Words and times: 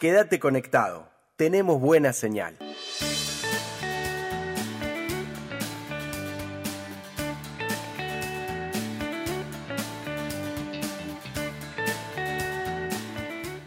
Quédate 0.00 0.40
conectado. 0.40 1.08
Tenemos 1.36 1.80
buena 1.80 2.12
señal. 2.12 2.56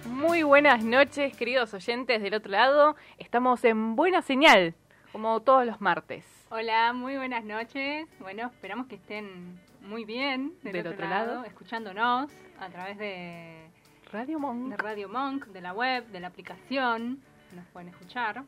Muy 0.05 0.43
buenas 0.43 0.83
noches, 0.83 1.37
queridos 1.37 1.73
oyentes 1.73 2.21
del 2.21 2.33
otro 2.33 2.51
lado. 2.51 2.97
Estamos 3.17 3.63
en 3.63 3.95
buena 3.95 4.21
señal, 4.21 4.75
como 5.13 5.39
todos 5.39 5.65
los 5.65 5.79
martes. 5.79 6.25
Hola, 6.49 6.91
muy 6.91 7.15
buenas 7.15 7.45
noches. 7.45 8.07
Bueno, 8.19 8.47
esperamos 8.47 8.87
que 8.87 8.95
estén 8.95 9.57
muy 9.85 10.05
bien 10.05 10.53
del, 10.63 10.87
otro, 10.87 11.07
lado, 11.07 11.43
escuchándonos 11.43 12.31
a 12.59 12.69
través 12.69 12.97
de 12.97 13.69
Radio 14.11 14.39
Monk. 14.39 14.71
de 14.71 14.77
Radio 14.77 15.09
Monk, 15.09 15.47
de 15.47 15.61
la 15.61 15.73
web, 15.73 16.05
de 16.07 16.19
la 16.19 16.27
aplicación. 16.27 17.19
Nos 17.53 17.65
pueden 17.67 17.89
escuchar, 17.89 18.43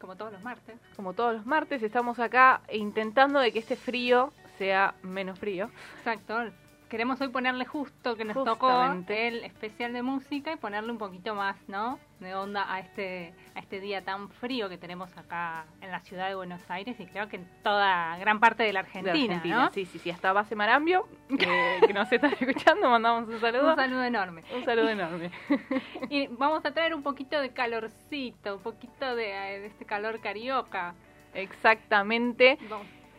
como 0.00 0.16
todos 0.16 0.32
los 0.32 0.42
martes. 0.42 0.78
Como 0.96 1.12
todos 1.14 1.34
los 1.34 1.46
martes, 1.46 1.82
estamos 1.82 2.18
acá 2.18 2.62
intentando 2.72 3.40
de 3.40 3.52
que 3.52 3.58
este 3.58 3.76
frío 3.76 4.32
sea 4.58 4.94
menos 5.02 5.38
frío. 5.38 5.70
Exacto. 5.98 6.50
Queremos 6.88 7.20
hoy 7.20 7.28
ponerle 7.28 7.66
justo 7.66 8.16
que 8.16 8.24
nos 8.24 8.34
Justamente. 8.34 9.12
tocó 9.14 9.20
el 9.20 9.44
especial 9.44 9.92
de 9.92 10.02
música 10.02 10.52
y 10.52 10.56
ponerle 10.56 10.90
un 10.90 10.96
poquito 10.98 11.34
más, 11.34 11.56
¿no? 11.68 11.98
De 12.18 12.34
onda 12.34 12.72
a 12.72 12.80
este 12.80 13.34
a 13.54 13.58
este 13.60 13.78
día 13.80 14.02
tan 14.04 14.30
frío 14.30 14.68
que 14.70 14.78
tenemos 14.78 15.14
acá 15.18 15.66
en 15.82 15.90
la 15.90 16.00
ciudad 16.00 16.28
de 16.28 16.34
Buenos 16.34 16.62
Aires 16.70 16.98
y 16.98 17.06
creo 17.06 17.28
que 17.28 17.36
en 17.36 17.48
toda 17.62 18.16
gran 18.18 18.40
parte 18.40 18.62
de 18.62 18.72
la 18.72 18.82
De 18.82 18.86
Argentina, 18.88 19.34
Argentina. 19.34 19.64
¿no? 19.64 19.70
Sí, 19.70 19.84
sí, 19.84 19.98
sí, 19.98 20.10
hasta 20.10 20.32
Base 20.32 20.54
Marambio, 20.56 21.06
que, 21.28 21.80
que 21.86 21.92
nos 21.92 22.10
están 22.10 22.32
escuchando, 22.32 22.88
mandamos 22.88 23.28
un 23.28 23.38
saludo. 23.38 23.70
Un 23.70 23.76
saludo 23.76 24.04
enorme. 24.04 24.42
Un 24.56 24.64
saludo 24.64 24.88
enorme. 24.88 25.30
Y 26.08 26.26
vamos 26.28 26.64
a 26.64 26.72
traer 26.72 26.94
un 26.94 27.02
poquito 27.02 27.38
de 27.40 27.50
calorcito, 27.50 28.56
un 28.56 28.62
poquito 28.62 29.14
de, 29.14 29.30
eh, 29.56 29.60
de 29.60 29.66
este 29.66 29.84
calor 29.84 30.20
carioca. 30.20 30.94
Exactamente. 31.34 32.58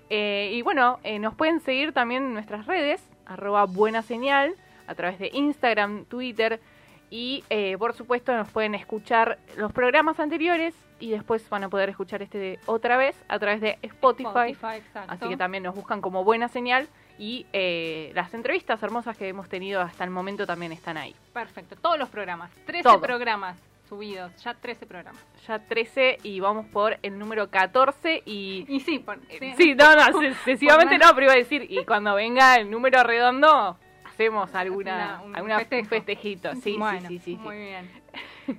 Eh, 0.10 0.52
y 0.54 0.62
bueno, 0.64 1.00
eh, 1.04 1.20
nos 1.20 1.36
pueden 1.36 1.60
seguir 1.60 1.94
también 1.94 2.24
en 2.24 2.34
nuestras 2.34 2.66
redes, 2.66 3.08
arroba 3.30 3.66
buena 3.66 4.02
señal, 4.02 4.56
a 4.88 4.96
través 4.96 5.20
de 5.20 5.30
Instagram, 5.34 6.06
Twitter 6.06 6.60
y 7.12 7.44
eh, 7.50 7.78
por 7.78 7.94
supuesto 7.94 8.36
nos 8.36 8.50
pueden 8.50 8.76
escuchar 8.76 9.40
los 9.58 9.72
programas 9.72 10.20
anteriores 10.20 10.76
y 11.00 11.12
después 11.12 11.48
van 11.50 11.64
a 11.64 11.70
poder 11.70 11.90
escuchar 11.90 12.22
este 12.22 12.38
de 12.38 12.60
otra 12.66 12.98
vez 12.98 13.16
a 13.28 13.40
través 13.40 13.62
de 13.62 13.80
Spotify. 13.82 14.50
exacto. 14.50 15.02
Así 15.08 15.28
que 15.28 15.38
también 15.38 15.64
nos 15.64 15.76
buscan 15.76 16.02
como 16.02 16.24
buena 16.24 16.50
señal 16.50 16.88
y 17.18 17.46
eh, 17.54 18.12
las 18.16 18.34
entrevistas 18.34 18.82
hermosas 18.84 19.18
que 19.18 19.28
hemos 19.28 19.48
tenido 19.48 19.82
hasta 19.82 20.04
el 20.04 20.10
momento 20.10 20.46
también 20.46 20.72
están 20.72 20.98
ahí. 20.98 21.16
Perfecto, 21.34 21.76
todos 21.78 21.98
los 21.98 22.10
programas. 22.10 22.52
13 22.66 22.84
Todo. 22.84 23.02
programas 23.02 23.58
subidos, 23.90 24.32
ya 24.44 24.54
13 24.54 24.86
programas. 24.86 25.22
Ya 25.48 25.60
13 25.60 26.20
y 26.24 26.40
vamos 26.40 26.68
por 26.68 26.98
el 27.02 27.18
número 27.20 27.50
14 27.50 28.22
y... 28.26 28.66
Y 28.68 28.80
sí, 28.82 29.00
por- 29.00 29.20
Eh, 29.30 29.54
Sí, 29.58 29.76
no, 29.76 29.96
no, 29.96 30.12
sucesivamente 30.36 30.98
no, 30.98 31.08
pero 31.16 31.26
iba 31.26 31.34
a 31.34 31.38
decir, 31.38 31.66
y 31.70 31.84
cuando 31.86 32.14
venga 32.16 32.56
el 32.56 32.70
número 32.70 33.04
redondo, 33.04 33.78
hacemos 34.06 34.54
alguna, 34.56 34.96
Una- 34.96 35.22
un 35.24 35.36
alguna 35.36 35.58
festejo. 35.60 35.82
un 35.84 35.90
festejito. 35.90 36.56
Sí, 36.56 36.76
bueno, 36.78 37.02
sí, 37.10 37.18
sí, 37.18 37.20
sí, 37.20 37.32
sí. 37.36 37.38
Muy 37.38 37.58
bien. 37.58 37.90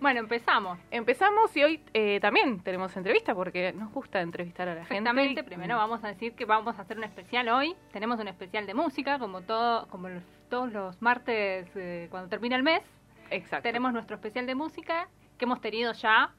Bueno, 0.01 0.21
empezamos. 0.21 0.79
Empezamos 0.93 1.57
y 1.57 1.65
hoy 1.65 1.81
eh, 1.95 2.21
también 2.21 2.61
tenemos 2.61 2.97
entrevista 2.97 3.35
porque 3.35 3.73
nos 3.73 3.93
gusta 3.93 4.21
entrevistar 4.21 4.69
a 4.69 4.75
la 4.75 4.81
gente. 4.85 4.95
Exactamente, 4.99 5.43
primero 5.43 5.77
vamos 5.77 6.05
a 6.05 6.09
decir 6.09 6.33
que 6.35 6.45
vamos 6.45 6.79
a 6.79 6.83
hacer 6.83 6.97
un 6.97 7.03
especial 7.05 7.49
hoy. 7.49 7.75
Tenemos 7.93 8.21
un 8.21 8.29
especial 8.29 8.67
de 8.67 8.75
música, 8.75 9.19
como 9.19 9.41
todo, 9.43 9.89
como 9.89 10.09
los- 10.09 10.23
todos 10.49 10.73
los 10.73 11.03
martes 11.03 11.69
eh, 11.75 12.07
cuando 12.11 12.29
termina 12.29 12.55
el 12.57 12.63
mes. 12.63 12.83
Exacto. 13.31 13.63
Tenemos 13.65 13.93
nuestro 13.93 14.15
especial 14.17 14.47
de 14.47 14.55
música 14.55 15.09
que 15.41 15.47
hemos 15.47 15.61
tenido 15.61 15.93
ya. 15.95 16.31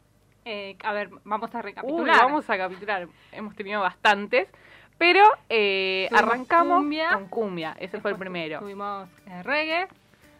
eh, 0.45 0.77
a 0.83 0.93
ver, 0.93 1.09
vamos 1.25 1.53
a 1.53 1.57
Uy, 1.57 1.63
recapitular. 1.63 2.17
vamos 2.17 2.49
a 2.49 2.57
capitular. 2.57 3.07
Hemos 3.31 3.55
tenido 3.55 3.81
bastantes. 3.81 4.47
Pero 4.97 5.23
eh, 5.49 6.07
arrancamos 6.11 6.77
cumbia. 6.79 7.09
con 7.13 7.27
cumbia. 7.27 7.75
Ese 7.79 7.99
fue 7.99 8.11
el 8.11 8.17
primero. 8.17 8.59
Tuvimos 8.59 9.09
eh, 9.27 9.41
reggae 9.43 9.87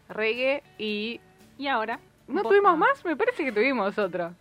Reggae 0.08 0.62
y... 0.78 1.20
y 1.58 1.66
ahora. 1.66 1.98
¿No 2.28 2.42
bossa. 2.42 2.48
tuvimos 2.48 2.78
más? 2.78 3.04
Me 3.04 3.16
parece 3.16 3.44
que 3.44 3.50
tuvimos 3.52 3.98
otro. 3.98 4.32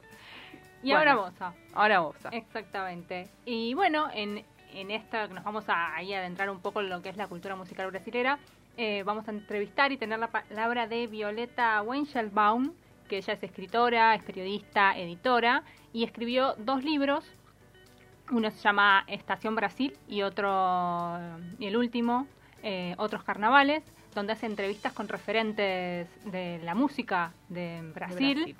Y 0.83 0.91
Bueno. 0.91 0.97
ahora 0.99 1.15
bossa. 1.15 1.53
Ahora 1.73 1.99
vos. 2.01 2.15
Exactamente. 2.31 3.27
Y 3.45 3.73
bueno, 3.73 4.09
en, 4.13 4.43
en 4.73 4.91
esta 4.91 5.27
que 5.27 5.33
nos 5.33 5.43
vamos 5.43 5.67
a 5.69 5.95
ahí 5.95 6.13
adentrar 6.13 6.49
un 6.51 6.59
poco 6.59 6.81
en 6.81 6.89
lo 6.89 7.01
que 7.01 7.09
es 7.09 7.17
la 7.17 7.27
cultura 7.27 7.55
musical 7.55 7.87
brasilera, 7.89 8.37
eh, 8.77 9.01
vamos 9.03 9.27
a 9.27 9.31
entrevistar 9.31 9.91
y 9.91 9.97
tener 9.97 10.19
la 10.19 10.27
palabra 10.27 10.85
de 10.87 11.07
Violeta 11.07 11.81
Wenchelbaum, 11.81 12.73
que 13.11 13.17
ella 13.17 13.33
es 13.33 13.43
escritora, 13.43 14.15
es 14.15 14.23
periodista, 14.23 14.97
editora, 14.97 15.63
y 15.91 16.05
escribió 16.05 16.55
dos 16.57 16.81
libros. 16.85 17.29
Uno 18.31 18.49
se 18.51 18.59
llama 18.59 19.03
Estación 19.05 19.53
Brasil 19.53 19.97
y 20.07 20.21
otro, 20.21 21.19
y 21.59 21.65
el 21.65 21.75
último, 21.75 22.25
eh, 22.63 22.95
Otros 22.97 23.25
Carnavales, 23.25 23.83
donde 24.15 24.31
hace 24.31 24.45
entrevistas 24.45 24.93
con 24.93 25.09
referentes 25.09 26.07
de 26.23 26.61
la 26.63 26.73
música 26.73 27.33
de 27.49 27.81
Brasil. 27.93 28.35
Brasil. 28.35 28.55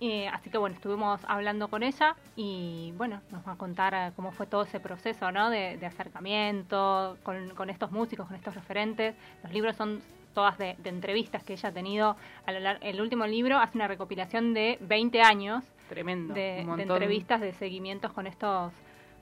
Eh, 0.00 0.26
así 0.26 0.50
que 0.50 0.58
bueno, 0.58 0.74
estuvimos 0.74 1.20
hablando 1.28 1.68
con 1.68 1.84
ella 1.84 2.16
y 2.34 2.92
bueno, 2.96 3.22
nos 3.30 3.46
va 3.46 3.52
a 3.52 3.56
contar 3.56 3.94
eh, 3.94 4.12
cómo 4.16 4.32
fue 4.32 4.48
todo 4.48 4.64
ese 4.64 4.80
proceso, 4.80 5.30
¿no? 5.30 5.50
De, 5.50 5.76
de 5.78 5.86
acercamiento 5.86 7.16
con, 7.22 7.50
con 7.50 7.70
estos 7.70 7.92
músicos, 7.92 8.26
con 8.26 8.34
estos 8.34 8.56
referentes. 8.56 9.14
Los 9.44 9.52
libros 9.52 9.76
son 9.76 10.02
todas 10.34 10.58
de, 10.58 10.76
de 10.78 10.90
entrevistas 10.90 11.42
que 11.44 11.54
ella 11.54 11.68
ha 11.70 11.72
tenido. 11.72 12.16
A 12.46 12.52
lo 12.52 12.70
el 12.80 13.00
último 13.00 13.26
libro 13.26 13.58
hace 13.58 13.78
una 13.78 13.88
recopilación 13.88 14.52
de 14.52 14.76
20 14.82 15.22
años 15.22 15.64
Tremendo. 15.88 16.34
de, 16.34 16.58
entrevistas, 16.60 17.40
de 17.40 17.52
seguimientos 17.54 18.12
con 18.12 18.26
estos 18.26 18.72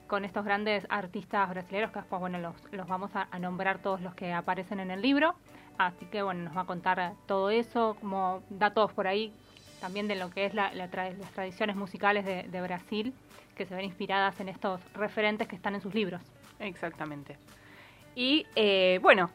con 0.07 0.25
estos 0.25 0.43
grandes 0.43 0.85
artistas 0.89 1.49
brasileños 1.49 1.91
que 1.91 1.99
después 1.99 2.19
bueno 2.19 2.37
los, 2.37 2.53
los 2.71 2.87
vamos 2.87 3.15
a, 3.15 3.27
a 3.31 3.39
nombrar 3.39 3.79
todos 3.79 4.01
los 4.01 4.13
que 4.13 4.33
aparecen 4.33 4.79
en 4.81 4.91
el 4.91 5.01
libro 5.01 5.33
así 5.77 6.05
que 6.07 6.21
bueno 6.21 6.43
nos 6.43 6.55
va 6.55 6.61
a 6.61 6.65
contar 6.65 7.13
todo 7.25 7.49
eso 7.49 7.95
como 8.01 8.43
datos 8.49 8.91
por 8.93 9.07
ahí 9.07 9.31
también 9.79 10.07
de 10.07 10.15
lo 10.15 10.29
que 10.29 10.45
es 10.45 10.53
la, 10.53 10.73
la 10.73 10.91
tra- 10.91 11.17
las 11.17 11.31
tradiciones 11.31 11.75
musicales 11.77 12.25
de, 12.25 12.43
de 12.43 12.61
Brasil 12.61 13.13
que 13.55 13.65
se 13.65 13.73
ven 13.75 13.85
inspiradas 13.85 14.39
en 14.39 14.49
estos 14.49 14.81
referentes 14.93 15.47
que 15.47 15.55
están 15.55 15.73
en 15.73 15.81
sus 15.81 15.93
libros 15.95 16.21
Exactamente. 16.59 17.37
Y 18.15 18.45
eh, 18.55 18.99
bueno, 19.01 19.31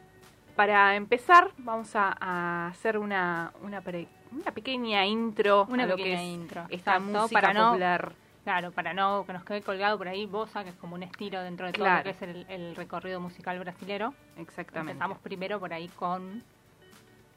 para 0.59 0.95
empezar 0.97 1.51
vamos 1.57 1.95
a, 1.95 2.17
a 2.19 2.67
hacer 2.67 2.97
una, 2.97 3.53
una, 3.61 3.79
pre- 3.79 4.09
una 4.33 4.51
pequeña 4.51 5.05
intro 5.05 5.65
una 5.69 5.83
a 5.83 5.87
lo 5.87 5.95
pequeña 5.95 6.17
que 6.17 6.21
es 6.23 6.29
intro 6.33 6.61
esta 6.69 6.95
exacto, 6.97 7.21
música 7.21 7.41
para 7.41 7.53
no 7.53 7.77
claro 8.43 8.71
para 8.71 8.93
no 8.93 9.23
que 9.25 9.31
nos 9.31 9.45
quede 9.45 9.61
colgado 9.61 9.97
por 9.97 10.09
ahí 10.09 10.25
bossa 10.25 10.65
que 10.65 10.71
es 10.71 10.75
como 10.75 10.95
un 10.95 11.03
estilo 11.03 11.41
dentro 11.43 11.65
de 11.65 11.71
todo 11.71 11.87
lo 11.89 12.03
que 12.03 12.09
es 12.09 12.21
el, 12.23 12.45
el 12.49 12.75
recorrido 12.75 13.21
musical 13.21 13.57
brasilero 13.59 14.13
Exactamente. 14.37 14.91
Empezamos 14.91 15.19
primero 15.19 15.59
por 15.61 15.71
ahí 15.71 15.87
con. 15.95 16.43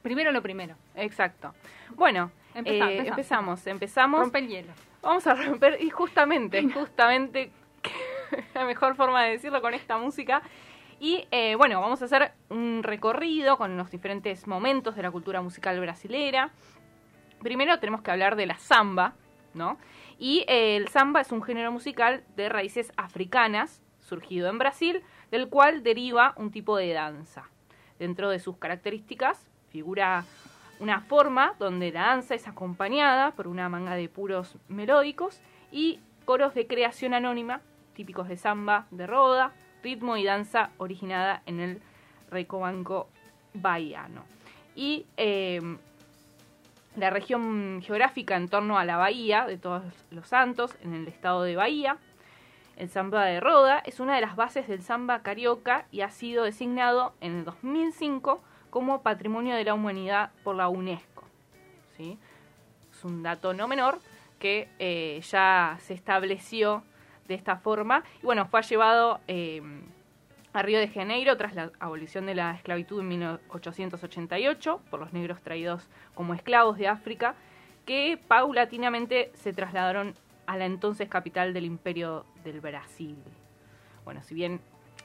Primero 0.02 0.32
lo 0.32 0.42
primero. 0.42 0.74
Exacto. 0.96 1.54
Bueno, 1.94 2.32
Empezá, 2.54 2.90
eh, 2.90 3.06
empezamos, 3.06 3.64
empezamos. 3.68 4.20
Rompe 4.20 4.38
el 4.40 4.48
hielo. 4.48 4.72
Vamos 5.00 5.24
a 5.28 5.34
romper, 5.34 5.78
y 5.80 5.90
justamente, 5.90 6.60
justamente, 6.72 7.50
la 8.54 8.64
mejor 8.64 8.96
forma 8.96 9.22
de 9.24 9.30
decirlo 9.32 9.60
con 9.62 9.74
esta 9.74 9.96
música. 9.98 10.42
Y 11.02 11.26
eh, 11.32 11.56
bueno, 11.56 11.80
vamos 11.80 12.00
a 12.00 12.04
hacer 12.04 12.30
un 12.48 12.84
recorrido 12.84 13.56
con 13.56 13.76
los 13.76 13.90
diferentes 13.90 14.46
momentos 14.46 14.94
de 14.94 15.02
la 15.02 15.10
cultura 15.10 15.42
musical 15.42 15.80
brasilera. 15.80 16.52
Primero 17.40 17.80
tenemos 17.80 18.02
que 18.02 18.12
hablar 18.12 18.36
de 18.36 18.46
la 18.46 18.56
samba, 18.58 19.14
¿no? 19.52 19.78
Y 20.16 20.44
eh, 20.46 20.76
el 20.76 20.86
samba 20.86 21.20
es 21.20 21.32
un 21.32 21.42
género 21.42 21.72
musical 21.72 22.22
de 22.36 22.48
raíces 22.48 22.92
africanas, 22.96 23.82
surgido 23.98 24.48
en 24.48 24.58
Brasil, 24.58 25.02
del 25.32 25.48
cual 25.48 25.82
deriva 25.82 26.34
un 26.36 26.52
tipo 26.52 26.76
de 26.76 26.92
danza. 26.92 27.50
Dentro 27.98 28.30
de 28.30 28.38
sus 28.38 28.58
características 28.58 29.44
figura 29.70 30.24
una 30.78 31.00
forma 31.00 31.56
donde 31.58 31.90
la 31.90 32.02
danza 32.02 32.36
es 32.36 32.46
acompañada 32.46 33.32
por 33.32 33.48
una 33.48 33.68
manga 33.68 33.96
de 33.96 34.08
puros 34.08 34.56
melódicos 34.68 35.40
y 35.72 35.98
coros 36.26 36.54
de 36.54 36.68
creación 36.68 37.12
anónima, 37.12 37.60
típicos 37.92 38.28
de 38.28 38.36
samba, 38.36 38.86
de 38.92 39.08
roda, 39.08 39.52
ritmo 39.82 40.16
y 40.16 40.24
danza 40.24 40.70
originada 40.78 41.42
en 41.46 41.60
el 41.60 41.82
Recobanco 42.30 43.08
baiano. 43.54 44.24
y 44.74 45.04
em, 45.18 45.78
la 46.96 47.10
región 47.10 47.82
geográfica 47.82 48.36
en 48.36 48.48
torno 48.48 48.78
a 48.78 48.84
la 48.84 48.96
bahía 48.96 49.46
de 49.46 49.58
Todos 49.58 49.82
los 50.10 50.28
Santos, 50.28 50.74
en 50.82 50.94
el 50.94 51.08
estado 51.08 51.42
de 51.42 51.56
Bahía. 51.56 51.96
El 52.76 52.88
samba 52.88 53.24
de 53.24 53.40
Roda 53.40 53.82
es 53.84 54.00
una 54.00 54.14
de 54.14 54.22
las 54.22 54.36
bases 54.36 54.66
del 54.66 54.82
samba 54.82 55.22
carioca 55.22 55.86
y 55.90 56.00
ha 56.00 56.10
sido 56.10 56.44
designado 56.44 57.12
en 57.20 57.38
el 57.38 57.44
2005 57.44 58.42
como 58.70 59.02
Patrimonio 59.02 59.54
de 59.54 59.64
la 59.64 59.74
Humanidad 59.74 60.30
por 60.42 60.56
la 60.56 60.68
UNESCO. 60.68 61.24
¿sí? 61.96 62.18
Es 62.90 63.04
un 63.04 63.22
dato 63.22 63.52
no 63.52 63.68
menor 63.68 64.00
que 64.38 64.68
eh, 64.78 65.20
ya 65.30 65.78
se 65.82 65.94
estableció 65.94 66.82
de 67.28 67.34
esta 67.34 67.56
forma. 67.56 68.04
Y 68.22 68.26
bueno, 68.26 68.46
fue 68.46 68.62
llevado 68.62 69.20
eh, 69.28 69.62
a 70.52 70.62
Río 70.62 70.78
de 70.78 70.88
Janeiro 70.88 71.36
tras 71.36 71.54
la 71.54 71.70
abolición 71.80 72.26
de 72.26 72.34
la 72.34 72.52
esclavitud 72.52 73.00
en 73.00 73.08
1888 73.08 74.80
por 74.90 75.00
los 75.00 75.12
negros 75.12 75.40
traídos 75.40 75.88
como 76.14 76.34
esclavos 76.34 76.78
de 76.78 76.88
África, 76.88 77.34
que 77.86 78.18
paulatinamente 78.28 79.30
se 79.34 79.52
trasladaron 79.52 80.14
a 80.46 80.56
la 80.56 80.66
entonces 80.66 81.08
capital 81.08 81.54
del 81.54 81.64
imperio 81.64 82.26
del 82.44 82.60
Brasil. 82.60 83.16
Bueno, 84.04 84.22
si 84.22 84.34
bien 84.34 84.60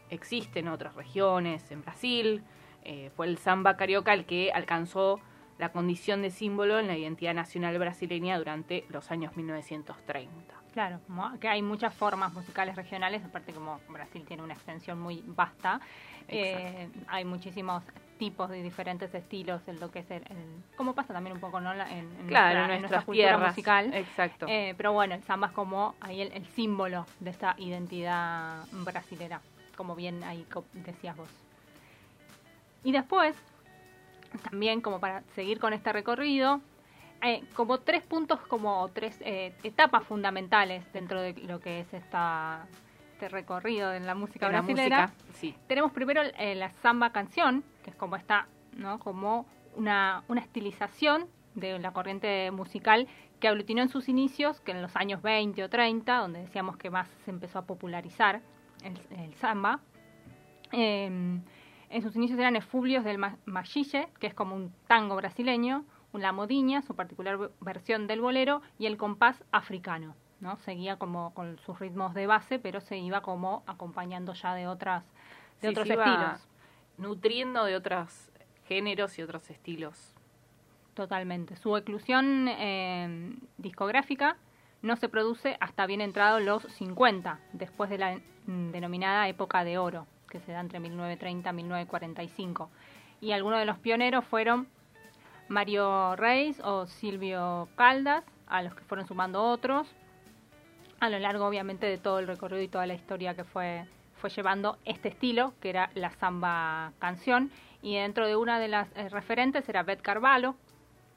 existen 0.09 0.67
otras 0.67 0.95
regiones 0.95 1.71
en 1.71 1.81
Brasil, 1.81 2.43
eh, 2.83 3.11
fue 3.15 3.27
el 3.27 3.37
samba 3.37 3.77
carioca 3.77 4.13
el 4.13 4.25
que 4.25 4.51
alcanzó 4.51 5.19
la 5.57 5.71
condición 5.71 6.21
de 6.21 6.29
símbolo 6.29 6.79
en 6.79 6.87
la 6.87 6.97
identidad 6.97 7.33
nacional 7.33 7.77
brasileña 7.79 8.37
durante 8.37 8.85
los 8.89 9.11
años 9.11 9.35
1930. 9.35 10.56
Claro, 10.77 10.99
que 11.41 11.47
hay 11.47 11.63
muchas 11.63 11.91
formas 11.91 12.31
musicales 12.33 12.75
regionales, 12.75 13.25
aparte 13.25 13.51
como 13.51 13.79
Brasil 13.89 14.23
tiene 14.27 14.43
una 14.43 14.53
extensión 14.53 14.99
muy 14.99 15.23
vasta, 15.25 15.81
eh, 16.27 16.87
hay 17.07 17.25
muchísimos 17.25 17.81
tipos 18.19 18.47
de 18.51 18.61
diferentes 18.61 19.11
estilos 19.15 19.67
en 19.67 19.79
lo 19.79 19.89
que 19.89 19.99
es 20.01 20.11
el, 20.11 20.21
como 20.75 20.93
pasa 20.93 21.15
también 21.15 21.35
un 21.35 21.39
poco 21.39 21.59
¿no? 21.59 21.73
en, 21.73 22.27
claro, 22.27 22.67
nuestra, 22.77 23.01
cultura 23.01 23.39
musical. 23.39 23.91
exacto. 23.91 24.45
Eh, 24.47 24.75
pero 24.77 24.93
bueno 24.93 25.15
el 25.15 25.23
samba 25.23 25.47
es 25.47 25.53
como 25.53 25.95
ahí 25.99 26.21
el, 26.21 26.45
símbolo 26.49 27.07
de 27.21 27.31
esta 27.31 27.55
identidad 27.57 28.67
brasilera 28.71 29.41
como 29.75 29.95
bien 29.95 30.23
ahí 30.23 30.45
decías 30.73 31.17
vos. 31.17 31.29
Y 32.83 32.91
después 32.91 33.35
también 34.43 34.81
como 34.81 34.99
para 34.99 35.23
seguir 35.33 35.57
con 35.57 35.73
este 35.73 35.91
recorrido 35.91 36.61
eh, 37.21 37.43
como 37.55 37.79
tres 37.79 38.03
puntos, 38.03 38.39
como 38.41 38.87
tres 38.89 39.17
eh, 39.21 39.53
etapas 39.63 40.03
fundamentales 40.03 40.83
dentro 40.93 41.21
de 41.21 41.33
lo 41.33 41.59
que 41.59 41.81
es 41.81 41.93
esta, 41.93 42.67
este 43.13 43.29
recorrido 43.29 43.93
en 43.93 44.05
la 44.05 44.15
música 44.15 44.47
brasileña. 44.47 45.11
Sí. 45.33 45.55
Tenemos 45.67 45.91
primero 45.91 46.21
eh, 46.21 46.55
la 46.55 46.69
samba 46.69 47.11
canción, 47.11 47.63
que 47.83 47.89
es 47.89 47.95
como 47.95 48.15
esta, 48.15 48.47
¿no? 48.75 48.99
Como 48.99 49.47
una, 49.75 50.23
una 50.27 50.41
estilización 50.41 51.27
de 51.55 51.79
la 51.79 51.91
corriente 51.91 52.51
musical 52.51 53.07
que 53.39 53.47
aglutinó 53.47 53.81
en 53.81 53.89
sus 53.89 54.09
inicios, 54.09 54.59
que 54.61 54.71
en 54.71 54.81
los 54.81 54.95
años 54.95 55.21
20 55.21 55.63
o 55.63 55.69
30, 55.69 56.17
donde 56.17 56.41
decíamos 56.41 56.77
que 56.77 56.89
más 56.89 57.07
se 57.25 57.31
empezó 57.31 57.59
a 57.59 57.65
popularizar 57.65 58.41
el, 58.83 59.33
samba. 59.35 59.79
Em, 60.71 61.41
en 61.89 62.01
sus 62.01 62.15
inicios 62.15 62.39
eran 62.39 62.55
efulios 62.55 63.03
del 63.03 63.17
machille, 63.45 64.07
que 64.19 64.27
es 64.27 64.33
como 64.33 64.55
un 64.55 64.73
tango 64.87 65.15
brasileño, 65.15 65.85
la 66.21 66.31
modiña, 66.31 66.81
su 66.81 66.95
particular 66.95 67.51
versión 67.59 68.07
del 68.07 68.21
bolero, 68.21 68.61
y 68.79 68.85
el 68.85 68.97
compás 68.97 69.43
africano. 69.51 70.15
¿no? 70.39 70.57
Seguía 70.57 70.97
como 70.97 71.33
con 71.33 71.57
sus 71.59 71.79
ritmos 71.79 72.13
de 72.13 72.27
base, 72.27 72.59
pero 72.59 72.81
se 72.81 72.97
iba 72.97 73.21
como 73.21 73.63
acompañando 73.67 74.33
ya 74.33 74.53
de 74.53 74.67
otras 74.67 75.03
de 75.61 75.69
otros 75.69 75.89
estilos. 75.89 76.47
Nutriendo 76.97 77.63
de 77.65 77.75
otros 77.75 78.29
géneros 78.67 79.17
y 79.17 79.23
otros 79.23 79.49
estilos. 79.49 80.13
Totalmente. 80.93 81.55
Su 81.55 81.77
eclusión 81.77 82.47
eh, 82.47 83.35
discográfica 83.57 84.37
no 84.81 84.95
se 84.95 85.09
produce 85.09 85.57
hasta 85.59 85.85
bien 85.85 86.01
entrado 86.01 86.39
los 86.39 86.63
50, 86.63 87.39
después 87.53 87.89
de 87.89 87.97
la 87.97 88.19
mm, 88.45 88.71
denominada 88.71 89.27
época 89.27 89.63
de 89.63 89.77
oro, 89.77 90.07
que 90.29 90.39
se 90.39 90.51
da 90.51 90.59
entre 90.59 90.79
1930 90.79 91.49
y 91.49 91.53
1945. 91.53 92.69
Y 93.21 93.31
algunos 93.31 93.59
de 93.59 93.65
los 93.65 93.77
pioneros 93.77 94.25
fueron 94.25 94.67
Mario 95.49 96.15
Reis 96.15 96.59
o 96.63 96.87
Silvio 96.87 97.67
Caldas, 97.75 98.23
a 98.47 98.61
los 98.61 98.73
que 98.75 98.83
fueron 98.83 99.07
sumando 99.07 99.43
otros, 99.43 99.87
a 100.99 101.09
lo 101.09 101.19
largo 101.19 101.45
obviamente 101.45 101.85
de 101.85 101.97
todo 101.97 102.19
el 102.19 102.27
recorrido 102.27 102.61
y 102.61 102.67
toda 102.67 102.85
la 102.87 102.93
historia 102.93 103.35
que 103.35 103.43
fue, 103.43 103.85
fue 104.19 104.29
llevando 104.29 104.77
este 104.85 105.09
estilo, 105.09 105.53
que 105.61 105.69
era 105.69 105.89
la 105.93 106.11
samba 106.11 106.91
canción, 106.99 107.51
y 107.81 107.95
dentro 107.95 108.27
de 108.27 108.35
una 108.35 108.59
de 108.59 108.67
las 108.67 108.87
eh, 108.95 109.09
referentes 109.09 109.67
era 109.69 109.83
Beth 109.83 110.01
Carvalho, 110.01 110.55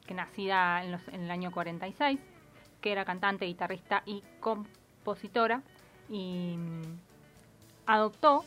que 0.06 0.14
nacida 0.14 0.84
en, 0.84 0.98
en 1.12 1.24
el 1.24 1.30
año 1.30 1.50
46, 1.50 2.20
que 2.80 2.92
era 2.92 3.04
cantante, 3.04 3.46
guitarrista 3.46 4.02
y 4.06 4.22
compositora, 4.40 5.62
y 6.08 6.56
mm, 6.56 6.82
adoptó 7.86 8.44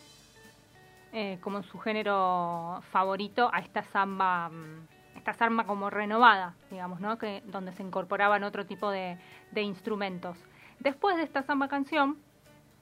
eh, 1.13 1.37
como 1.41 1.63
su 1.63 1.79
género 1.79 2.81
favorito 2.91 3.49
a 3.53 3.59
esta 3.59 3.83
samba 3.91 4.49
mm, 4.49 4.87
esta 5.31 5.45
arma 5.45 5.65
como 5.65 5.89
renovada, 5.89 6.55
digamos, 6.69 6.99
¿no? 6.99 7.17
Que, 7.17 7.41
donde 7.45 7.71
se 7.73 7.83
incorporaban 7.83 8.43
otro 8.43 8.65
tipo 8.65 8.91
de, 8.91 9.17
instrumentos. 9.55 10.37
Después 10.79 11.17
de 11.17 11.23
esta 11.23 11.43
samba 11.43 11.67
canción 11.67 12.17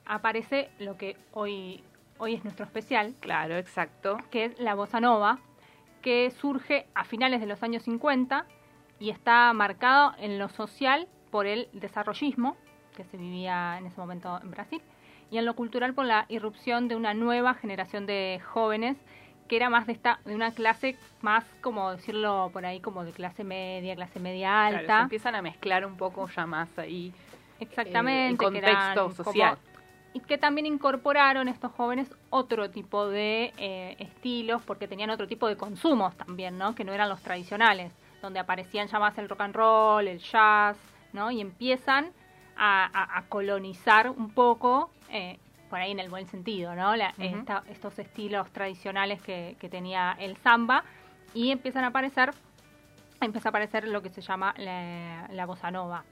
aparece 0.05 0.71
lo 0.79 0.97
que 0.97 1.17
hoy, 1.33 1.83
hoy 2.17 2.35
es 2.35 2.43
nuestro 2.43 2.65
especial. 2.65 3.15
Claro, 3.19 3.57
exacto. 3.57 4.17
Que 4.31 4.45
es 4.45 4.59
la 4.59 4.73
bossa 4.73 4.99
nova, 4.99 5.39
que 6.01 6.31
surge 6.31 6.87
a 6.95 7.03
finales 7.03 7.41
de 7.41 7.47
los 7.47 7.61
años 7.61 7.83
50 7.83 8.45
y 8.99 9.09
está 9.09 9.51
marcado 9.53 10.13
en 10.17 10.39
lo 10.39 10.49
social 10.49 11.07
por 11.29 11.45
el 11.45 11.69
desarrollismo, 11.73 12.57
que 12.95 13.03
se 13.05 13.17
vivía 13.17 13.77
en 13.77 13.85
ese 13.85 13.99
momento 13.99 14.39
en 14.41 14.51
Brasil, 14.51 14.81
y 15.29 15.37
en 15.37 15.45
lo 15.45 15.55
cultural 15.55 15.93
por 15.93 16.05
la 16.05 16.25
irrupción 16.27 16.87
de 16.87 16.95
una 16.95 17.13
nueva 17.13 17.53
generación 17.53 18.05
de 18.05 18.41
jóvenes 18.45 18.97
que 19.51 19.57
era 19.57 19.69
más 19.69 19.85
de 19.85 19.91
esta 19.91 20.21
de 20.23 20.33
una 20.33 20.51
clase 20.51 20.95
más 21.19 21.43
como 21.59 21.91
decirlo 21.91 22.49
por 22.53 22.65
ahí 22.65 22.79
como 22.79 23.03
de 23.03 23.11
clase 23.11 23.43
media 23.43 23.97
clase 23.97 24.17
media 24.21 24.65
alta. 24.65 24.99
se 24.99 25.03
empiezan 25.03 25.35
a 25.35 25.41
mezclar 25.41 25.85
un 25.85 25.97
poco 25.97 26.29
ya 26.29 26.45
más 26.45 26.69
ahí 26.79 27.13
exactamente 27.59 28.31
el 28.31 28.37
contexto 28.37 29.11
social. 29.11 29.57
y 30.13 30.21
que 30.21 30.37
también 30.37 30.67
incorporaron 30.67 31.49
estos 31.49 31.69
jóvenes 31.73 32.15
otro 32.29 32.69
tipo 32.69 33.09
de 33.09 33.51
eh, 33.57 33.97
estilos 33.99 34.61
porque 34.61 34.87
tenían 34.87 35.09
otro 35.09 35.27
tipo 35.27 35.49
de 35.49 35.57
consumos 35.57 36.15
también 36.15 36.57
no 36.57 36.73
que 36.73 36.85
no 36.85 36.93
eran 36.93 37.09
los 37.09 37.21
tradicionales 37.21 37.91
donde 38.21 38.39
aparecían 38.39 38.87
ya 38.87 38.99
más 38.99 39.17
el 39.17 39.27
rock 39.27 39.41
and 39.41 39.53
roll 39.53 40.07
el 40.07 40.19
jazz 40.19 40.77
no 41.11 41.29
y 41.29 41.41
empiezan 41.41 42.13
a, 42.55 43.23
colonizar 43.27 44.09
un 44.09 44.29
poco 44.29 44.91
eh, 45.09 45.39
por 45.71 45.79
ahí 45.79 45.91
en 45.91 46.01
el 46.01 46.09
buen 46.09 46.27
sentido, 46.27 46.75
¿no? 46.75 46.93
estos 46.93 47.97
estilos 47.97 48.51
tradicionales 48.51 49.21
que, 49.21 49.55
tenía 49.71 50.17
el 50.19 50.35
samba 50.37 50.83
y 51.33 51.49
empiezan 51.49 51.85
a 51.85 51.87
aparecer, 51.87 52.31
empieza 53.21 53.47
a 53.47 53.51
aparecer 53.51 53.87
lo 53.87 54.01
que 54.01 54.09
se 54.09 54.19
llama 54.19 54.53
la, 54.57 55.45
bossa 55.45 55.71
nova. 55.71 56.03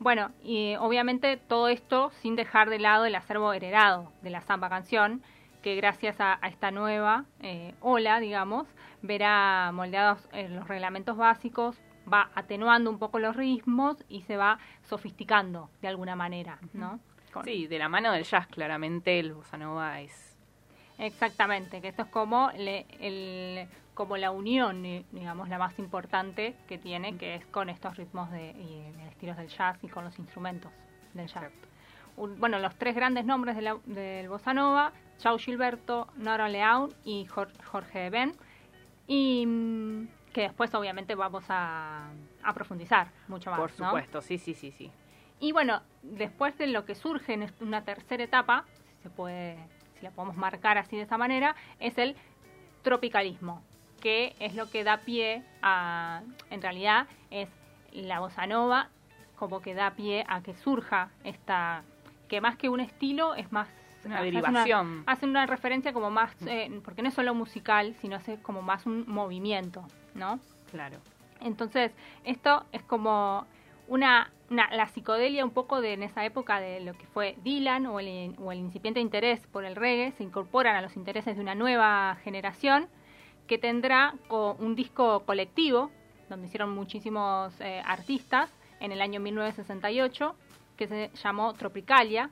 Bueno, 0.00 0.32
y 0.42 0.74
obviamente 0.80 1.36
todo 1.36 1.68
esto 1.68 2.10
sin 2.20 2.34
dejar 2.34 2.70
de 2.70 2.80
lado 2.80 3.04
el 3.04 3.14
acervo 3.14 3.52
heredado 3.52 4.12
de 4.22 4.30
la 4.30 4.40
samba 4.40 4.68
canción, 4.68 5.22
que 5.62 5.76
gracias 5.76 6.16
a, 6.18 6.40
esta 6.42 6.72
nueva 6.72 7.24
eh, 7.40 7.74
ola, 7.80 8.18
digamos, 8.18 8.66
verá 9.00 9.70
moldeados 9.72 10.28
en 10.32 10.56
los 10.56 10.66
reglamentos 10.66 11.16
básicos, 11.16 11.80
va 12.12 12.30
atenuando 12.34 12.90
un 12.90 12.98
poco 12.98 13.20
los 13.20 13.36
ritmos 13.36 14.04
y 14.08 14.22
se 14.22 14.36
va 14.36 14.58
sofisticando 14.82 15.70
de 15.82 15.86
alguna 15.86 16.16
manera, 16.16 16.58
¿no? 16.72 16.98
Sí, 17.44 17.66
de 17.66 17.78
la 17.78 17.88
mano 17.88 18.12
del 18.12 18.24
jazz, 18.24 18.46
claramente 18.46 19.18
el 19.18 19.34
bossa 19.34 19.56
nova 19.56 20.00
es... 20.00 20.36
Exactamente, 20.98 21.80
que 21.80 21.88
esto 21.88 22.02
es 22.02 22.08
como, 22.08 22.50
el, 22.50 23.68
como 23.94 24.16
la 24.16 24.32
unión, 24.32 24.82
digamos, 25.12 25.48
la 25.48 25.58
más 25.58 25.78
importante 25.78 26.56
que 26.66 26.76
tiene, 26.76 27.16
que 27.16 27.36
es 27.36 27.46
con 27.46 27.68
estos 27.68 27.96
ritmos 27.96 28.30
de, 28.32 28.50
y, 28.50 28.82
estilos 29.08 29.36
del 29.36 29.48
jazz 29.48 29.78
y 29.82 29.88
con 29.88 30.04
los 30.04 30.18
instrumentos 30.18 30.72
del 31.14 31.28
jazz. 31.28 31.52
bueno, 32.16 32.58
los 32.58 32.74
tres 32.74 32.96
grandes 32.96 33.24
nombres 33.24 33.56
de 33.56 33.76
del 33.86 34.28
bossa 34.28 34.52
nova, 34.52 34.92
Chao 35.18 35.38
Gilberto, 35.38 36.08
Nora 36.16 36.48
León 36.48 36.92
y 37.04 37.26
Jorge 37.26 38.10
Ben, 38.10 38.34
y 39.06 39.46
mm, 39.46 40.08
que 40.32 40.42
después 40.42 40.74
obviamente 40.74 41.14
vamos 41.14 41.44
a, 41.48 42.08
a 42.42 42.52
profundizar 42.54 43.08
mucho 43.28 43.50
más. 43.50 43.60
Por 43.60 43.70
supuesto, 43.70 44.20
sí, 44.20 44.38
sí, 44.38 44.54
sí, 44.54 44.72
sí. 44.72 44.90
Y 45.40 45.52
bueno, 45.52 45.82
después 46.02 46.56
de 46.58 46.66
lo 46.66 46.84
que 46.84 46.94
surge 46.94 47.34
en 47.34 47.50
una 47.60 47.84
tercera 47.84 48.22
etapa, 48.22 48.64
si 48.96 49.02
se 49.04 49.10
puede, 49.10 49.56
si 49.98 50.04
la 50.04 50.10
podemos 50.10 50.36
marcar 50.36 50.78
así 50.78 50.96
de 50.96 51.02
esa 51.02 51.18
manera, 51.18 51.54
es 51.78 51.96
el 51.98 52.16
tropicalismo, 52.82 53.62
que 54.00 54.34
es 54.40 54.54
lo 54.54 54.70
que 54.70 54.84
da 54.84 54.98
pie 54.98 55.44
a, 55.62 56.22
en 56.50 56.62
realidad, 56.62 57.06
es 57.30 57.48
la 57.92 58.20
bossa 58.20 58.46
nova, 58.46 58.88
como 59.36 59.60
que 59.60 59.74
da 59.74 59.92
pie 59.92 60.24
a 60.28 60.42
que 60.42 60.54
surja 60.54 61.10
esta, 61.24 61.84
que 62.28 62.40
más 62.40 62.56
que 62.56 62.68
un 62.68 62.80
estilo 62.80 63.34
es 63.34 63.52
más 63.52 63.68
una 64.04 64.22
derivación. 64.22 65.04
Hace 65.06 65.26
una, 65.26 65.46
referencia 65.46 65.92
como 65.92 66.10
más, 66.10 66.34
eh, 66.46 66.80
porque 66.84 67.02
no 67.02 67.08
es 67.08 67.14
solo 67.14 67.34
musical, 67.34 67.94
sino 68.00 68.16
hace 68.16 68.40
como 68.40 68.62
más 68.62 68.86
un 68.86 69.04
movimiento, 69.06 69.84
¿no? 70.14 70.40
Claro. 70.70 70.98
Entonces, 71.40 71.92
esto 72.24 72.64
es 72.72 72.82
como 72.82 73.46
una, 73.88 74.30
la 74.50 74.86
psicodelia 74.86 75.44
un 75.44 75.50
poco 75.50 75.80
de 75.80 75.94
en 75.94 76.02
esa 76.02 76.24
época 76.24 76.60
de 76.60 76.80
lo 76.80 76.94
que 76.94 77.06
fue 77.06 77.36
Dylan 77.42 77.86
o 77.86 78.00
el, 78.00 78.08
incipiente 78.54 79.00
interés 79.00 79.46
por 79.48 79.64
el 79.64 79.76
reggae, 79.76 80.12
se 80.12 80.22
incorporan 80.22 80.76
a 80.76 80.82
los 80.82 80.96
intereses 80.96 81.36
de 81.36 81.42
una 81.42 81.54
nueva 81.54 82.16
generación 82.22 82.88
que 83.46 83.58
tendrá 83.58 84.14
un 84.30 84.74
disco 84.74 85.24
colectivo, 85.24 85.90
donde 86.28 86.46
hicieron 86.46 86.70
muchísimos 86.70 87.58
eh, 87.60 87.82
artistas, 87.84 88.50
en 88.80 88.92
el 88.92 89.00
año 89.00 89.20
1968, 89.20 90.36
que 90.76 90.86
se 90.86 91.10
llamó 91.14 91.54
Tropicalia. 91.54 92.30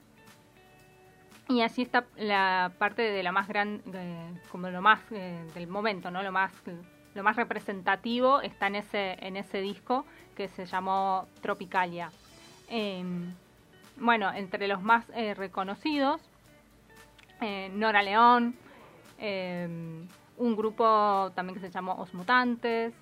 Y 1.48 1.62
así 1.62 1.82
está 1.82 2.06
la 2.16 2.72
parte 2.78 3.02
de 3.02 3.22
la 3.22 3.32
más 3.32 3.48
grande, 3.48 3.82
eh, 3.92 4.34
como 4.52 4.68
lo 4.68 4.82
más 4.82 5.00
eh, 5.10 5.44
del 5.54 5.68
momento, 5.68 6.10
¿no? 6.10 6.22
Lo 6.22 6.32
más 6.32 6.52
lo 7.16 7.22
más 7.22 7.36
representativo 7.36 8.42
está 8.42 8.66
en 8.66 8.76
ese, 8.76 9.16
en 9.20 9.36
ese 9.36 9.62
disco 9.62 10.04
que 10.36 10.48
se 10.48 10.66
llamó 10.66 11.26
Tropicalia. 11.40 12.10
Em, 12.68 13.32
bueno, 13.96 14.32
entre 14.32 14.68
los 14.68 14.82
más 14.82 15.04
eh, 15.14 15.34
reconocidos, 15.34 16.20
eh, 17.40 17.70
Nora 17.72 18.02
León, 18.02 18.54
em, 19.18 20.06
un 20.36 20.56
grupo 20.56 21.32
también 21.34 21.54
que 21.54 21.66
se 21.66 21.70
llamó 21.70 21.94
Os 21.94 22.12
Mutantes, 22.14 22.94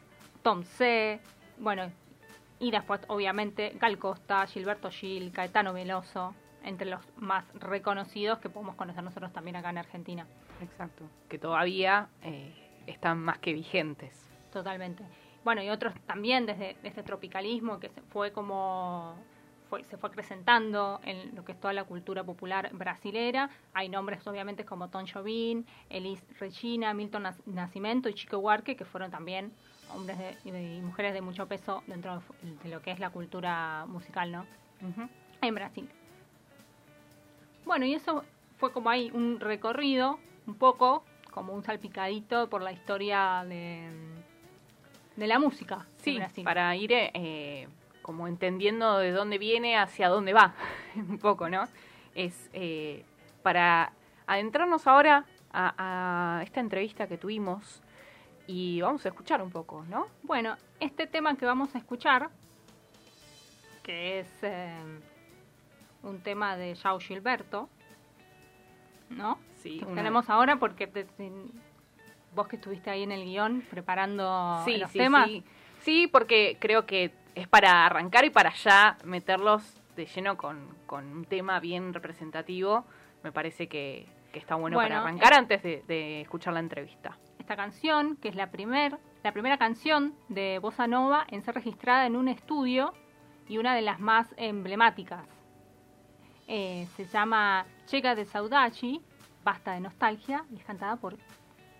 Tom 0.43 0.63
C, 0.63 1.21
bueno, 1.59 1.91
y 2.61 2.71
después 2.71 3.01
obviamente 3.09 3.73
Gal 3.81 3.99
Costa, 3.99 4.47
Gilberto 4.47 4.91
Gil, 4.91 5.33
Caetano 5.33 5.73
Veloso, 5.73 6.35
entre 6.63 6.89
los 6.89 7.01
más 7.17 7.45
reconocidos 7.55 8.39
que 8.39 8.49
podemos 8.49 8.77
conocer 8.77 9.03
nosotros 9.03 9.33
también 9.33 9.57
acá 9.57 9.71
en 9.71 9.79
Argentina. 9.79 10.27
Exacto, 10.63 11.05
que 11.29 11.39
todavía 11.39 12.09
eh, 12.23 12.55
están 12.87 13.19
más 13.19 13.39
que 13.39 13.53
vigentes. 13.53 14.31
Totalmente. 14.53 15.05
Bueno, 15.45 15.63
y 15.63 15.69
otros 15.69 15.95
también 16.07 16.47
desde 16.47 16.77
este 16.83 17.03
tropicalismo 17.03 17.79
que 17.79 17.91
se 17.91 18.01
fue 18.01 18.33
como 18.33 19.15
se 19.91 19.97
fue 19.97 20.09
acrecentando 20.09 21.01
en 21.05 21.35
lo 21.35 21.45
que 21.45 21.51
es 21.51 21.61
toda 21.61 21.73
la 21.73 21.83
cultura 21.83 22.23
popular 22.23 22.71
brasilera. 22.73 23.51
Hay 23.73 23.89
nombres 23.89 24.25
obviamente 24.27 24.65
como 24.65 24.89
Tom 24.89 25.05
Jobim, 25.13 25.65
Elis 25.91 26.23
Regina, 26.39 26.95
Milton 26.95 27.25
Nascimento 27.47 28.09
y 28.09 28.15
Chico 28.15 28.39
Huarque, 28.39 28.77
que 28.77 28.85
fueron 28.85 29.11
también 29.11 29.53
hombres 29.93 30.17
y 30.45 30.81
mujeres 30.81 31.13
de 31.13 31.21
mucho 31.21 31.47
peso 31.47 31.83
dentro 31.89 32.23
de 32.63 32.69
lo 32.69 32.83
que 32.83 32.93
es 32.93 33.01
la 33.01 33.11
cultura 33.11 33.85
musical, 33.87 34.31
¿no? 34.31 34.47
En 35.43 35.55
Brasil. 35.55 35.89
Bueno, 37.65 37.85
y 37.85 37.95
eso 37.95 38.25
fue 38.59 38.73
como 38.73 38.91
ahí 38.91 39.11
un 39.13 39.41
recorrido 39.41 40.19
un 40.47 40.55
poco 40.55 41.05
como 41.33 41.53
un 41.53 41.65
salpicadito 41.65 42.49
por 42.49 42.63
la 42.63 42.71
historia 42.71 43.45
de, 43.49 43.91
de 45.17 45.27
la 45.27 45.39
música. 45.39 45.87
Sí, 45.99 46.19
para 46.43 46.75
ir 46.77 46.91
eh, 46.93 47.69
como 48.03 48.29
entendiendo 48.29 48.99
de 48.99 49.13
dónde 49.13 49.39
viene, 49.39 49.77
hacia 49.77 50.09
dónde 50.09 50.33
va, 50.33 50.55
un 50.97 51.19
poco, 51.19 51.49
¿no? 51.49 51.69
Es 52.15 52.51
eh, 52.53 53.05
para 53.43 53.93
adentrarnos 54.27 54.87
ahora 54.87 55.25
a, 55.53 56.41
esta 56.45 56.61
entrevista 56.61 57.07
que 57.07 57.17
tuvimos 57.17 57.83
y 58.47 58.81
vamos 58.81 59.05
a 59.07 59.09
escuchar 59.09 59.43
un 59.43 59.51
poco, 59.51 59.85
¿no? 59.89 60.07
Bueno, 60.23 60.57
este 60.81 61.07
tema 61.07 61.37
que 61.37 61.47
vamos 61.47 61.75
a 61.75 61.79
escuchar, 61.79 62.29
que 63.83 64.21
es 64.21 64.29
eh, 64.43 64.75
un 66.03 66.21
tema 66.21 66.57
de 66.57 66.75
Jao 66.77 66.99
Gilberto, 67.01 67.69
¿no? 69.11 69.39
tenemos 69.95 70.29
ahora 70.29 70.57
porque 70.57 70.87
vos 72.35 72.49
que 72.49 72.57
estuviste 72.57 72.91
ahí 72.91 73.03
en 73.03 73.13
el 73.13 73.25
guion 73.25 73.63
preparando 73.71 74.63
los 74.67 74.93
temas. 74.93 75.29
Sí. 75.29 75.45
sí, 75.81 76.07
porque 76.07 76.57
creo 76.61 76.87
que 76.87 77.13
es 77.35 77.49
para 77.49 77.87
arrancar 77.87 78.25
y 78.25 78.31
para 78.31 78.53
ya 78.55 78.99
meterlos 79.05 79.81
de 79.97 80.07
lleno 80.07 80.37
con, 80.37 80.75
un 80.91 81.25
tema 81.25 81.61
bien 81.61 81.93
representativo. 81.93 82.85
Me 83.23 83.33
parece 83.33 83.69
que, 83.69 84.07
está 84.33 84.55
bueno, 84.55 84.77
para 84.77 85.01
arrancar 85.01 85.35
antes 85.35 85.63
de, 85.63 86.21
escuchar 86.21 86.53
la 86.53 86.61
entrevista. 86.61 87.19
Esta 87.39 87.57
canción, 87.57 88.17
que 88.17 88.29
es 88.29 88.37
la, 88.37 88.51
primer, 88.51 88.99
la 89.23 89.33
primera 89.33 89.59
canción 89.59 90.15
de 90.29 90.59
Bossa 90.61 90.87
Nova 90.87 91.27
en 91.29 91.43
ser 91.43 91.55
registrada 91.55 92.07
en 92.07 92.17
un 92.17 92.29
estudio 92.29 92.95
y 93.49 93.59
una 93.59 93.75
de 93.75 93.83
las 93.83 94.01
más 94.01 94.35
emblemáticas. 94.37 95.27
Eh, 96.47 96.87
se 96.97 97.07
llama 97.07 97.67
Chega 97.87 98.15
de 98.15 98.27
Saudachi 98.27 99.01
Basta 99.45 99.73
de 99.73 99.81
Nostalgia 99.81 100.45
y 100.51 100.57
es 100.57 100.65
cantada 100.65 100.97
por 100.97 101.17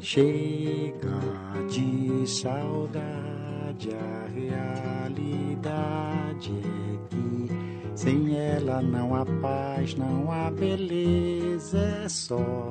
Chega 0.00 1.20
de 1.68 2.26
saudade, 2.26 3.90
a 3.90 4.28
realidade 4.32 6.52
é 6.52 6.98
que 7.10 7.48
sem 7.94 8.36
ela 8.36 8.80
não 8.80 9.14
há 9.14 9.26
paz, 9.26 9.94
não 9.96 10.30
há 10.30 10.50
beleza, 10.50 11.78
é 12.04 12.08
só 12.08 12.70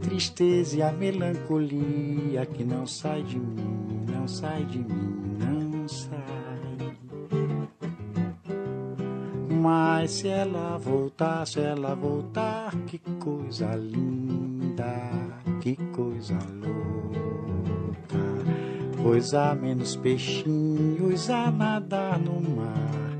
tristeza 0.00 0.76
e 0.76 0.82
a 0.82 0.92
melancolia 0.92 2.46
que 2.46 2.64
não 2.64 2.86
sai 2.86 3.22
de 3.24 3.38
mim, 3.38 4.06
não 4.06 4.28
sai 4.28 4.64
de 4.64 4.78
mim, 4.78 5.36
não 5.38 5.88
sai. 5.88 6.08
Mas 9.50 10.12
se 10.12 10.28
ela 10.28 10.78
voltar, 10.78 11.46
se 11.46 11.60
ela 11.60 11.94
voltar, 11.94 12.74
que 12.86 12.98
coisa 13.18 13.74
linda, 13.74 14.47
que 15.74 15.86
coisa 15.86 16.38
louca. 16.52 18.18
Pois 19.02 19.34
há 19.34 19.54
menos 19.54 19.96
peixinhos 19.96 21.28
a 21.30 21.50
nadar 21.50 22.18
no 22.18 22.40
mar 22.40 23.16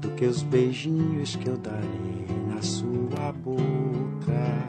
do 0.00 0.10
que 0.10 0.24
os 0.24 0.42
beijinhos 0.42 1.36
que 1.36 1.48
eu 1.48 1.56
darei 1.56 2.26
na 2.52 2.62
sua 2.62 3.32
boca. 3.32 4.68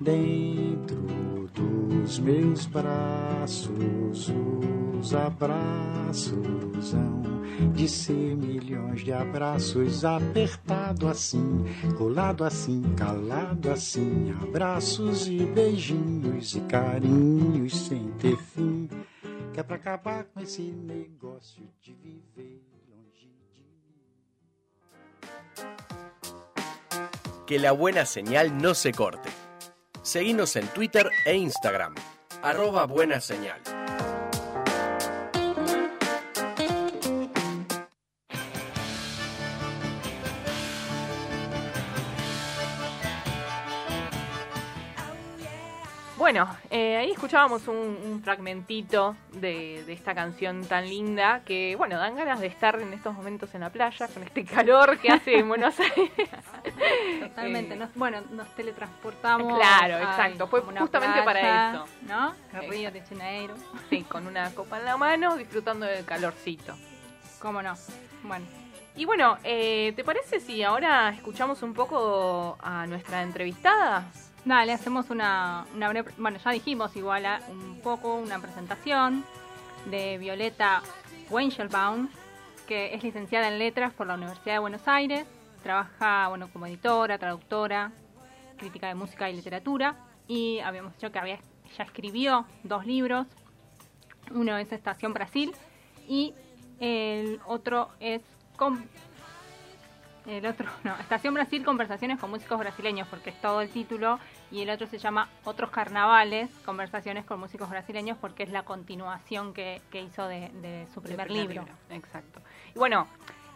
Dentro 0.00 1.48
dos 1.54 2.18
meus 2.18 2.66
braços, 2.66 4.32
os 5.06 5.14
abraços 5.14 6.92
hão 6.92 7.22
de 7.72 7.88
ser 7.88 8.36
milhões 8.36 9.04
de 9.04 9.12
abraços 9.12 10.04
apertado 10.04 11.06
assim, 11.06 11.64
colado 11.96 12.42
assim, 12.42 12.82
calado 12.96 13.70
assim, 13.70 14.34
abraços 14.42 15.28
e 15.28 15.46
beijinhos 15.46 16.56
e 16.56 16.60
carinhos 16.62 17.86
sem 17.86 18.10
ter 18.14 18.36
fim, 18.36 18.88
que 19.54 19.60
é 19.60 19.62
pra 19.62 19.76
acabar 19.76 20.24
com 20.24 20.40
esse 20.40 20.62
negócio 20.62 21.62
de 21.80 21.94
viver 21.94 22.60
longe 22.90 23.30
de. 23.48 23.64
Que 27.46 27.60
la 27.60 27.70
buena 27.70 28.04
señal 28.04 28.50
no 28.50 28.74
se 28.74 28.90
corte. 28.90 29.28
Seguinos 30.02 30.56
en 30.56 30.66
Twitter 30.66 31.08
e 31.24 31.34
Instagram. 31.36 31.94
Arroba 32.42 32.86
buena 32.86 33.20
señal. 33.20 33.75
Bueno, 46.26 46.48
eh, 46.70 46.96
ahí 46.96 47.12
escuchábamos 47.12 47.68
un, 47.68 48.20
fragmentito 48.24 49.14
de, 49.30 49.84
esta 49.92 50.12
canción 50.12 50.66
tan 50.66 50.84
linda 50.84 51.42
que, 51.44 51.76
bueno, 51.76 51.96
dan 51.98 52.16
ganas 52.16 52.40
de 52.40 52.48
estar 52.48 52.80
en 52.80 52.92
estos 52.92 53.14
momentos 53.14 53.54
en 53.54 53.60
la 53.60 53.70
playa 53.70 54.08
con 54.08 54.24
este 54.24 54.44
calor 54.44 54.98
que 54.98 55.08
hace 55.08 55.38
en 55.38 55.46
Buenos 55.46 55.78
Aires. 55.78 56.28
Totalmente. 57.20 57.74
Eh, 57.76 57.88
bueno, 57.94 58.22
nos 58.32 58.52
teletransportamos. 58.56 59.56
Claro, 59.56 59.98
exacto. 59.98 60.48
Fue 60.48 60.62
justamente 60.62 61.22
para 61.22 61.70
eso. 61.70 61.84
¿No? 62.08 62.34
Río 62.68 62.90
de 62.90 63.02
Janeiro. 63.02 63.54
Sí, 63.88 64.02
con 64.02 64.26
una 64.26 64.52
copa 64.52 64.80
en 64.80 64.84
la 64.84 64.96
mano, 64.96 65.36
disfrutando 65.36 65.86
del 65.86 66.04
calorcito. 66.04 66.74
¿Cómo 67.38 67.62
no? 67.62 67.74
Bueno. 68.24 68.46
Y 68.96 69.04
bueno, 69.04 69.38
eh, 69.44 69.92
¿te 69.94 70.02
parece 70.02 70.40
si 70.40 70.64
ahora 70.64 71.10
escuchamos 71.10 71.62
un 71.62 71.72
poco 71.72 72.58
a 72.60 72.84
nuestra 72.88 73.22
entrevistada? 73.22 74.06
Dale, 74.46 74.72
hacemos 74.72 75.10
una, 75.10 75.66
Bueno, 76.18 76.38
ya 76.38 76.50
dijimos 76.52 76.94
igual 76.94 77.26
un 77.48 77.80
poco 77.80 78.14
una 78.14 78.38
presentación 78.38 79.24
de 79.86 80.18
Violeta 80.18 80.82
Wenchelbaum, 81.30 82.08
que 82.68 82.94
es 82.94 83.02
licenciada 83.02 83.48
en 83.48 83.58
letras 83.58 83.92
por 83.92 84.06
la 84.06 84.14
Universidad 84.14 84.54
de 84.54 84.58
Buenos 84.60 84.86
Aires, 84.86 85.26
trabaja 85.64 86.28
bueno, 86.28 86.48
como 86.52 86.64
editora, 86.66 87.18
traductora, 87.18 87.90
crítica 88.56 88.86
de 88.86 88.94
música 88.94 89.28
y 89.28 89.34
literatura, 89.34 89.96
y 90.28 90.60
habíamos 90.60 90.92
dicho 90.92 91.10
que 91.10 91.18
había, 91.18 91.40
ya 91.76 91.82
escribió 91.82 92.46
dos 92.62 92.86
libros, 92.86 93.26
uno 94.30 94.56
es 94.58 94.70
Estación 94.70 95.12
Brasil 95.12 95.50
y 96.06 96.34
el 96.78 97.40
otro 97.48 97.88
es 97.98 98.22
el 100.26 100.44
otro, 100.46 100.66
no, 100.84 100.96
Estación 100.96 101.34
Brasil, 101.34 101.64
conversaciones 101.64 102.18
con 102.18 102.30
músicos 102.30 102.58
brasileños, 102.58 103.08
porque 103.08 103.30
es 103.30 103.40
todo 103.40 103.60
el 103.60 103.70
título, 103.70 104.18
y 104.50 104.60
el 104.62 104.70
otro 104.70 104.86
se 104.86 104.98
llama 104.98 105.28
Otros 105.44 105.70
Carnavales, 105.70 106.50
conversaciones 106.64 107.24
con 107.24 107.40
músicos 107.40 107.68
brasileños, 107.68 108.16
porque 108.20 108.44
es 108.44 108.50
la 108.50 108.64
continuación 108.64 109.52
que, 109.52 109.80
hizo 109.92 110.28
de, 110.28 110.86
su 110.94 111.02
primer, 111.02 111.30
libro. 111.30 111.64
Exacto. 111.90 112.40
Y 112.74 112.78
bueno, 112.78 113.08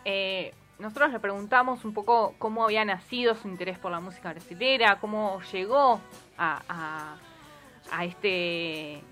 eh, 0.04 0.52
nosotros 0.78 1.12
le 1.12 1.20
preguntamos 1.20 1.85
un 1.85 1.94
poco 1.94 2.35
cómo 2.38 2.64
había 2.64 2.85
nacido 2.85 3.35
su 3.35 3.49
interés 3.49 3.78
por 3.78 3.92
la 3.92 4.00
música 4.00 4.32
brasileña, 4.32 4.99
cómo 4.99 5.40
llegó 5.52 6.00
a, 6.38 7.16
a, 7.92 8.04
este 8.04 9.02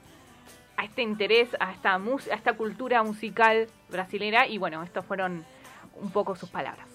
a 0.76 0.85
este 0.85 1.02
interés, 1.02 1.50
a 1.61 1.73
esta, 1.73 1.94
a 1.94 2.35
esta 2.35 2.52
cultura 2.54 3.02
musical 3.02 3.68
brasilera, 3.90 4.47
y 4.47 4.58
bueno, 4.58 4.82
estos 4.82 5.04
fueron 5.04 5.44
un 6.00 6.11
poco 6.11 6.37
sus 6.37 6.49
palabras. 6.49 6.88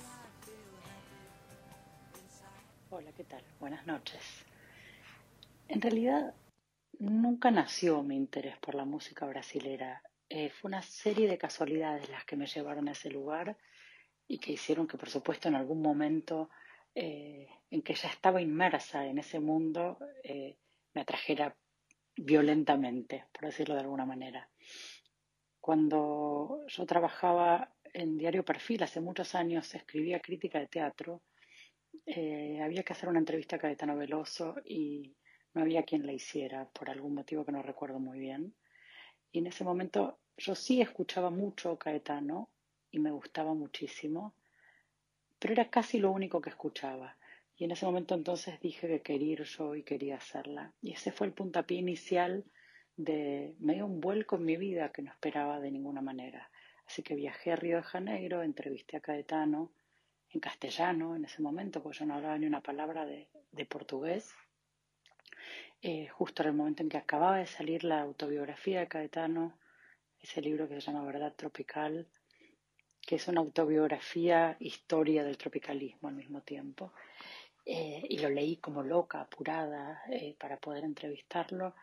Hola, 2.90 3.12
¿qué 3.16 3.24
tal? 3.24 3.44
Buenas 3.60 3.86
noches. 3.86 4.33
En 5.74 5.82
realidad, 5.82 6.36
nunca 7.00 7.50
nació 7.50 8.04
mi 8.04 8.16
interés 8.16 8.60
por 8.60 8.76
la 8.76 8.86
música 8.86 9.26
brasilera. 9.26 10.04
Eh, 10.30 10.52
fue 10.52 10.70
una 10.70 10.84
serie 10.84 11.28
de 11.28 11.40
casualidades 11.40 12.10
las 12.10 12.26
que 12.26 12.36
me 12.36 12.46
llevaron 12.46 12.88
a 12.88 12.92
ese 12.92 13.10
lugar 13.10 13.58
y 14.28 14.38
que 14.38 14.52
hicieron 14.52 14.86
que, 14.86 15.00
por 15.00 15.10
supuesto, 15.10 15.48
en 15.48 15.56
algún 15.56 15.82
momento 15.82 16.52
eh, 16.94 17.48
en 17.72 17.82
que 17.82 17.96
ya 17.96 18.08
estaba 18.08 18.40
inmersa 18.40 19.08
en 19.08 19.18
ese 19.18 19.40
mundo, 19.40 19.98
eh, 20.24 20.60
me 20.94 21.02
atrajera 21.02 21.58
violentamente, 22.18 23.26
por 23.34 23.46
decirlo 23.46 23.74
de 23.74 23.82
alguna 23.82 24.06
manera. 24.06 24.48
Cuando 25.60 26.68
yo 26.68 26.86
trabajaba 26.86 27.74
en 27.86 28.20
Diario 28.20 28.46
Perfil 28.46 28.84
hace 28.84 29.02
muchos 29.02 29.34
años, 29.34 29.74
escribía 29.74 30.20
crítica 30.20 30.60
de 30.60 30.68
teatro 30.68 31.24
había 32.62 32.84
que 32.84 32.94
hacer 32.94 33.10
una 33.10 33.20
entrevista 33.20 33.56
a 33.56 33.60
Caetano 33.60 33.96
Veloso 33.96 34.56
y 34.66 35.16
no 35.54 35.62
había 35.62 35.84
quien 35.84 36.06
la 36.06 36.14
hiciera 36.14 36.70
por 36.70 36.90
algún 36.90 37.14
motivo 37.16 37.46
que 37.46 37.52
no 37.52 37.62
recuerdo 37.62 38.00
muy 38.00 38.20
bien. 38.20 38.54
Y 39.32 39.40
en 39.40 39.48
ese 39.48 39.64
momento 39.64 40.20
yo 40.38 40.56
sí 40.56 40.82
escuchaba 40.82 41.30
mucho 41.30 41.78
Caetano 41.78 42.50
y 42.92 43.00
me 43.00 43.12
gustaba 43.12 43.54
muchísimo, 43.54 44.34
pero 45.40 45.54
era 45.54 45.70
casi 45.70 46.00
lo 46.00 46.12
único 46.12 46.42
que 46.42 46.50
escuchaba. 46.50 47.18
Y 47.56 47.66
en 47.66 47.72
ese 47.72 47.86
momento 47.86 48.16
entonces 48.16 48.60
dije 48.60 48.88
que 48.88 49.02
quería 49.02 49.34
ir 49.34 49.44
yo 49.44 49.76
y 49.76 49.84
quería 49.84 50.18
hacerla. 50.18 50.74
Y 50.82 50.94
ese 50.94 51.12
fue 51.12 51.28
el 51.28 51.34
puntapié 51.34 51.78
inicial 51.78 52.46
de 52.96 53.56
medio 53.60 53.86
un 53.86 54.00
vuelco 54.00 54.36
en 54.36 54.46
mi 54.46 54.58
vida 54.58 54.92
que 54.92 55.02
no 55.02 55.12
esperaba 55.12 55.60
de 55.60 55.72
ninguna 55.72 56.02
manera. 56.02 56.50
Así 56.86 57.02
que 57.04 57.16
viajé 57.16 57.52
a 57.52 57.56
Río 57.56 57.78
de 57.78 57.84
Janeiro, 57.84 58.44
entrevisté 58.44 58.98
a 58.98 59.02
Caetano, 59.02 59.72
en 60.30 60.40
castellano 60.40 61.16
en 61.16 61.26
ese 61.26 61.42
momento, 61.42 61.82
porque 61.82 62.00
yo 62.00 62.06
no 62.06 62.16
hablaba 62.16 62.38
ni 62.38 62.46
una 62.46 62.62
palabra 62.62 63.06
de, 63.06 63.28
portugués. 63.68 64.34
Eh, 65.86 66.08
justo 66.08 66.44
en 66.44 66.50
el 66.50 66.56
momento 66.56 66.82
en 66.82 66.88
que 66.88 66.96
acababa 66.96 67.40
de 67.40 67.46
salir 67.46 67.84
la 67.84 68.00
autobiografía 68.02 68.80
de 68.80 68.88
Caetano, 68.88 69.60
ese 70.18 70.42
libro 70.42 70.70
que 70.70 70.76
se 70.76 70.82
llama 70.82 71.04
Verdad 71.04 71.34
Tropical, 71.36 72.08
que 73.02 73.18
es 73.18 73.28
una 73.28 73.42
autobiografía, 73.42 74.56
historia 74.62 75.26
del 75.26 75.38
tropicalismo 75.38 76.08
al 76.08 76.16
mismo 76.16 76.40
tiempo. 76.40 76.94
Eh, 77.66 78.02
y 78.10 78.20
lo 78.20 78.30
leí 78.30 78.56
como 78.58 78.82
loca, 78.82 79.20
apurada, 79.20 80.02
eh, 80.10 80.38
para 80.40 80.56
poder 80.56 80.86
entrevistarlo. 80.86 81.76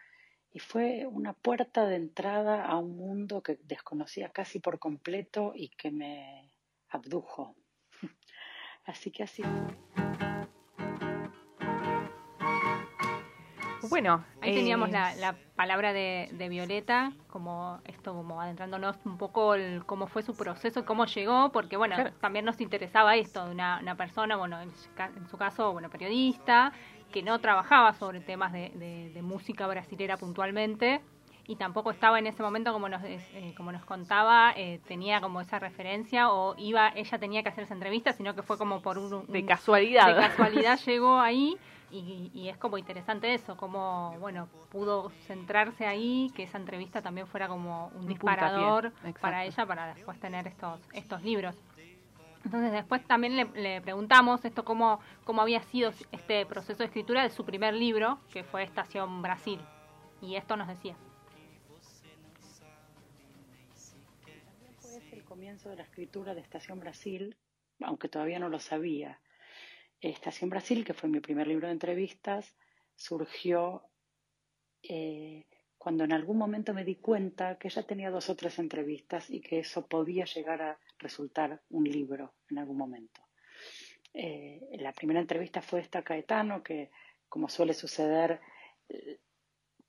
Y 0.51 0.61
fue 0.61 1.07
una 1.07 1.35
puerta 1.35 1.87
de 1.87 1.97
entrada 1.97 2.65
a 2.65 2.79
un 2.79 2.97
mundo 2.97 3.43
que 3.43 3.59
desconocía 3.65 4.31
casi 4.31 4.61
por 4.61 4.79
completo 4.79 5.53
y 5.55 5.69
que 5.69 5.91
me 5.91 6.51
abdujo. 6.89 7.55
Así 8.87 9.11
que 9.11 9.25
así. 9.25 9.43
Bueno, 13.89 14.25
ahí 14.41 14.55
teníamos 14.55 14.91
eh, 14.91 14.93
la, 14.93 15.35
palabra 15.57 15.93
de, 15.93 16.47
Violeta, 16.51 17.13
como 17.29 17.81
esto, 17.85 18.15
como 18.15 18.41
adentrándonos 18.41 18.97
un 19.05 19.19
poco 19.19 19.55
el, 19.55 19.85
cómo 19.87 20.07
fue 20.07 20.23
su 20.23 20.35
proceso, 20.37 20.85
cómo 20.85 21.07
llegó, 21.07 21.51
porque 21.53 21.77
bueno, 21.77 21.97
también 22.21 22.45
nos 22.45 22.61
interesaba 22.61 23.17
esto 23.17 23.45
de 23.47 23.53
una, 23.53 23.95
persona, 23.97 24.37
bueno, 24.37 24.61
en, 24.61 24.71
su 25.29 25.37
caso, 25.37 25.73
bueno, 25.73 25.91
periodista, 25.91 26.73
que 27.13 27.23
no 27.23 27.39
trabajaba 27.41 27.95
sobre 27.95 28.21
temas 28.21 28.53
de, 28.53 29.11
de 29.15 29.23
música 29.23 29.67
brasilera 29.67 30.17
puntualmente, 30.17 31.01
y 31.51 31.57
tampoco 31.57 31.91
estaba 31.91 32.21
en 32.21 32.29
ese 32.29 32.45
momento 32.45 32.73
como 32.73 32.89
nos 32.89 33.03
eh, 33.03 33.55
como 33.57 33.73
nos 33.73 33.85
contaba 33.85 34.53
eh, 34.57 34.79
tenía 34.87 35.21
como 35.21 35.41
esa 35.41 35.59
referencia 35.59 36.31
o 36.31 36.55
iba 36.57 36.93
ella 36.95 37.19
tenía 37.19 37.43
que 37.43 37.49
hacer 37.49 37.65
esa 37.65 37.75
entrevista 37.75 38.13
sino 38.13 38.37
que 38.37 38.43
fue 38.45 38.57
como 38.57 38.81
por 38.81 38.99
un, 38.99 39.27
de 39.27 39.45
casualidad 39.45 40.15
de 40.15 40.29
casualidad 40.29 40.79
llegó 40.87 41.19
ahí 41.19 41.57
y, 41.91 42.49
es 42.49 42.57
como 42.57 42.79
interesante 42.79 43.35
eso 43.35 43.57
como 43.57 44.17
bueno 44.21 44.49
pudo 44.71 45.11
centrarse 45.27 45.87
ahí 45.87 46.31
que 46.37 46.45
esa 46.45 46.57
entrevista 46.57 47.03
también 47.03 47.27
fuera 47.27 47.49
como 47.49 47.91
un, 47.97 48.07
disparador 48.07 48.93
para 49.21 49.45
ella 49.45 49.67
para 49.67 49.93
después 49.93 50.21
tener 50.21 50.47
estos 50.47 50.79
estos 50.93 51.21
libros 51.25 51.57
entonces 52.45 52.71
después 52.71 53.05
también 53.09 53.35
le, 53.35 53.45
le, 53.61 53.81
preguntamos 53.81 54.45
esto 54.45 54.65
cómo, 54.65 55.01
cómo 55.25 55.43
había 55.43 55.63
sido 55.63 55.91
este 56.13 56.47
proceso 56.47 56.79
de 56.79 56.85
escritura 56.85 57.23
de 57.23 57.29
su 57.29 57.45
primer 57.45 57.75
libro, 57.75 58.19
que 58.33 58.45
fue 58.45 58.63
Estación 58.63 59.21
Brasil. 59.21 59.61
Y 60.23 60.37
esto 60.37 60.57
nos 60.57 60.67
decía. 60.67 60.97
Comienzo 65.41 65.71
de 65.71 65.77
la 65.77 65.85
escritura 65.85 66.35
de 66.35 66.43
Estación 66.43 66.81
Brasil, 66.81 67.35
aunque 67.81 68.11
todavía 68.11 68.39
no 68.39 68.51
lo 68.51 68.61
sabía. 68.61 69.23
Estación 69.99 70.51
Brasil, 70.51 70.85
que 70.85 70.93
fue 70.93 71.09
mi 71.09 71.21
primer 71.21 71.47
libro 71.47 71.67
de 71.67 71.73
entrevistas, 71.73 72.55
surgió 72.95 73.83
eh, 74.83 75.47
cuando 75.79 76.05
en 76.05 76.13
algún 76.13 76.37
momento 76.37 76.75
me 76.75 76.85
di 76.85 76.97
cuenta 76.97 77.57
que 77.57 77.71
ya 77.71 77.83
tenía 77.85 78.11
dos 78.11 78.29
o 78.29 78.37
tres 78.37 78.59
entrevistas 78.59 79.31
y 79.31 79.41
que 79.41 79.61
eso 79.61 79.87
podía 79.87 80.27
llegar 80.27 80.61
a 80.61 80.79
resultar 80.99 81.63
un 81.71 81.85
libro 81.85 82.35
en 82.51 82.59
algún 82.59 82.77
momento. 82.77 83.23
Eh, 84.13 84.61
la 84.79 84.93
primera 84.93 85.21
entrevista 85.21 85.63
fue 85.63 85.81
esta 85.81 86.03
Caetano, 86.03 86.63
que 86.63 86.91
como 87.31 87.49
suele 87.49 87.73
suceder, 87.73 88.43
eh, 88.91 89.21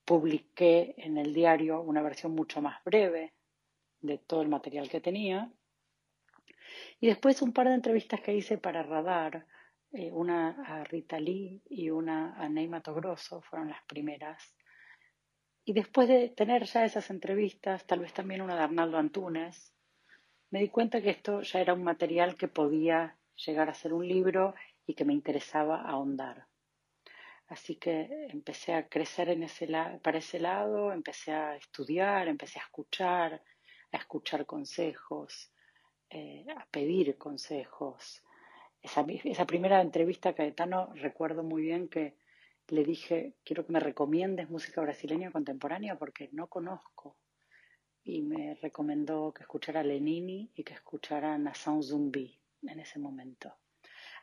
publiqué 0.06 0.96
en 0.96 1.18
el 1.18 1.34
diario 1.34 1.82
una 1.82 2.02
versión 2.02 2.34
mucho 2.34 2.62
más 2.62 2.82
breve 2.86 3.34
de 4.02 4.18
todo 4.18 4.42
el 4.42 4.50
material 4.50 4.90
que 4.90 5.02
tenía. 5.02 5.52
Y 7.00 7.08
después 7.08 7.42
un 7.42 7.54
par 7.54 7.68
de 7.68 7.76
entrevistas 7.76 8.22
que 8.22 8.36
hice 8.36 8.58
para 8.58 8.84
Radar, 8.84 9.46
eh, 9.94 10.12
una 10.12 10.50
a 10.66 10.84
Rita 10.84 11.20
Lee 11.20 11.62
y 11.70 11.90
una 11.90 12.36
a 12.36 12.48
Ney 12.48 12.68
Mato 12.68 12.94
Grosso, 12.94 13.42
fueron 13.42 13.70
las 13.70 13.84
primeras. 13.86 14.56
Y 15.66 15.74
después 15.74 16.08
de 16.08 16.30
tener 16.30 16.64
ya 16.64 16.86
esas 16.86 17.10
entrevistas, 17.10 17.86
tal 17.86 18.00
vez 18.00 18.14
también 18.14 18.42
una 18.42 18.56
de 18.56 18.64
Arnaldo 18.64 18.98
Antunes, 18.98 19.74
me 20.50 20.60
di 20.60 20.70
cuenta 20.70 21.02
que 21.02 21.12
esto 21.12 21.42
ya 21.42 21.62
era 21.62 21.74
un 21.74 21.84
material 21.84 22.36
que 22.36 22.48
podía 22.48 23.18
llegar 23.36 23.70
a 23.70 23.74
ser 23.74 23.94
un 23.94 24.08
libro 24.08 24.54
y 24.86 24.96
que 24.96 25.06
me 25.06 25.14
interesaba 25.14 25.82
ahondar. 25.82 26.48
Así 27.48 27.76
que 27.76 28.28
empecé 28.30 28.74
a 28.74 28.88
crecer 28.88 29.30
en 29.30 29.44
ese 29.44 29.68
para 30.02 30.20
ese 30.20 30.40
lado, 30.40 30.94
empecé 30.94 31.34
a 31.34 31.56
estudiar, 31.58 32.28
empecé 32.28 32.60
a 32.60 32.64
escuchar, 32.64 33.42
a 33.92 33.98
escuchar 33.98 34.46
consejos, 34.46 35.52
eh, 36.10 36.46
a 36.56 36.66
pedir 36.68 37.18
consejos. 37.18 38.24
Esa, 38.82 39.06
esa, 39.24 39.46
primera 39.46 39.82
entrevista 39.82 40.30
a 40.30 40.36
Caetano 40.36 40.92
recuerdo 40.96 41.44
muy 41.44 41.62
bien 41.62 41.88
que 41.88 42.16
le 42.68 42.84
dije, 42.84 43.36
quiero 43.44 43.66
que 43.66 43.74
me 43.74 43.80
recomiendes 43.80 44.50
música 44.50 44.82
brasileña 44.82 45.32
contemporánea 45.32 45.98
porque 45.98 46.30
no 46.32 46.48
conozco. 46.48 47.18
Y 48.04 48.24
me 48.24 48.56
recomendó 48.56 49.32
que 49.34 49.44
escuchara 49.44 49.84
Lenini 49.84 50.52
y 50.56 50.64
que 50.64 50.74
escuchara 50.74 51.38
Nação 51.38 51.84
Zumbi 51.84 52.40
en 52.64 52.80
ese 52.80 52.98
momento. 52.98 53.54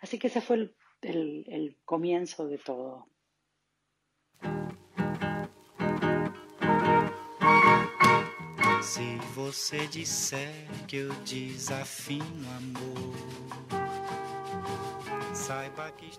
Así 0.00 0.18
que 0.18 0.26
ese 0.26 0.40
fue 0.40 0.74
el 1.02 1.78
comienzo 1.84 2.48
de 2.48 2.58
todo. 2.58 3.06
Si 8.82 9.16
você 9.34 9.86
disser 9.88 10.52
que 10.86 10.96
eu 10.96 11.12
desafino 11.24 12.48
amor. 12.56 13.48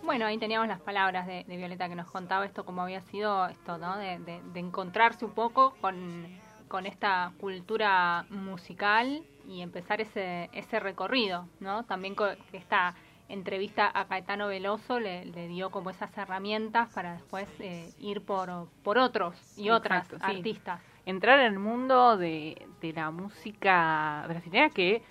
Bueno, 0.03 0.25
ahí 0.25 0.37
teníamos 0.37 0.67
las 0.67 0.79
palabras 0.81 1.27
de, 1.27 1.43
Violeta 1.47 1.87
que 1.87 1.95
nos 1.95 2.09
contaba 2.09 2.45
esto, 2.45 2.65
cómo 2.65 2.81
había 2.81 3.01
sido 3.01 3.47
esto, 3.47 3.77
¿no? 3.77 3.97
De, 3.97 4.41
encontrarse 4.55 5.25
un 5.25 5.31
poco 5.31 5.73
con, 5.81 6.27
con 6.67 6.85
esta 6.85 7.31
cultura 7.39 8.25
musical 8.29 9.23
y 9.47 9.61
empezar 9.61 10.01
ese, 10.01 10.49
ese 10.53 10.79
recorrido, 10.79 11.47
¿no? 11.59 11.85
También 11.85 12.15
con 12.15 12.37
esta 12.53 12.95
entrevista 13.29 13.89
a 13.93 14.07
Caetano 14.07 14.47
Veloso 14.47 14.99
le, 14.99 15.47
dio 15.47 15.69
como 15.69 15.91
esas 15.91 16.15
herramientas 16.17 16.91
para 16.93 17.13
después 17.13 17.47
eh, 17.59 17.93
ir 17.99 18.21
por, 18.21 18.67
por 18.83 18.97
otros 18.97 19.35
y 19.57 19.69
otras 19.69 20.07
artistas. 20.21 20.81
Entrar 21.09 21.39
en 21.39 21.53
el 21.53 21.57
mundo 21.57 22.17
de, 22.17 22.67
de 22.81 22.93
la 22.93 23.09
música 23.09 24.23
brasileña 24.27 24.69
que 24.69 25.01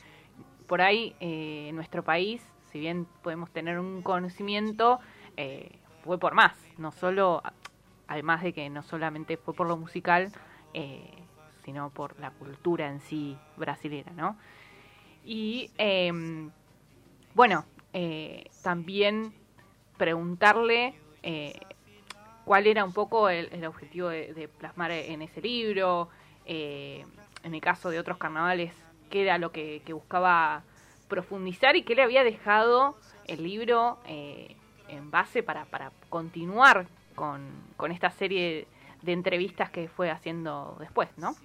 por 0.68 0.80
ahí 0.80 1.16
eh, 1.18 1.66
en 1.70 1.74
nuestro 1.74 2.04
país, 2.04 2.40
si 2.70 2.78
bien 2.78 3.08
podemos 3.20 3.50
tener 3.50 3.80
un 3.80 4.02
conocimiento, 4.02 5.00
eh, 5.36 5.72
fue 6.04 6.16
por 6.16 6.34
más, 6.34 6.52
no 6.76 6.92
solo, 6.92 7.42
además 8.06 8.44
de 8.44 8.52
que 8.52 8.70
no 8.70 8.84
solamente 8.84 9.38
fue 9.38 9.54
por 9.54 9.66
lo 9.66 9.76
musical, 9.76 10.30
sino 11.64 11.90
por 11.90 12.16
la 12.20 12.30
cultura 12.30 12.86
en 12.86 13.00
sí 13.00 13.36
brasilera, 13.56 14.12
¿no? 14.12 14.36
Y 15.24 15.72
em, 15.78 16.52
bueno, 17.34 17.64
eh, 17.92 18.48
también 18.62 19.32
preguntarle 19.96 20.94
eh, 21.24 21.58
cuál 22.48 22.66
era 22.66 22.82
un 22.82 22.94
poco 22.94 23.28
el, 23.28 23.62
objetivo 23.66 24.08
de, 24.08 24.48
plasmar 24.58 24.90
en 24.90 25.20
ese 25.20 25.42
libro, 25.42 26.08
eh, 26.46 27.04
en 27.42 27.54
el 27.54 27.60
caso 27.60 27.90
de 27.90 27.98
otros 27.98 28.16
carnavales, 28.16 28.72
qué 29.10 29.20
era 29.20 29.36
lo 29.36 29.52
que, 29.52 29.82
buscaba 29.92 30.62
profundizar 31.08 31.76
y 31.76 31.82
qué 31.82 31.94
le 31.94 32.02
había 32.02 32.24
dejado 32.24 32.96
el 33.26 33.42
libro 33.42 33.98
en 34.06 35.10
base 35.10 35.42
para, 35.42 35.66
para 35.66 35.92
continuar 36.08 36.86
con, 37.14 37.50
con, 37.76 37.92
esta 37.92 38.10
serie 38.10 38.66
de 39.02 39.12
entrevistas 39.12 39.68
que 39.68 39.88
fue 39.88 40.10
haciendo 40.10 40.74
después, 40.80 41.10
¿no? 41.18 41.36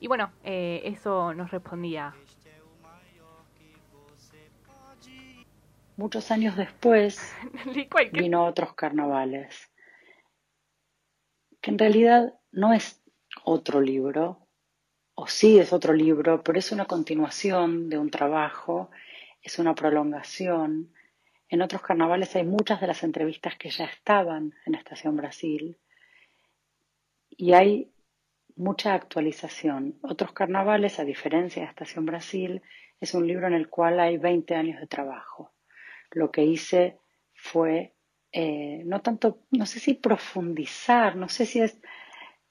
Y 0.00 0.08
bueno, 0.08 0.32
eso 0.42 1.34
nos 1.34 1.52
respondía. 1.52 2.14
Muchos 5.96 6.32
años 6.32 6.56
después 6.56 7.32
vino 8.12 8.44
otros 8.44 8.74
carnavales, 8.74 9.70
que 11.64 11.70
en 11.70 11.78
realidad 11.78 12.34
no 12.52 12.74
es 12.74 13.02
otro 13.42 13.80
libro, 13.80 14.46
o 15.14 15.26
sí 15.26 15.58
es 15.58 15.72
otro 15.72 15.94
libro, 15.94 16.42
pero 16.44 16.58
es 16.58 16.72
una 16.72 16.84
continuación 16.84 17.88
de 17.88 17.96
un 17.96 18.10
trabajo, 18.10 18.90
es 19.40 19.58
una 19.58 19.74
prolongación. 19.74 20.92
En 21.48 21.62
otros 21.62 21.80
carnavales 21.80 22.36
hay 22.36 22.44
muchas 22.44 22.82
de 22.82 22.88
las 22.88 23.02
entrevistas 23.02 23.56
que 23.56 23.70
ya 23.70 23.86
estaban 23.86 24.52
en 24.66 24.74
Estación 24.74 25.16
Brasil 25.16 25.78
y 27.30 27.54
hay 27.54 27.90
mucha 28.56 28.92
actualización. 28.92 29.98
Otros 30.02 30.32
carnavales, 30.32 30.98
a 30.98 31.04
diferencia 31.04 31.62
de 31.62 31.68
Estación 31.70 32.04
Brasil, 32.04 32.60
es 33.00 33.14
un 33.14 33.26
libro 33.26 33.46
en 33.46 33.54
el 33.54 33.70
cual 33.70 34.00
hay 34.00 34.18
20 34.18 34.54
años 34.54 34.80
de 34.80 34.86
trabajo 34.86 35.54
lo 36.10 36.30
que 36.30 36.44
hice 36.44 36.98
fue 37.34 37.93
eh, 38.36 38.82
no 38.84 39.00
tanto, 39.00 39.38
no 39.52 39.64
sé 39.64 39.78
si 39.78 39.94
profundizar, 39.94 41.14
no 41.14 41.28
sé 41.28 41.46
si 41.46 41.60
es, 41.60 41.80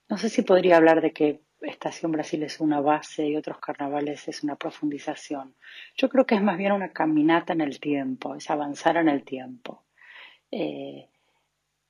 no 0.07 0.17
sé 0.17 0.29
si 0.29 0.41
podría 0.41 0.77
hablar 0.77 1.01
de 1.01 1.11
que 1.11 1.41
Estación 1.59 2.13
Brasil 2.13 2.41
es 2.43 2.61
una 2.61 2.79
base 2.79 3.27
y 3.27 3.35
otros 3.35 3.57
carnavales 3.59 4.25
es 4.29 4.43
una 4.43 4.55
profundización. 4.55 5.55
Yo 5.97 6.07
creo 6.07 6.25
que 6.25 6.35
es 6.35 6.41
más 6.41 6.57
bien 6.57 6.71
una 6.71 6.93
caminata 6.93 7.51
en 7.51 7.59
el 7.59 7.81
tiempo, 7.81 8.33
es 8.33 8.49
avanzar 8.49 8.95
en 8.95 9.09
el 9.09 9.25
tiempo. 9.25 9.83
Eh, 10.51 11.09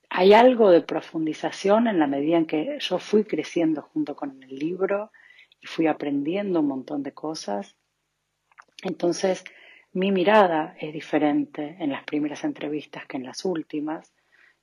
hay 0.10 0.34
algo 0.34 0.72
de 0.72 0.82
profundización 0.82 1.88
en 1.88 2.00
la 2.00 2.08
medida 2.08 2.38
en 2.38 2.48
que 2.48 2.78
yo 2.80 2.98
fui 2.98 3.26
creciendo 3.26 3.84
junto 3.84 4.16
con 4.16 4.42
el 4.42 4.56
libro 4.56 5.12
y 5.62 5.68
fui 5.68 5.86
aprendiendo 5.86 6.62
un 6.62 6.68
montón 6.68 7.04
de 7.04 7.12
cosas. 7.12 7.76
Entonces, 8.82 9.44
mi 9.94 10.12
mirada 10.12 10.76
es 10.80 10.92
diferente 10.92 11.78
en 11.80 11.92
las 11.92 12.04
primeras 12.04 12.44
entrevistas 12.44 13.06
que 13.06 13.18
en 13.18 13.24
las 13.24 13.46
últimas. 13.46 14.12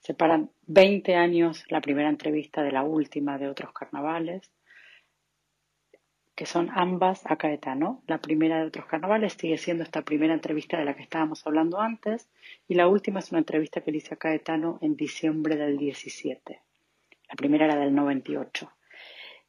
Separan 0.01 0.51
20 0.67 1.15
años 1.15 1.65
la 1.69 1.81
primera 1.81 2.09
entrevista 2.09 2.63
de 2.63 2.73
la 2.73 2.83
última 2.83 3.39
de 3.39 3.49
otros 3.49 3.73
carnavales, 3.73 4.51
que 6.35 6.47
son 6.47 6.71
ambas 6.75 7.23
a 7.27 7.37
Caetano. 7.37 8.03
La 8.07 8.19
primera 8.19 8.59
de 8.59 8.67
otros 8.67 8.87
carnavales 8.87 9.35
sigue 9.35 9.59
siendo 9.59 9.85
esta 9.85 10.03
primera 10.03 10.35
entrevista 10.35 10.79
de 10.79 10.85
la 10.85 10.97
que 10.97 11.03
estábamos 11.03 11.47
hablando 11.47 11.81
antes, 11.81 12.29
y 12.67 12.75
la 12.75 12.89
última 12.89 13.21
es 13.21 13.31
una 13.31 13.41
entrevista 13.41 13.83
que 13.83 13.93
le 13.93 13.99
hice 13.99 14.15
a 14.15 14.17
Caetano 14.17 14.79
en 14.81 14.97
diciembre 14.97 15.57
del 15.57 15.77
17. 15.77 16.61
La 17.29 17.35
primera 17.37 17.67
era 17.67 17.77
del 17.77 17.95
98. 17.95 18.73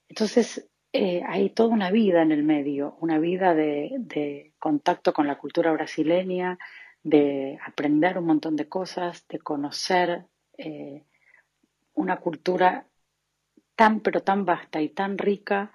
Entonces, 0.10 0.70
eh, 0.93 1.23
hay 1.25 1.49
toda 1.49 1.69
una 1.69 1.89
vida 1.89 2.21
en 2.21 2.34
el 2.34 2.43
medio, 2.43 2.97
una 2.99 3.17
vida 3.17 3.56
de, 3.56 4.51
contacto 4.60 5.13
con 5.13 5.25
la 5.25 5.38
cultura 5.38 5.71
brasileña, 5.71 6.60
de 7.01 7.58
aprender 7.65 8.17
un 8.17 8.25
montón 8.25 8.58
de 8.58 8.67
cosas, 8.67 9.25
de 9.30 9.39
conocer 9.39 10.25
eh, 10.58 11.06
una 11.93 12.17
cultura 12.17 12.86
tan 13.75 14.01
pero 14.01 14.21
tan 14.21 14.43
vasta 14.43 14.82
y 14.82 14.89
tan 14.89 15.17
rica 15.17 15.71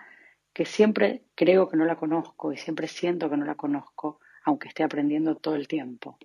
que 0.53 0.67
siempre 0.67 1.23
creo 1.35 1.69
que 1.69 1.79
no 1.79 1.87
la 1.87 1.97
conozco 1.97 2.53
y 2.53 2.59
siempre 2.59 2.87
siento 2.87 3.31
que 3.31 3.39
no 3.39 3.47
la 3.47 3.55
conozco, 3.55 4.21
aunque 4.45 4.69
esté 4.69 4.85
aprendiendo 4.85 5.35
todo 5.37 5.55
el 5.55 5.67
tiempo. 5.67 6.19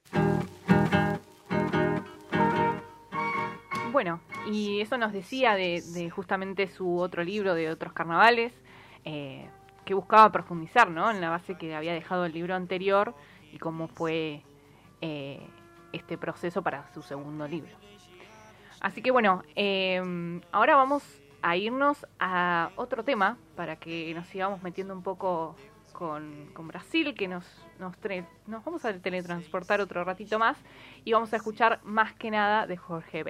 Bueno, 3.93 4.21
y 4.51 4.81
eso 4.81 4.97
nos 4.97 5.13
decía 5.13 5.55
de, 5.55 5.81
de 5.93 6.09
justamente 6.09 6.67
su 6.67 6.97
otro 6.97 7.23
libro 7.23 7.55
de 7.55 7.69
otros 7.69 7.93
carnavales, 7.93 8.53
eh, 9.05 9.49
que 9.85 9.93
buscaba 9.93 10.31
profundizar 10.31 10.89
¿no? 10.89 11.09
en 11.09 11.21
la 11.21 11.29
base 11.29 11.55
que 11.55 11.75
había 11.75 11.93
dejado 11.93 12.25
el 12.25 12.33
libro 12.33 12.55
anterior 12.55 13.15
y 13.51 13.57
cómo 13.57 13.87
fue 13.87 14.43
eh, 15.01 15.45
este 15.91 16.17
proceso 16.17 16.61
para 16.61 16.91
su 16.93 17.01
segundo 17.01 17.47
libro. 17.47 17.75
Así 18.79 19.01
que 19.01 19.11
bueno, 19.11 19.43
eh, 19.55 20.41
ahora 20.51 20.75
vamos 20.75 21.03
a 21.41 21.55
irnos 21.55 22.05
a 22.19 22.71
otro 22.75 23.03
tema 23.03 23.37
para 23.55 23.75
que 23.75 24.13
nos 24.13 24.27
sigamos 24.27 24.61
metiendo 24.63 24.93
un 24.93 25.03
poco 25.03 25.55
con, 25.91 26.67
Brasil, 26.67 27.13
que 27.13 27.27
nos, 27.27 27.45
nos, 27.79 27.95
nos 28.47 28.65
vamos 28.65 28.85
a 28.85 28.93
teletransportar 28.93 29.81
otro 29.81 30.03
ratito 30.03 30.39
más 30.39 30.57
y 31.05 31.13
vamos 31.13 31.31
a 31.33 31.35
escuchar 31.35 31.79
más 31.83 32.13
que 32.13 32.31
nada 32.31 32.65
de 32.65 32.77
Jorge 32.77 33.23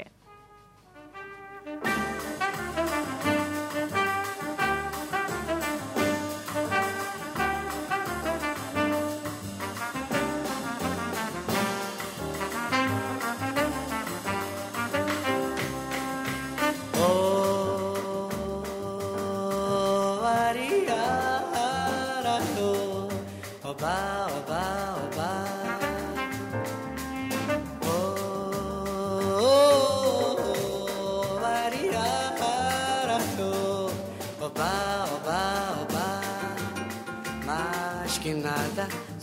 B. 23.82 24.22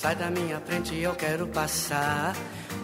Sai 0.08 0.14
da 0.14 0.30
minha 0.30 0.60
frente, 0.60 0.94
eu 0.96 1.14
quero 1.14 1.46
passar. 1.48 2.34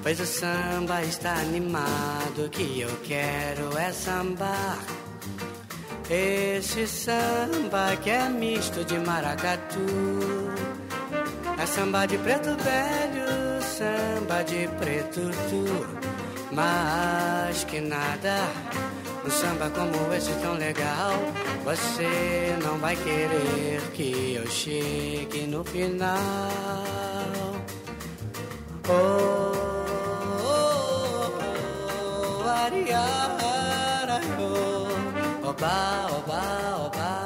Pois 0.03 0.19
o 0.19 0.27
samba 0.27 1.03
está 1.03 1.33
animado, 1.35 2.51
que 2.51 2.81
eu 2.81 2.91
quero 3.05 3.79
é 3.79 3.93
sambar. 3.93 4.79
Esse 6.11 6.87
samba 6.87 7.97
que 8.03 8.11
é 8.11 8.29
misto 8.29 8.85
de 8.85 8.99
maracatu. 8.99 10.24
É 11.75 11.77
samba 11.77 12.07
de 12.07 12.17
preto 12.19 12.57
velho, 12.63 13.61
samba 13.61 14.45
de 14.45 14.69
preto 14.79 15.23
tu. 15.51 15.65
Mas 16.53 17.65
que 17.65 17.81
nada, 17.81 18.49
um 19.27 19.31
samba 19.31 19.69
como 19.71 20.15
esse 20.15 20.31
tão 20.35 20.55
legal. 20.55 21.15
Você 21.65 22.57
não 22.63 22.79
vai 22.79 22.95
querer 22.95 23.81
que 23.93 24.35
eu 24.37 24.47
chegue 24.47 25.49
no 25.49 25.65
final. 25.65 26.09
Oh, 28.89 29.53
oh, 30.45 31.33
oh, 32.39 32.49
Ariara, 32.51 34.21
oh, 34.39 35.49
oba, 35.49 36.07
oba, 36.19 36.87
oba. 36.87 37.21
Oh, 37.21 37.24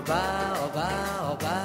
oba, 0.00 0.22
oba, 0.64 0.88
oba. 1.32 1.56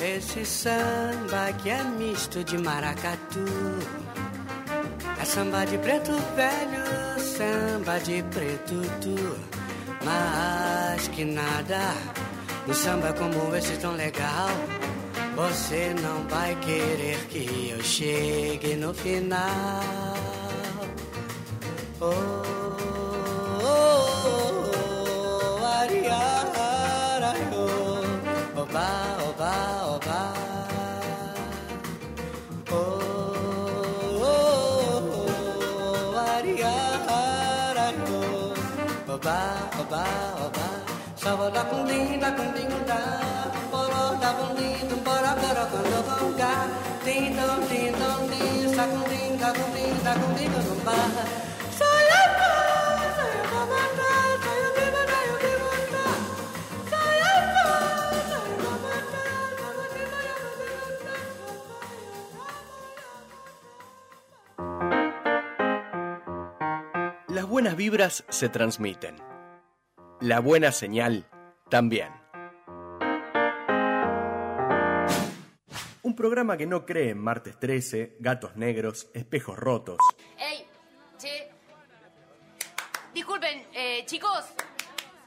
Esse 0.00 0.44
samba 0.44 1.52
que 1.62 1.70
é 1.70 1.82
misto 1.82 2.44
de 2.44 2.58
maracatu 2.58 3.71
Samba 5.34 5.64
de 5.64 5.78
preto 5.78 6.12
velho, 6.36 7.18
samba 7.18 7.98
de 8.00 8.22
preto 8.24 8.82
tu. 9.00 9.16
Mas 10.04 11.08
que 11.08 11.24
nada, 11.24 11.94
um 12.68 12.74
samba 12.74 13.14
como 13.14 13.56
esse 13.56 13.78
tão 13.78 13.92
legal. 13.92 14.50
Você 15.34 15.94
não 16.02 16.28
vai 16.28 16.54
querer 16.56 17.16
que 17.30 17.70
eu 17.70 17.82
chegue 17.82 18.76
no 18.76 18.92
final. 18.92 19.40
Oh, 21.98 22.41
ba 39.22 39.38
ba 39.78 39.84
ba 39.86 40.02
ba 40.50 40.66
Sawa 41.14 41.46
da 41.54 41.62
kung 41.70 41.86
ding 41.86 42.18
da 42.18 42.30
kung 42.34 42.52
ding 42.58 42.74
da. 42.90 42.98
Boro 43.70 44.18
da 44.18 44.30
kung 44.34 44.54
ding 44.58 44.82
dum 44.90 44.98
bora 45.06 45.32
bora 45.38 45.64
kung 45.70 45.86
do 45.86 46.00
kung 46.08 46.34
ga 46.34 46.52
Ding 47.06 47.30
dong 47.38 47.62
ding 47.70 47.94
dong 47.94 48.22
ding 48.26 48.66
Sa 48.74 48.84
kung 48.90 49.06
ding 49.06 49.38
da 49.38 49.48
kung 49.54 49.70
ding 49.74 49.94
da 50.02 50.12
kung 50.18 50.34
ding 50.34 50.50
dum 50.50 50.80
ba. 50.82 51.41
Vibras 67.92 68.24
se 68.30 68.48
transmiten. 68.48 69.16
La 70.20 70.40
buena 70.40 70.72
señal 70.72 71.26
también. 71.68 72.10
Un 76.00 76.16
programa 76.16 76.56
que 76.56 76.66
no 76.66 76.86
cree 76.86 77.10
en 77.10 77.18
martes 77.18 77.58
13, 77.60 78.16
gatos 78.18 78.56
negros, 78.56 79.10
espejos 79.12 79.58
rotos. 79.58 79.98
¡Ey! 80.38 80.66
Che. 81.18 81.50
Disculpen, 83.12 83.66
eh, 83.74 84.06
chicos. 84.06 84.46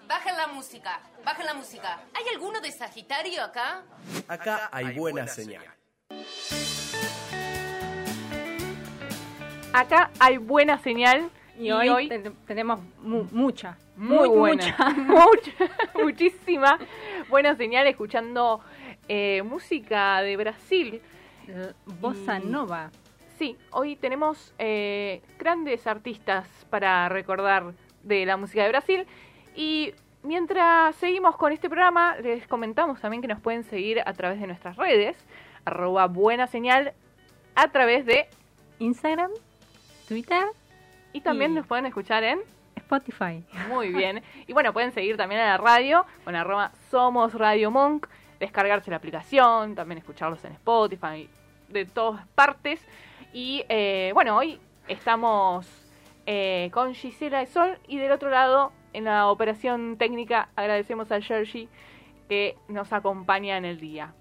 Bajen 0.08 0.36
la 0.36 0.48
música. 0.48 1.02
Bajen 1.24 1.46
la 1.46 1.54
música. 1.54 2.00
¿Hay 2.16 2.26
alguno 2.34 2.62
de 2.62 2.72
Sagitario 2.72 3.44
acá? 3.44 3.84
Acá 4.28 4.70
hay 4.72 4.98
buena 4.98 5.28
señal. 5.28 5.66
Acá 9.72 10.10
hay 10.20 10.38
buena 10.38 10.82
señal 10.82 11.30
Y 11.58 11.72
hoy, 11.72 12.10
te- 12.10 12.32
tenemos 12.48 12.80
mu- 13.02 13.28
mucha, 13.32 13.78
muy 13.96 14.28
muy 14.28 14.38
buena, 14.38 14.66
mucha. 14.66 14.90
mucha, 14.98 15.52
muchísima 16.02 16.78
buena 17.30 17.56
señal 17.56 17.88
escuchando 17.88 18.60
eh, 19.08 19.42
música 19.44 20.22
de 20.22 20.36
Brasil. 20.38 21.02
Bossa 22.02 22.40
Y- 22.40 22.46
Nova. 22.48 22.92
Sí, 23.38 23.58
hoy 23.72 23.96
tenemos 23.96 24.54
eh, 24.60 25.22
grandes 25.38 25.86
artistas 25.88 26.48
para 26.70 27.08
recordar 27.10 27.74
de 28.04 28.26
la 28.26 28.38
música 28.38 28.64
de 28.64 28.70
Brasil. 28.70 29.06
Y 29.56 29.94
mientras 30.24 30.96
seguimos 30.96 31.36
con 31.38 31.52
este 31.52 31.70
programa, 31.70 32.16
les 32.18 32.48
comentamos 32.48 33.00
también 33.02 33.22
que 33.22 33.28
nos 33.28 33.40
pueden 33.42 33.64
seguir 33.64 34.02
a 34.06 34.14
través 34.14 34.40
de 34.40 34.48
nuestras 34.48 34.76
redes, 34.78 35.18
arroba 35.66 36.08
buena 36.08 36.48
señal, 36.48 36.94
a 37.56 37.68
través 37.72 38.06
de... 38.06 38.28
Instagram, 38.80 39.32
Twitter, 40.10 40.44
Y 41.16 41.22
también 41.22 41.52
Y- 41.52 41.56
nos 41.56 41.66
pueden 41.68 41.86
escuchar 41.86 42.24
en... 42.24 42.40
Spotify. 42.76 43.42
Muy 43.70 43.90
bien. 43.94 44.22
Y 44.48 44.54
bueno, 44.54 44.74
pueden 44.74 44.92
seguir 44.92 45.16
también 45.16 45.40
a 45.42 45.46
la 45.46 45.58
radio 45.58 46.06
con 46.26 46.36
arroba 46.36 46.72
Somos 46.92 47.34
Radio 47.34 47.72
Monk, 47.72 48.08
descargarse 48.40 48.92
la 48.92 48.98
aplicación, 48.98 49.76
también 49.76 49.98
escucharlos 50.00 50.44
en 50.44 50.52
Spotify, 50.52 51.30
de 51.70 51.86
todas 51.86 52.28
partes. 52.36 52.86
Y 53.34 53.64
eh, 53.70 54.12
bueno, 54.14 54.36
hoy 54.38 54.60
estamos 54.90 55.66
eh, 56.26 56.70
con 56.74 56.94
Gisela 56.94 57.40
de 57.40 57.46
Sol 57.46 57.80
y 57.88 57.98
del 57.98 58.12
otro 58.12 58.30
lado, 58.30 58.74
en 58.92 59.06
la 59.06 59.28
operación 59.30 59.96
técnica, 59.98 60.50
agradecemos 60.58 61.12
a 61.14 61.22
Georgie 61.22 61.70
que 62.28 62.58
nos 62.68 62.92
acompaña 62.92 63.56
en 63.58 63.64
el 63.66 63.80
día. 63.80 64.14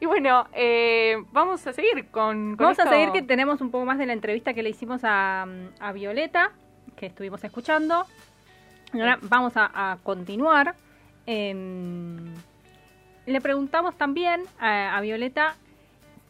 Y 0.00 0.06
bueno, 0.06 0.46
eh, 0.52 1.22
vamos 1.32 1.66
a 1.66 1.72
seguir 1.72 2.06
con, 2.10 2.56
con 2.56 2.66
Vamos 2.66 2.78
a 2.78 2.88
seguir 2.88 3.12
que 3.12 3.22
tenemos 3.22 3.60
un 3.60 3.70
poco 3.70 3.84
más 3.84 3.98
de 3.98 4.06
la 4.06 4.12
entrevista 4.12 4.54
que 4.54 4.62
le 4.62 4.70
hicimos 4.70 5.02
a, 5.04 5.46
a 5.80 5.92
Violeta, 5.92 6.52
que 6.96 7.06
estuvimos 7.06 7.42
escuchando. 7.44 8.06
Y 8.92 9.00
ahora 9.00 9.18
vamos 9.22 9.56
a, 9.56 9.92
a 9.92 9.98
continuar. 9.98 10.74
Em, 11.26 12.34
le 13.26 13.40
preguntamos 13.40 13.96
también 13.96 14.42
a, 14.58 14.96
a 14.96 15.00
Violeta 15.00 15.56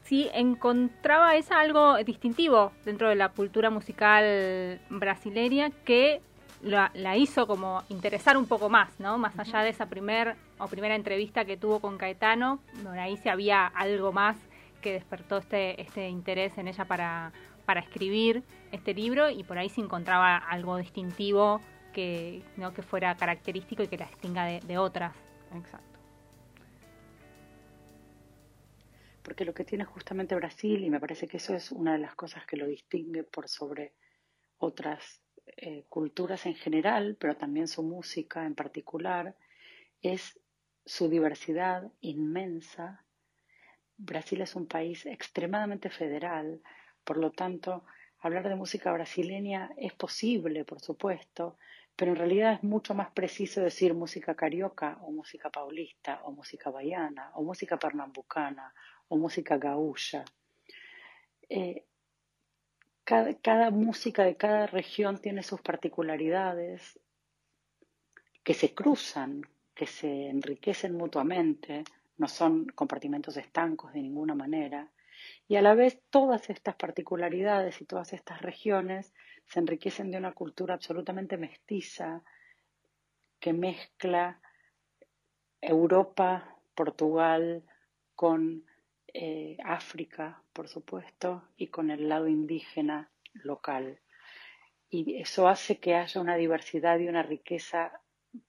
si 0.05 0.29
encontraba 0.35 1.35
esa 1.37 1.61
algo 1.61 1.97
distintivo 2.05 2.73
dentro 2.85 3.09
de 3.09 3.15
la 3.15 3.31
cultura 3.31 3.71
musical 3.71 4.81
brasileña 4.91 5.71
que 5.85 6.21
la, 6.65 6.91
la 6.95 7.17
hizo 7.17 7.47
como 7.47 7.83
interesar 7.91 8.37
un 8.37 8.47
poco 8.47 8.69
más, 8.69 8.99
¿no? 8.99 9.19
Más 9.19 9.39
allá 9.39 9.61
de 9.61 9.69
esa 9.69 9.87
primer 9.87 10.35
o 10.59 10.67
primera 10.67 10.97
entrevista 10.97 11.45
que 11.45 11.57
tuvo 11.57 11.81
con 11.81 11.99
Caetano, 11.99 12.59
por 12.83 12.99
ahí 12.99 13.17
si 13.19 13.29
había 13.29 13.67
algo 13.67 14.13
más 14.13 14.37
que 14.81 14.93
despertó 14.93 15.39
este, 15.39 15.81
este 15.81 16.09
interés 16.09 16.57
en 16.59 16.69
ella 16.69 16.85
para, 16.87 17.33
para 17.65 17.81
escribir 17.81 18.43
este 18.73 18.95
libro 18.95 19.31
y 19.31 19.45
por 19.45 19.59
ahí 19.59 19.69
se 19.69 19.81
encontraba 19.81 20.37
algo 20.37 20.77
distintivo 20.79 21.61
que, 21.93 22.43
¿no? 22.57 22.73
que 22.75 22.83
fuera 22.83 23.15
característico 23.17 23.83
y 23.83 23.89
que 23.89 23.99
la 23.99 24.07
distinga 24.07 24.45
de, 24.45 24.61
de 24.61 24.79
otras. 24.79 25.15
Exacto. 25.55 25.99
Porque 29.23 29.47
lo 29.47 29.55
que 29.55 29.65
tiene 29.65 29.87
justamente 29.87 30.35
Brasil, 30.35 30.85
y 30.85 30.91
me 30.91 31.01
parece 31.01 31.27
que 31.27 31.39
eso 31.39 31.55
es 31.55 31.73
una 31.73 31.93
de 31.93 31.99
las 31.99 32.15
cosas 32.15 32.45
que 32.45 32.59
lo 32.59 32.67
distingue 32.67 33.23
por 33.23 33.49
sobre 33.49 33.95
otras 34.59 35.24
eh, 35.47 35.85
culturas 35.89 36.47
en 36.47 36.55
general, 36.55 37.17
pero 37.19 37.37
también 37.37 37.69
su 37.69 37.83
música 37.83 38.47
en 38.47 38.55
particular, 38.55 39.35
es 40.03 40.39
su 40.85 41.09
diversidad 41.09 41.91
inmensa. 42.01 43.05
Brasil 43.97 44.41
es 44.41 44.57
un 44.57 44.67
país 44.67 45.07
extremadamente 45.07 45.91
federal, 45.91 46.61
por 47.05 47.19
lo 47.19 47.31
tanto, 47.31 47.85
hablar 48.21 48.49
de 48.49 48.57
música 48.57 48.93
brasileña 48.93 49.71
es 49.77 49.93
posible, 49.93 50.65
por 50.65 50.81
supuesto, 50.81 51.57
pero 51.97 52.13
en 52.13 52.17
realidad 52.17 52.55
es 52.55 52.63
mucho 52.63 52.95
más 52.95 53.11
preciso 53.11 53.61
decir 53.61 53.95
música 53.95 54.35
carioca 54.35 54.99
o 55.03 55.13
música 55.13 55.51
paulista 55.51 56.21
o 56.25 56.33
música 56.33 56.71
baiana 56.71 57.31
o 57.35 57.43
música 57.43 57.79
pernambucana 57.79 58.75
o 59.09 59.17
música 59.17 59.59
gaúcha. 59.59 60.25
Eh, 61.49 61.85
cada, 63.05 63.35
cada 63.35 63.71
música 63.71 64.25
de 64.25 64.37
cada 64.37 64.67
región 64.67 65.19
tiene 65.19 65.43
sus 65.43 65.61
particularidades 65.61 66.99
que 68.43 68.55
se 68.55 68.75
cruzan, 68.75 69.43
que 69.75 69.87
se 69.87 70.29
enriquecen 70.29 70.97
mutuamente, 70.97 71.85
no 72.17 72.29
son 72.29 72.67
compartimentos 72.67 73.37
estancos 73.37 73.93
de 73.93 74.03
ninguna 74.03 74.35
manera, 74.35 74.91
y 75.49 75.57
a 75.57 75.63
la 75.63 75.75
vez 75.75 76.01
todas 76.11 76.51
estas 76.51 76.77
particularidades 76.77 77.81
y 77.81 77.85
todas 77.85 78.13
estas 78.13 78.43
regiones 78.43 79.13
se 79.47 79.61
enriquecen 79.61 80.11
de 80.11 80.19
una 80.19 80.33
cultura 80.33 80.75
absolutamente 80.75 81.37
mestiza 81.37 82.23
que 83.41 83.53
mezcla 83.53 84.41
Europa, 85.61 86.57
Portugal, 86.75 87.63
con 88.15 88.65
eh, 89.15 89.57
África, 89.65 90.43
por 90.53 90.69
supuesto, 90.69 91.45
y 91.57 91.69
con 91.69 91.91
el 91.91 92.09
lado 92.09 92.27
indígena 92.27 93.11
local. 93.33 94.01
Y 94.91 95.21
eso 95.21 95.47
hace 95.47 95.79
que 95.79 95.95
haya 95.95 96.21
una 96.21 96.35
diversidad 96.35 96.99
y 96.99 97.09
una 97.09 97.23
riqueza 97.23 98.01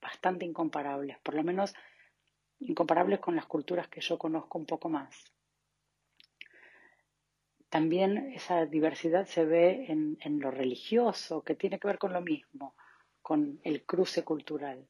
bastante 0.01 0.43
incomparables, 0.43 1.19
por 1.19 1.36
lo 1.36 1.43
menos 1.43 1.75
incomparables 2.60 3.19
con 3.19 3.36
las 3.36 3.45
culturas 3.45 3.88
que 3.88 4.01
yo 4.01 4.17
conozco 4.17 4.58
un 4.58 4.65
poco 4.65 4.89
más. 4.89 5.32
También 7.69 8.32
esa 8.34 8.65
diversidad 8.65 9.28
se 9.28 9.45
ve 9.45 9.86
en, 9.89 10.17
en 10.21 10.39
lo 10.39 10.49
religioso, 10.49 11.43
que 11.43 11.56
tiene 11.56 11.80
que 11.80 11.88
ver 11.88 11.99
con 11.99 12.13
lo 12.13 12.21
mismo, 12.21 12.75
con 13.21 13.60
el 13.63 13.86
cruce 13.86 14.23
cultural. 14.23 14.88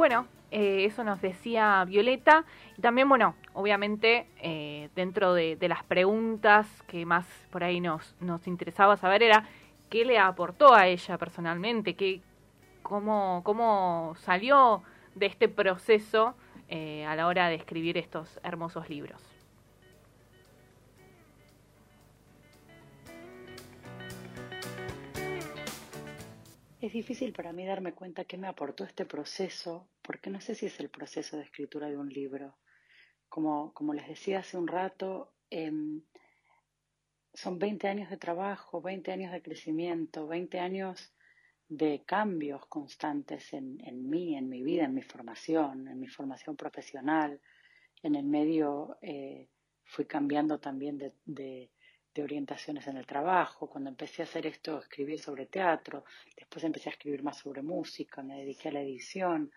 Bueno, 0.00 0.26
eh, 0.50 0.86
eso 0.86 1.04
nos 1.04 1.20
decía 1.20 1.84
Violeta. 1.86 2.46
Y 2.78 2.80
también, 2.80 3.06
bueno, 3.06 3.34
obviamente, 3.52 4.26
eh, 4.40 4.88
dentro 4.96 5.34
de, 5.34 5.58
las 5.68 5.84
preguntas 5.84 6.66
que 6.86 7.04
más 7.04 7.26
por 7.50 7.64
ahí 7.64 7.82
nos, 7.82 8.16
nos 8.18 8.46
interesaba 8.46 8.96
saber 8.96 9.22
era 9.22 9.44
qué 9.90 10.06
le 10.06 10.18
aportó 10.18 10.72
a 10.72 10.86
ella 10.86 11.18
personalmente, 11.18 11.96
qué, 11.96 12.22
cómo, 12.82 13.42
cómo 13.44 14.14
salió 14.20 14.82
de 15.16 15.26
este 15.26 15.50
proceso 15.50 16.34
eh, 16.70 17.04
a 17.04 17.14
la 17.14 17.26
hora 17.26 17.48
de 17.48 17.56
escribir 17.56 17.98
estos 17.98 18.40
hermosos 18.42 18.88
libros. 18.88 19.29
Es 26.80 26.94
difícil 26.94 27.34
para 27.34 27.52
mí 27.52 27.66
darme 27.66 27.92
cuenta 27.92 28.24
qué 28.24 28.38
me 28.38 28.46
aportó 28.46 28.84
este 28.84 29.04
proceso, 29.04 29.90
porque 30.00 30.30
no 30.30 30.40
sé 30.40 30.54
si 30.54 30.64
es 30.64 30.80
el 30.80 30.88
proceso 30.88 31.36
de 31.36 31.42
escritura 31.42 31.90
de 31.90 31.98
un 31.98 32.08
libro. 32.08 32.56
Como, 33.28 33.74
como 33.74 33.92
les 33.92 34.08
decía 34.08 34.38
hace 34.38 34.56
un 34.56 34.66
rato, 34.66 35.34
em, 35.50 36.00
son 37.34 37.58
20 37.58 37.86
años 37.86 38.08
de 38.08 38.16
trabajo, 38.16 38.80
20 38.80 39.12
años 39.12 39.30
de 39.30 39.42
crecimiento, 39.42 40.26
20 40.26 40.58
años 40.58 41.12
de 41.68 42.02
cambios 42.06 42.64
constantes 42.64 43.52
en, 43.52 43.78
en 43.86 44.08
mí, 44.08 44.34
en 44.34 44.48
mi 44.48 44.62
vida, 44.62 44.84
en 44.84 44.94
mi 44.94 45.02
formación, 45.02 45.86
en 45.86 46.00
mi 46.00 46.08
formación 46.08 46.56
profesional. 46.56 47.42
En 48.02 48.14
el 48.14 48.24
medio 48.24 48.96
eh, 49.02 49.50
fui 49.84 50.06
cambiando 50.06 50.58
también 50.58 50.96
de, 50.96 51.12
de 51.26 51.72
de 52.14 52.22
orientaciones 52.22 52.86
en 52.86 52.96
el 52.96 53.06
trabajo. 53.06 53.68
Cuando 53.68 53.90
empecé 53.90 54.22
a 54.22 54.24
hacer 54.24 54.46
esto, 54.46 54.78
escribir 54.78 55.20
sobre 55.20 55.46
teatro, 55.46 56.04
después 56.36 56.64
empecé 56.64 56.88
a 56.88 56.92
escribir 56.92 57.22
más 57.22 57.38
sobre 57.38 57.62
música, 57.62 58.22
me 58.22 58.38
dediqué 58.38 58.68
a 58.68 58.72
la 58.72 58.82
edición, 58.82 59.52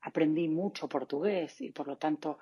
aprendí 0.00 0.48
mucho 0.48 0.88
portugués 0.88 1.60
y 1.60 1.70
por 1.70 1.88
lo 1.88 1.96
tanto 1.96 2.38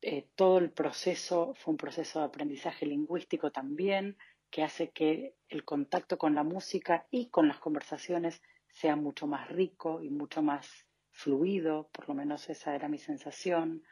eh, 0.00 0.28
todo 0.34 0.58
el 0.58 0.70
proceso 0.70 1.54
fue 1.54 1.72
un 1.72 1.78
proceso 1.78 2.20
de 2.20 2.26
aprendizaje 2.26 2.86
lingüístico 2.86 3.50
también 3.50 4.16
que 4.50 4.62
hace 4.62 4.90
que 4.90 5.34
el 5.48 5.64
contacto 5.64 6.16
con 6.16 6.34
la 6.34 6.42
música 6.42 7.06
y 7.10 7.28
con 7.28 7.48
las 7.48 7.58
conversaciones 7.58 8.40
sea 8.70 8.96
mucho 8.96 9.26
más 9.26 9.48
rico 9.48 10.02
y 10.02 10.08
mucho 10.08 10.40
más 10.40 10.86
fluido, 11.10 11.88
por 11.92 12.08
lo 12.08 12.14
menos 12.14 12.48
esa 12.48 12.74
era 12.74 12.88
mi 12.88 12.98
sensación. 12.98 13.82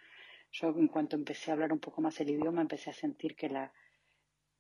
Yo 0.53 0.69
en 0.69 0.89
cuanto 0.89 1.17
empecé 1.17 1.51
a 1.51 1.55
hablar 1.55 1.73
un 1.73 1.81
poco 1.81 2.01
más 2.01 2.21
el 2.21 2.31
idioma 2.31 2.63
empecé 2.63 2.91
a 2.91 2.95
sentir 2.95 3.35
que 3.35 3.49
la, 3.49 3.73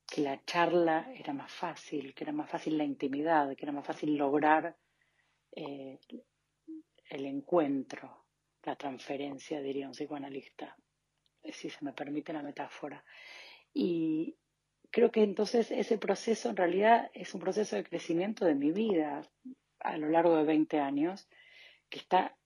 que 0.06 0.20
la 0.20 0.42
charla 0.44 1.10
era 1.14 1.32
más 1.32 1.52
fácil, 1.52 2.14
que 2.14 2.24
era 2.24 2.32
más 2.32 2.48
fácil 2.48 2.78
la 2.78 2.84
intimidad, 2.84 3.54
que 3.56 3.64
era 3.64 3.72
más 3.72 3.86
fácil 3.86 4.16
lograr 4.16 4.76
eh, 5.52 5.98
el 7.10 7.26
encuentro, 7.26 8.26
la 8.62 8.76
transferencia, 8.76 9.60
diría 9.60 9.86
un 9.86 9.92
psicoanalista, 9.92 10.76
si 11.42 11.70
se 11.70 11.84
me 11.84 11.92
permite 11.92 12.32
la 12.32 12.42
metáfora. 12.42 13.04
Y 13.72 14.36
creo 14.90 15.10
que 15.10 15.22
entonces 15.22 15.70
ese 15.70 15.98
proceso 15.98 16.50
en 16.50 16.56
realidad 16.56 17.10
es 17.14 17.34
un 17.34 17.40
proceso 17.40 17.76
de 17.76 17.84
crecimiento 17.84 18.44
de 18.44 18.54
mi 18.54 18.70
vida 18.72 19.22
a 19.80 19.96
lo 19.96 20.08
largo 20.08 20.36
de 20.36 20.44
20 20.44 20.78
años, 20.80 21.28
que 21.88 21.98
está 21.98 22.36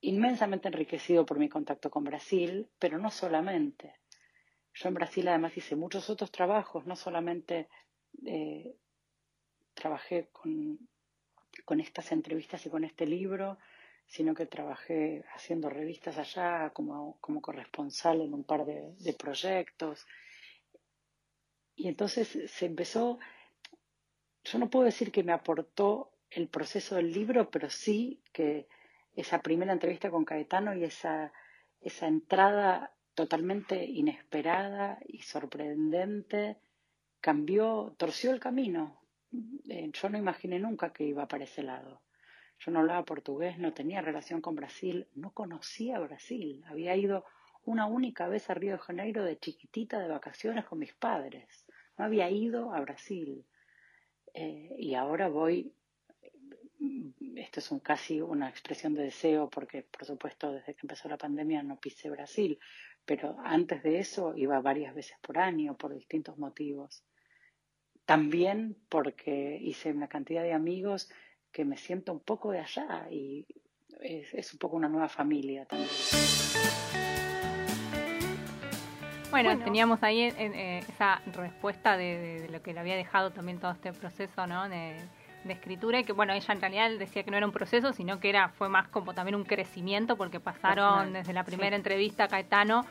inmensamente 0.00 0.68
enriquecido 0.68 1.24
por 1.24 1.38
mi 1.38 1.48
contacto 1.48 1.90
con 1.90 2.04
Brasil, 2.04 2.68
pero 2.78 2.98
no 2.98 3.10
solamente. 3.10 3.94
Yo 4.74 4.88
en 4.88 4.94
Brasil 4.94 5.28
además 5.28 5.56
hice 5.56 5.76
muchos 5.76 6.08
otros 6.08 6.30
trabajos, 6.30 6.86
no 6.86 6.96
solamente 6.96 7.68
eh, 8.24 8.74
trabajé 9.74 10.28
con, 10.32 10.78
con 11.64 11.80
estas 11.80 12.12
entrevistas 12.12 12.64
y 12.66 12.70
con 12.70 12.84
este 12.84 13.06
libro, 13.06 13.58
sino 14.06 14.34
que 14.34 14.46
trabajé 14.46 15.24
haciendo 15.34 15.70
revistas 15.70 16.18
allá 16.18 16.70
como, 16.70 17.18
como 17.20 17.40
corresponsal 17.40 18.20
en 18.20 18.34
un 18.34 18.44
par 18.44 18.64
de, 18.64 18.94
de, 18.98 19.12
proyectos. 19.14 20.06
Y 21.74 21.88
entonces 21.88 22.50
se 22.50 22.66
empezó, 22.66 23.18
yo 24.44 24.58
no 24.58 24.68
puedo 24.68 24.84
decir 24.84 25.12
que 25.12 25.22
me 25.22 25.32
aportó 25.32 26.12
el 26.30 26.48
proceso 26.48 26.96
del 26.96 27.12
libro, 27.12 27.50
pero 27.50 27.70
sí 27.70 28.22
que 28.32 28.66
esa 29.14 29.40
primera 29.42 29.72
entrevista 29.72 30.10
con 30.10 30.24
Caetano 30.24 30.74
y 30.74 30.84
esa, 30.84 31.32
esa 31.80 32.06
entrada 32.06 32.94
totalmente 33.14 33.84
inesperada 33.84 34.98
y 35.06 35.22
sorprendente, 35.22 36.56
cambió, 37.20 37.94
torció 37.96 38.30
el 38.32 38.40
camino. 38.40 39.00
Eh, 39.68 39.90
yo 39.92 40.08
no 40.08 40.18
imaginé 40.18 40.58
nunca 40.58 40.92
que 40.92 41.04
iba 41.04 41.26
para 41.28 41.44
ese 41.44 41.62
lado. 41.62 42.02
Yo 42.58 42.70
no 42.70 42.80
hablaba 42.80 43.04
portugués, 43.04 43.58
no 43.58 43.72
tenía 43.72 44.00
relación 44.00 44.40
con 44.40 44.54
Brasil, 44.54 45.08
no 45.14 45.32
conocía 45.32 45.98
Brasil. 45.98 46.64
Había 46.68 46.94
ido 46.96 47.24
una 47.64 47.86
única 47.86 48.28
vez 48.28 48.48
a 48.50 48.54
Río 48.54 48.72
de 48.72 48.78
Janeiro 48.78 49.24
de 49.24 49.38
chiquitita 49.38 49.98
de 49.98 50.08
vacaciones 50.08 50.64
con 50.64 50.78
mis 50.78 50.94
padres. 50.94 51.66
No 51.98 52.04
había 52.04 52.30
ido 52.30 52.72
a 52.72 52.80
Brasil. 52.80 53.44
Eh, 54.34 54.74
y 54.78 54.94
ahora 54.94 55.28
voy, 55.28 55.72
esto 57.36 57.60
es 57.60 57.70
un, 57.70 57.80
casi 57.80 58.20
una 58.20 58.48
expresión 58.48 58.94
de 58.94 59.04
deseo 59.04 59.50
porque 59.50 59.82
por 59.82 60.04
supuesto 60.04 60.52
desde 60.52 60.74
que 60.74 60.80
empezó 60.82 61.08
la 61.08 61.18
pandemia 61.18 61.62
no 61.62 61.78
pisé 61.78 62.10
Brasil, 62.10 62.58
pero 63.04 63.36
antes 63.44 63.82
de 63.82 63.98
eso 63.98 64.34
iba 64.36 64.60
varias 64.60 64.94
veces 64.94 65.16
por 65.20 65.38
año 65.38 65.76
por 65.76 65.94
distintos 65.94 66.38
motivos. 66.38 67.04
También 68.04 68.76
porque 68.88 69.58
hice 69.60 69.92
una 69.92 70.08
cantidad 70.08 70.42
de 70.42 70.52
amigos 70.52 71.10
que 71.50 71.64
me 71.64 71.76
siento 71.76 72.12
un 72.12 72.20
poco 72.20 72.50
de 72.50 72.60
allá 72.60 73.08
y 73.10 73.46
es, 74.00 74.52
un 74.52 74.58
poco 74.58 74.76
una 74.76 74.88
nueva 74.88 75.08
familia 75.08 75.64
también. 75.66 75.90
Bueno, 79.30 79.58
teníamos 79.64 80.02
ahí 80.02 80.22
eh, 80.22 80.80
esa 80.86 81.22
respuesta 81.32 81.96
de, 81.96 82.48
lo 82.50 82.62
que 82.62 82.74
le 82.74 82.80
había 82.80 82.96
dejado 82.96 83.30
también 83.32 83.58
todo 83.58 83.70
este 83.72 83.92
proceso, 83.92 84.46
¿no? 84.46 84.68
De, 84.68 84.96
escritura 85.50 86.00
y 86.00 86.04
que 86.04 86.12
bueno 86.12 86.32
ella 86.32 86.54
en 86.54 86.60
realidad 86.60 86.90
decía 86.98 87.22
que 87.22 87.30
no 87.30 87.36
era 87.36 87.46
un 87.46 87.52
proceso 87.52 87.92
sino 87.92 88.20
que 88.20 88.28
era 88.28 88.48
fue 88.50 88.68
más 88.68 88.88
como 88.88 89.14
también 89.14 89.34
un 89.34 89.44
crecimiento 89.44 90.16
porque 90.16 90.40
pasaron 90.40 91.12
desde 91.12 91.32
la 91.32 91.44
primera 91.44 91.74
entrevista 91.74 92.24
a 92.24 92.28
Caetano 92.28 92.84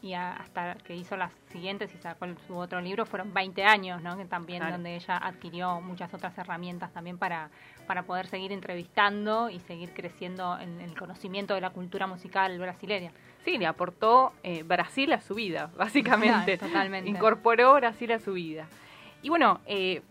y 0.00 0.14
hasta 0.14 0.74
que 0.76 0.94
hizo 0.94 1.16
las 1.16 1.32
siguientes 1.50 1.92
y 1.94 1.98
sacó 1.98 2.26
su 2.46 2.56
otro 2.56 2.80
libro 2.80 3.06
fueron 3.06 3.32
20 3.32 3.64
años, 3.64 4.02
¿no? 4.02 4.16
Que 4.16 4.24
también 4.24 4.62
donde 4.70 4.94
ella 4.94 5.16
adquirió 5.16 5.80
muchas 5.80 6.12
otras 6.14 6.36
herramientas 6.38 6.92
también 6.92 7.18
para, 7.18 7.50
para 7.86 8.02
poder 8.04 8.26
seguir 8.26 8.52
entrevistando 8.52 9.50
y 9.50 9.60
seguir 9.60 9.92
creciendo 9.92 10.58
en, 10.58 10.80
el 10.80 10.96
conocimiento 10.96 11.54
de 11.54 11.62
la 11.62 11.70
cultura 11.70 12.06
musical 12.06 12.58
brasileña. 12.58 13.12
Sí, 13.44 13.58
le 13.58 13.66
aportó 13.66 14.32
eh, 14.42 14.62
Brasil 14.62 15.12
a 15.12 15.20
su 15.20 15.34
vida, 15.34 15.70
básicamente. 15.76 16.58
totalmente. 16.58 17.10
Incorporó 17.10 17.74
Brasil 17.74 18.12
a 18.12 18.18
su 18.20 18.34
vida. 18.34 18.68
Y 19.22 19.28
bueno, 19.30 19.60
eh, 19.66 20.02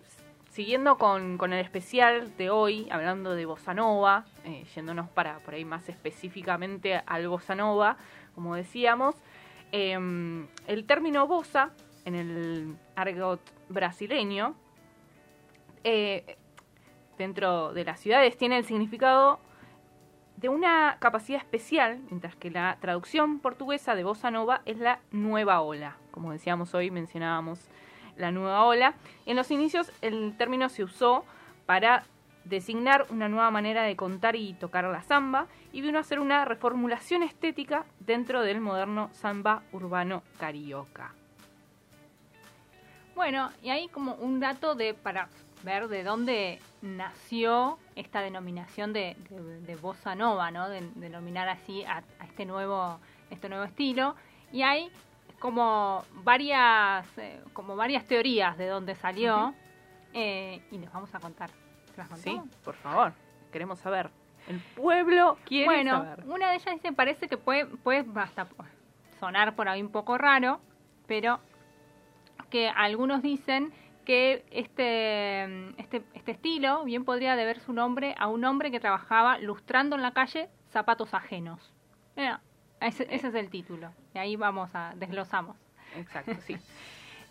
siguiendo 0.52 0.98
con, 0.98 1.38
el 1.42 1.60
especial 1.60 2.38
de 2.38 2.50
hoy, 2.50 2.88
hablando 2.92 3.34
de 3.36 3.46
Bossa 3.46 3.74
Nova, 3.74 4.26
eh, 4.46 4.64
yéndonos 4.76 5.10
para 5.10 5.40
por 5.40 5.56
ahí 5.56 5.66
más 5.66 5.90
específicamente 5.90 7.02
al 7.06 7.28
Bossa 7.28 7.56
Nova, 7.56 7.98
como 8.36 8.56
decíamos, 8.56 9.16
Em, 9.72 10.48
el 10.68 10.86
término 10.86 11.28
bossa, 11.28 11.72
en 12.04 12.16
el 12.16 12.76
argot 12.96 13.40
brasileño, 13.70 14.56
eh, 15.84 16.38
dentro 17.18 17.74
de 17.74 17.86
las 17.86 18.00
ciudades, 18.00 18.36
tiene 18.38 18.58
el 18.58 18.66
significado 18.66 19.40
de 20.36 20.50
una 20.50 20.98
capacidad 21.00 21.40
especial, 21.40 22.02
mientras 22.10 22.36
que 22.36 22.52
la 22.52 22.78
traducción 22.82 23.40
portuguesa 23.40 23.96
de 23.96 24.04
bossa 24.04 24.30
nova 24.30 24.62
es 24.66 24.78
la 24.78 25.00
nueva 25.12 25.62
ola. 25.62 25.98
Como 26.12 26.32
decíamos 26.34 26.74
hoy, 26.74 26.92
mencionábamos 26.92 27.70
la 28.18 28.32
nueva 28.32 28.66
ola. 28.66 28.96
En 29.26 29.36
los 29.36 29.52
inicios 29.52 29.92
el 30.02 30.36
término 30.38 30.70
se 30.70 30.84
usó 30.84 31.26
para 31.66 32.04
designar 32.44 33.06
una 33.10 33.30
nueva 33.30 33.52
manera 33.52 33.84
de 33.84 33.96
contar 33.96 34.36
y 34.36 34.54
tocar 34.54 34.86
la 34.86 35.04
samba 35.04 35.48
y 35.72 35.82
vino 35.82 36.00
a 36.00 36.04
ser 36.04 36.20
una 36.20 36.46
reformulación 36.46 37.24
estética 37.24 37.86
dentro 38.00 38.42
del 38.42 38.62
moderno 38.62 39.10
samba 39.14 39.64
urbano 39.72 40.24
carioca. 40.40 41.14
Bueno, 43.16 43.52
y 43.62 43.70
hay 43.70 43.88
como 43.90 44.16
un 44.16 44.40
dato 44.40 44.76
de 44.76 44.94
para 44.94 45.28
ver 45.64 45.88
de 45.90 46.04
dónde 46.04 46.60
nació 46.82 47.78
esta 47.96 48.22
denominación 48.22 48.94
de, 48.94 49.16
de, 49.62 49.76
bossa 49.76 50.16
nova, 50.16 50.50
¿no? 50.50 50.70
De, 50.70 50.82
denominar 50.96 51.48
así 51.50 51.84
a, 51.84 52.04
este 52.24 52.46
nuevo 52.46 53.00
este 53.30 53.48
nuevo 53.48 53.64
estilo 53.64 54.16
y 54.52 54.64
hay 54.64 54.90
como 55.42 56.06
varias 56.24 57.06
eh, 57.18 57.42
como 57.52 57.76
varias 57.76 58.06
teorías 58.06 58.58
de 58.58 58.68
dónde 58.68 58.96
salió 58.96 59.54
eh, 60.14 60.62
y 60.72 60.78
les 60.78 60.92
vamos 60.94 61.14
a 61.14 61.20
contar 61.20 61.50
Sí, 62.16 62.40
por 62.64 62.76
favor, 62.76 63.14
queremos 63.52 63.80
saber. 63.80 64.10
El 64.48 64.60
pueblo 64.76 65.38
quiere 65.46 65.66
bueno, 65.66 66.06
una 66.26 66.50
de 66.50 66.56
ellas 66.56 66.76
dice, 66.76 66.94
parece 66.94 67.28
que 67.28 67.38
puede, 67.38 67.66
puede 67.66 68.06
hasta 68.16 68.48
sonar 69.20 69.56
por 69.56 69.68
ahí 69.70 69.82
un 69.82 69.92
poco 69.92 70.18
raro, 70.18 70.60
pero 71.06 71.40
que 72.50 72.70
algunos 72.70 73.22
dicen 73.22 73.72
que 74.06 74.46
este, 74.50 75.70
este, 75.80 76.04
este 76.14 76.32
estilo 76.32 76.84
bien 76.86 77.06
podría 77.06 77.36
deber 77.36 77.60
su 77.60 77.72
nombre 77.72 78.16
a 78.18 78.28
un 78.28 78.44
hombre 78.46 78.72
que 78.72 78.80
trabajaba 78.80 79.38
lustrando 79.38 79.96
en 79.96 80.02
la 80.02 80.12
calle 80.12 80.50
zapatos 80.72 81.14
ajenos. 81.14 81.74
Ese, 82.82 83.08
ese 83.10 83.28
es 83.28 83.36
el 83.36 83.50
título. 83.50 83.92
Y 84.14 84.18
ahí 84.18 84.36
vamos 84.36 84.72
a 84.74 84.94
desglosamos. 84.96 85.56
Exacto, 85.96 86.34
sí. 86.46 86.58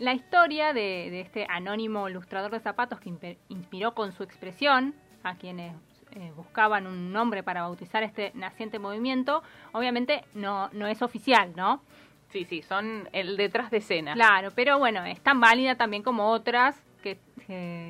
La 0.01 0.15
historia 0.15 0.73
de, 0.73 1.21
este 1.21 1.47
anónimo 1.51 2.09
ilustrador 2.09 2.51
de 2.51 2.61
zapatos 2.61 2.99
que 3.01 3.37
inspiró 3.51 3.93
con 3.95 4.13
su 4.13 4.23
expresión 4.23 4.95
a 5.23 5.35
quienes 5.35 5.75
eh, 6.13 6.33
buscaban 6.35 6.87
un 6.87 7.13
nombre 7.13 7.43
para 7.43 7.61
bautizar 7.63 8.03
este 8.03 8.33
naciente 8.35 8.79
movimiento, 8.79 9.43
obviamente 9.73 10.25
no, 10.33 10.71
no 10.73 10.87
es 10.87 11.03
oficial, 11.03 11.53
¿no? 11.55 11.83
Sí, 12.31 12.47
sí, 12.47 12.63
son 12.63 13.11
el 13.13 13.37
detrás 13.37 13.71
de 13.71 13.77
escena. 13.77 14.15
Claro, 14.15 14.53
pero 14.55 14.79
bueno, 14.79 15.05
es 15.05 15.21
tan 15.21 15.39
válida 15.39 15.75
también 15.75 16.03
como 16.03 16.31
otras 16.31 16.83
que, 17.03 17.19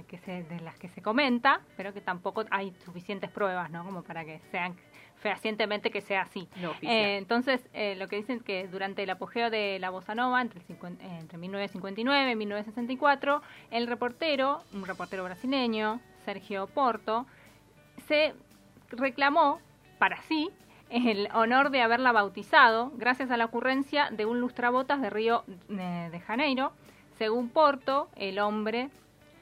que, 0.08 0.18
se, 0.24 0.42
de 0.42 0.60
las 0.60 0.76
que 0.80 0.88
se 0.88 1.02
comenta, 1.02 1.60
pero 1.76 1.94
que 1.94 2.00
tampoco 2.00 2.44
hay 2.50 2.72
suficientes 2.84 3.30
pruebas, 3.30 3.70
¿no? 3.70 3.84
Como 3.84 4.02
para 4.02 4.24
que 4.24 4.40
sean 4.50 4.74
fehacientemente 5.20 5.90
que 5.90 6.00
sea 6.00 6.22
así. 6.22 6.48
Eh, 6.82 7.16
entonces, 7.18 7.60
eh, 7.72 7.94
lo 7.96 8.08
que 8.08 8.16
dicen 8.16 8.38
es 8.38 8.42
que 8.42 8.66
durante 8.68 9.02
el 9.02 9.10
apogeo 9.10 9.50
de 9.50 9.78
la 9.78 9.90
bossa 9.90 10.14
nova, 10.14 10.40
entre, 10.40 10.60
entre 10.68 11.38
1959 11.38 12.32
y 12.32 12.36
1964, 12.36 13.42
el 13.70 13.86
reportero, 13.86 14.62
un 14.72 14.86
reportero 14.86 15.22
brasileño, 15.24 16.00
Sergio 16.24 16.66
Porto, 16.66 17.26
se 18.08 18.34
reclamó 18.90 19.60
para 19.98 20.20
sí 20.22 20.50
el 20.88 21.28
honor 21.34 21.70
de 21.70 21.82
haberla 21.82 22.12
bautizado 22.12 22.90
gracias 22.96 23.30
a 23.30 23.36
la 23.36 23.44
ocurrencia 23.44 24.08
de 24.10 24.26
un 24.26 24.40
lustrabotas 24.40 25.00
de 25.00 25.10
Río 25.10 25.44
eh, 25.68 26.08
de 26.10 26.20
Janeiro. 26.20 26.72
Según 27.16 27.50
Porto, 27.50 28.08
el 28.16 28.38
hombre, 28.38 28.88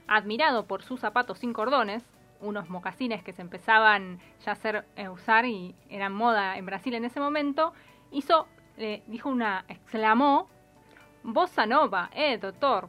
admirado 0.09 0.67
por 0.67 0.83
sus 0.83 1.01
zapatos 1.01 1.39
sin 1.39 1.53
cordones, 1.53 2.05
unos 2.41 2.69
mocasines 2.69 3.23
que 3.23 3.33
se 3.33 3.43
empezaban 3.43 4.21
ya 4.45 4.53
a 4.53 4.55
hacer, 4.55 4.85
eh, 4.97 5.09
usar 5.09 5.45
y 5.47 5.75
eran 5.89 6.13
moda 6.13 6.57
en 6.57 6.67
Brasil 6.67 6.95
en 6.95 7.05
ese 7.05 7.21
momento, 7.21 7.73
hizo, 8.11 8.47
le 8.77 9.03
dijo 9.07 9.29
una, 9.29 9.65
exclamó, 9.69 10.49
Bossa 11.23 11.67
Nova, 11.67 12.11
eh, 12.15 12.39
doctor. 12.39 12.89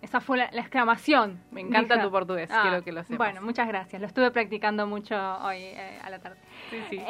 Esa 0.00 0.20
fue 0.20 0.38
la, 0.38 0.44
exclamación. 0.46 1.42
Me 1.50 1.60
encanta 1.60 2.00
tu 2.00 2.10
portugués, 2.10 2.48
ah, 2.52 2.62
quiero 2.62 2.84
que 2.84 2.92
lo 2.92 3.02
sepas. 3.02 3.18
Bueno, 3.18 3.42
muchas 3.42 3.66
gracias. 3.66 4.00
Lo 4.00 4.06
estuve 4.06 4.30
practicando 4.30 4.86
mucho 4.86 5.16
hoy 5.38 5.56
eh, 5.58 5.98
a 6.02 6.10
la 6.10 6.18
tarde. 6.20 6.38
Sí, 6.70 6.76
sí. 6.90 7.02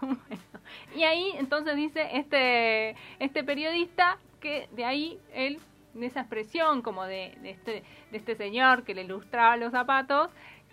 Y 0.94 1.02
ahí 1.02 1.32
entonces 1.36 1.76
dice 1.76 2.08
este, 2.12 2.96
este 3.18 3.44
periodista 3.44 4.18
que 4.40 4.68
de 4.72 4.84
ahí 4.84 5.18
él, 5.34 5.58
de 5.94 6.06
esa 6.06 6.20
expresión 6.20 6.82
como 6.82 7.04
de, 7.04 7.36
de, 7.42 7.50
este, 7.50 7.82
de 8.10 8.16
este 8.16 8.36
señor 8.36 8.84
que 8.84 8.94
le 8.94 9.02
ilustraba 9.02 9.56
los 9.56 9.72
zapatos, 9.72 10.30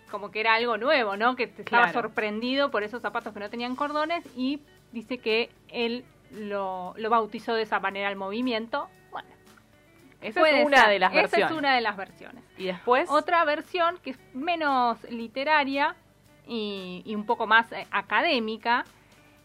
como 0.08 0.30
que 0.30 0.40
era 0.40 0.54
algo 0.54 0.76
nuevo, 0.76 1.16
¿no? 1.16 1.36
Que 1.36 1.44
estaba 1.44 1.92
sorprendido 1.92 2.70
por 2.70 2.82
esos 2.82 3.02
zapatos 3.02 3.32
que 3.32 3.40
no 3.40 3.50
tenían 3.50 3.76
cordones 3.76 4.24
y 4.36 4.60
dice 4.92 5.18
que 5.18 5.50
él 5.68 6.04
lo, 6.30 6.94
lo 6.96 7.10
bautizó 7.10 7.54
de 7.54 7.62
esa 7.62 7.80
manera 7.80 8.08
el 8.08 8.16
movimiento. 8.16 8.88
Bueno, 9.10 9.28
esa 10.20 10.48
es 10.48 10.66
una 10.66 10.88
de 10.88 10.98
las 10.98 11.12
versiones. 11.12 11.46
Esa 11.46 11.52
es 11.52 11.58
una 11.58 11.74
de 11.74 11.80
las 11.80 11.96
versiones. 11.96 12.44
Y 12.56 12.64
después. 12.64 13.08
Otra 13.10 13.44
versión 13.44 13.98
que 13.98 14.10
es 14.10 14.18
menos 14.34 15.02
literaria 15.10 15.94
y, 16.46 17.02
y 17.04 17.14
un 17.14 17.26
poco 17.26 17.46
más 17.46 17.70
eh, 17.72 17.86
académica, 17.90 18.84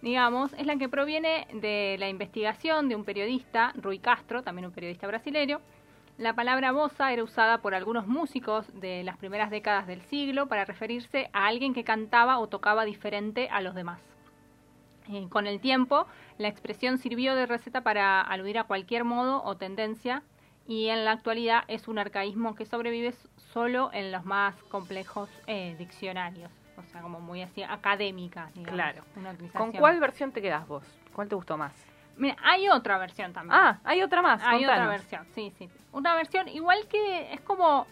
digamos, 0.01 0.53
es 0.53 0.65
la 0.65 0.75
que 0.77 0.89
proviene 0.89 1.47
de 1.53 1.95
la 1.99 2.09
investigación 2.09 2.89
de 2.89 2.95
un 2.95 3.03
periodista, 3.03 3.73
Rui 3.75 3.99
Castro, 3.99 4.43
también 4.43 4.65
un 4.65 4.73
periodista 4.73 5.07
brasileño, 5.07 5.61
la 6.17 6.33
palabra 6.33 6.71
bossa 6.71 7.11
era 7.11 7.23
usada 7.23 7.59
por 7.59 7.73
algunos 7.73 8.07
músicos 8.07 8.67
de 8.79 9.03
las 9.03 9.17
primeras 9.17 9.49
décadas 9.49 9.87
del 9.87 10.01
siglo 10.03 10.47
para 10.47 10.65
referirse 10.65 11.29
a 11.33 11.47
alguien 11.47 11.73
que 11.73 11.83
cantaba 11.83 12.37
o 12.39 12.47
tocaba 12.47 12.85
diferente 12.85 13.49
a 13.49 13.61
los 13.61 13.73
demás. 13.73 13.99
Eh, 15.09 15.27
con 15.29 15.47
el 15.47 15.59
tiempo, 15.59 16.07
la 16.37 16.47
expresión 16.47 16.97
sirvió 16.97 17.35
de 17.35 17.45
receta 17.45 17.81
para 17.81 18.21
aludir 18.21 18.57
a 18.59 18.65
cualquier 18.65 19.03
modo 19.03 19.43
o 19.43 19.57
tendencia 19.57 20.23
y 20.67 20.87
en 20.89 21.03
la 21.03 21.11
actualidad 21.11 21.63
es 21.67 21.87
un 21.87 21.99
arcaísmo 21.99 22.55
que 22.55 22.65
sobrevive 22.65 23.13
solo 23.51 23.89
en 23.91 24.11
los 24.11 24.23
más 24.23 24.55
complejos 24.63 25.29
eh, 25.47 25.75
diccionarios, 25.77 26.51
o 26.77 26.83
sea, 26.83 27.01
como 27.01 27.19
muy 27.19 27.41
así 27.41 27.63
académica. 27.63 28.49
claro. 28.63 29.03
¿Con 29.53 29.73
cuál 29.73 29.99
versión 29.99 30.31
te 30.31 30.41
quedas 30.41 30.67
vos? 30.67 30.85
¿Cuál 31.13 31.27
te 31.27 31.35
gustó 31.35 31.57
más? 31.57 31.73
Mira, 32.17 32.35
hay 32.43 32.69
otra 32.69 32.97
versión 32.97 33.33
también. 33.33 33.59
Ah, 33.59 33.79
hay 33.83 34.01
otra 34.01 34.21
más. 34.21 34.41
Hay 34.43 34.63
otra 34.63 34.87
versión, 34.87 35.25
sí, 35.33 35.51
sí. 35.57 35.69
Una 35.91 36.15
versión 36.15 36.47
igual 36.47 36.87
que 36.87 37.33
es 37.33 37.41
como 37.41 37.87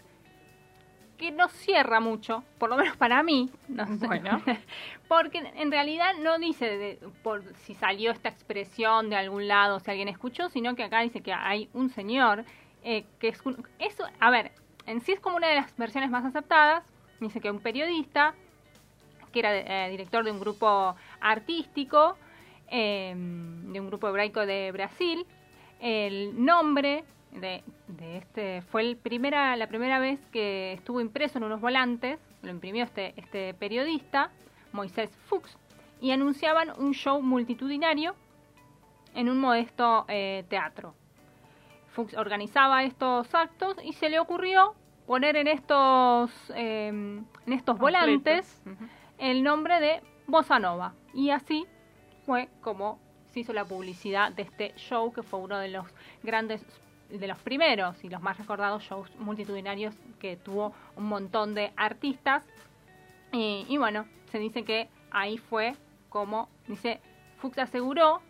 que 1.17 1.31
no 1.31 1.49
cierra 1.49 1.99
mucho, 1.99 2.43
por 2.57 2.69
lo 2.69 2.77
menos 2.77 2.97
para 2.97 3.21
mí, 3.21 3.49
no 3.67 3.85
sé. 3.99 4.07
Bueno. 4.07 4.41
porque 5.07 5.39
en 5.55 5.71
realidad 5.71 6.13
no 6.19 6.37
dice 6.39 6.99
por 7.23 7.43
si 7.57 7.75
salió 7.75 8.11
esta 8.11 8.29
expresión 8.29 9.09
de 9.09 9.17
algún 9.17 9.47
lado, 9.47 9.79
si 9.79 9.91
alguien 9.91 10.07
escuchó, 10.07 10.49
sino 10.49 10.75
que 10.75 10.83
acá 10.83 11.01
dice 11.01 11.21
que 11.21 11.33
hay 11.33 11.69
un 11.73 11.89
señor 11.89 12.43
eh, 12.83 13.05
que 13.19 13.27
es 13.27 13.41
eso, 13.77 14.05
a 14.19 14.31
ver, 14.31 14.51
en 14.87 15.01
sí 15.01 15.11
es 15.11 15.19
como 15.19 15.37
una 15.37 15.47
de 15.47 15.55
las 15.55 15.75
versiones 15.77 16.09
más 16.09 16.25
aceptadas. 16.25 16.83
Dice 17.19 17.39
que 17.39 17.51
un 17.51 17.59
periodista 17.59 18.33
que 19.31 19.39
era 19.39 19.55
eh, 19.55 19.89
director 19.91 20.23
de 20.23 20.31
un 20.31 20.39
grupo 20.39 20.95
artístico 21.19 22.17
Em, 22.73 23.73
de 23.73 23.81
un 23.81 23.87
grupo 23.87 24.07
hebraico 24.07 24.45
de 24.45 24.71
Brasil. 24.71 25.25
El 25.81 26.45
nombre 26.45 27.03
de, 27.33 27.63
este 28.15 28.61
fue 28.61 28.81
el 28.83 28.95
primera, 28.95 29.57
la 29.57 29.67
primera 29.67 29.99
vez 29.99 30.21
que 30.31 30.71
estuvo 30.71 31.01
impreso 31.01 31.37
en 31.37 31.43
unos 31.43 31.59
volantes, 31.59 32.17
lo 32.41 32.49
imprimió 32.49 32.85
este, 32.85 33.13
este 33.17 33.53
periodista, 33.55 34.31
Moisés 34.71 35.09
Fuchs, 35.27 35.57
y 35.99 36.11
anunciaban 36.11 36.71
un 36.79 36.93
show 36.93 37.21
multitudinario 37.21 38.15
en 39.15 39.27
un 39.27 39.41
modesto 39.41 40.05
eh, 40.07 40.45
teatro. 40.47 40.95
Fuchs 41.87 42.15
organizaba 42.15 42.85
estos 42.85 43.35
actos 43.35 43.75
y 43.83 43.91
se 43.93 44.09
le 44.09 44.17
ocurrió 44.17 44.75
poner 45.07 45.35
en 45.35 45.47
estos, 45.47 46.31
em, 46.55 47.25
en 47.45 47.53
estos 47.53 47.77
volantes 47.77 48.63
el 49.17 49.43
nombre 49.43 49.81
de 49.81 50.01
Bossa 50.25 50.57
Nova. 50.57 50.93
Y 51.13 51.31
así 51.31 51.67
fue 52.25 52.49
como 52.61 52.99
se 53.31 53.41
hizo 53.41 53.53
la 53.53 53.65
publicidad 53.65 54.31
de 54.31 54.43
este 54.43 54.73
show, 54.75 55.11
que 55.13 55.23
fue 55.23 55.39
uno 55.39 55.57
de 55.57 55.69
los 55.69 55.85
grandes, 56.23 56.61
de 57.09 57.27
los 57.27 57.37
primeros 57.39 58.03
y 58.03 58.09
los 58.09 58.21
más 58.21 58.37
recordados 58.37 58.83
shows 58.83 59.09
multitudinarios 59.19 59.95
que 60.19 60.35
tuvo 60.37 60.73
un 60.95 61.05
montón 61.05 61.53
de 61.53 61.71
artistas. 61.75 62.43
Y, 63.31 63.77
bueno, 63.77 64.05
se 64.31 64.39
dice 64.39 64.63
que 64.63 64.89
ahí 65.09 65.37
fue 65.37 65.75
como, 66.09 66.49
dice, 66.67 66.99
Fuchs 67.37 67.57
aseguró 67.59 68.21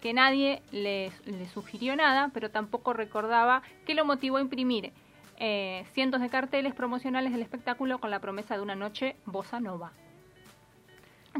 que 0.00 0.12
nadie 0.12 0.62
le, 0.72 1.12
sugirió 1.52 1.94
nada, 1.94 2.30
pero 2.34 2.50
tampoco 2.50 2.92
recordaba 2.92 3.62
que 3.86 3.94
lo 3.94 4.04
motivó 4.04 4.38
a 4.38 4.40
imprimir 4.40 4.92
eh, 5.38 5.86
cientos 5.92 6.20
de 6.20 6.28
carteles 6.28 6.74
promocionales 6.74 7.32
del 7.32 7.42
espectáculo 7.42 7.98
con 7.98 8.10
la 8.10 8.18
promesa 8.18 8.56
de 8.56 8.62
una 8.62 8.74
noche 8.74 9.14
bossa 9.24 9.60
nova. 9.60 9.92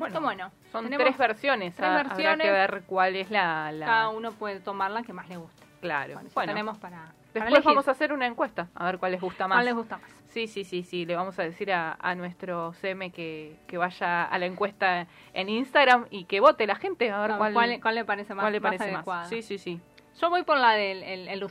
Bueno, 0.01 0.51
son 0.73 0.89
tres 0.89 1.19
versiones. 1.19 1.75
Tres 1.75 1.91
versiones. 1.91 2.27
Habrá 2.27 2.37
que 2.37 2.51
ver 2.51 2.83
cuál 2.87 3.17
es 3.17 3.31
la, 3.31 3.73
Cada 3.79 4.09
uno 4.09 4.33
puede 4.33 4.61
tomar 4.61 4.91
la 4.91 5.03
que 5.03 5.13
más 5.13 5.29
le 5.29 5.37
guste. 5.37 5.63
Claro. 5.81 6.21
Bueno, 6.35 6.53
tenemos 6.53 6.79
para. 6.79 7.13
Después 7.33 7.65
vamos 7.65 7.87
a 7.87 7.93
hacer 7.93 8.13
una 8.13 8.27
encuesta 8.27 8.69
a 8.75 8.87
ver 8.87 8.99
cuál 8.99 9.13
les 9.13 9.21
gusta 9.21 9.47
más. 9.47 9.57
¿Cuál 9.57 9.67
les 9.67 9.75
gusta 9.75 9.99
más? 9.99 10.11
Sí, 10.29 10.47
sí, 10.47 10.65
sí, 10.65 10.83
sí. 10.83 11.07
Le 11.07 11.15
vamos 11.15 11.39
a 11.39 11.43
decir 11.43 11.73
a, 11.73 12.15
nuestro 12.17 12.73
CM 12.75 13.11
que, 13.11 13.57
que, 13.67 13.79
vaya 13.79 14.25
a 14.25 14.39
la 14.39 14.47
encuesta 14.47 15.07
en 15.33 15.49
Instagram 15.49 16.07
y 16.11 16.25
que 16.25 16.41
vote 16.41 16.67
la 16.67 16.75
gente 16.77 17.11
a 17.11 17.21
ver 17.21 17.37
cuál, 17.37 17.81
cuál, 17.81 17.95
le 17.95 18.05
parece 18.05 18.35
más, 18.35 18.43
cuál 18.43 18.53
le 18.53 18.61
parece 18.61 18.91
más, 18.91 19.29
Sí, 19.29 19.43
sí, 19.43 19.59
sí. 19.59 19.81
Yo 20.21 20.29
voy 20.29 20.43
por 20.43 20.59
la 20.59 20.73
del 20.73 21.03
el, 21.03 21.47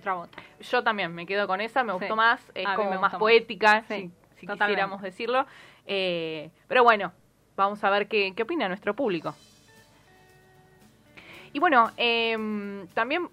Yo 0.60 0.84
también 0.84 1.14
me 1.16 1.26
quedo 1.26 1.48
con 1.48 1.62
esa, 1.62 1.84
me 1.84 1.94
gustó 1.94 2.16
más, 2.16 2.52
es 2.54 2.68
como 2.76 3.00
más 3.00 3.16
poética, 3.16 3.84
si, 3.88 4.12
si 4.36 4.48
quisiéramos 4.48 5.02
decirlo. 5.02 5.46
Eh, 5.86 6.52
pero 6.68 6.84
bueno, 6.84 7.14
Vamos 7.60 7.84
a 7.84 7.90
ver 7.90 8.08
qué, 8.08 8.34
opina 8.42 8.70
nuestro 8.70 8.96
público. 8.96 9.36
Y 11.52 11.60
bueno, 11.60 11.92
em, 11.98 12.88
también 12.94 13.28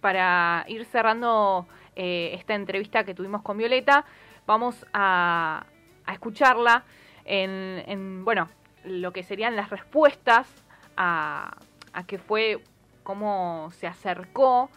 para 0.00 0.64
ir 0.66 0.84
cerrando 0.84 1.64
eh, 1.94 2.32
esta 2.34 2.56
entrevista 2.56 3.04
que 3.04 3.14
tuvimos 3.14 3.40
con 3.42 3.56
Violeta, 3.56 4.04
vamos 4.48 4.84
a, 4.92 5.64
escucharla 6.10 6.82
en, 7.24 8.24
bueno, 8.24 8.48
lo 8.82 9.12
que 9.12 9.22
serían 9.22 9.54
las 9.54 9.70
respuestas 9.70 10.48
a, 10.96 11.56
a 11.92 12.04
qué 12.04 12.18
fue, 12.18 12.60
cómo 13.04 13.70
se 13.74 13.86
acercó 13.86 14.70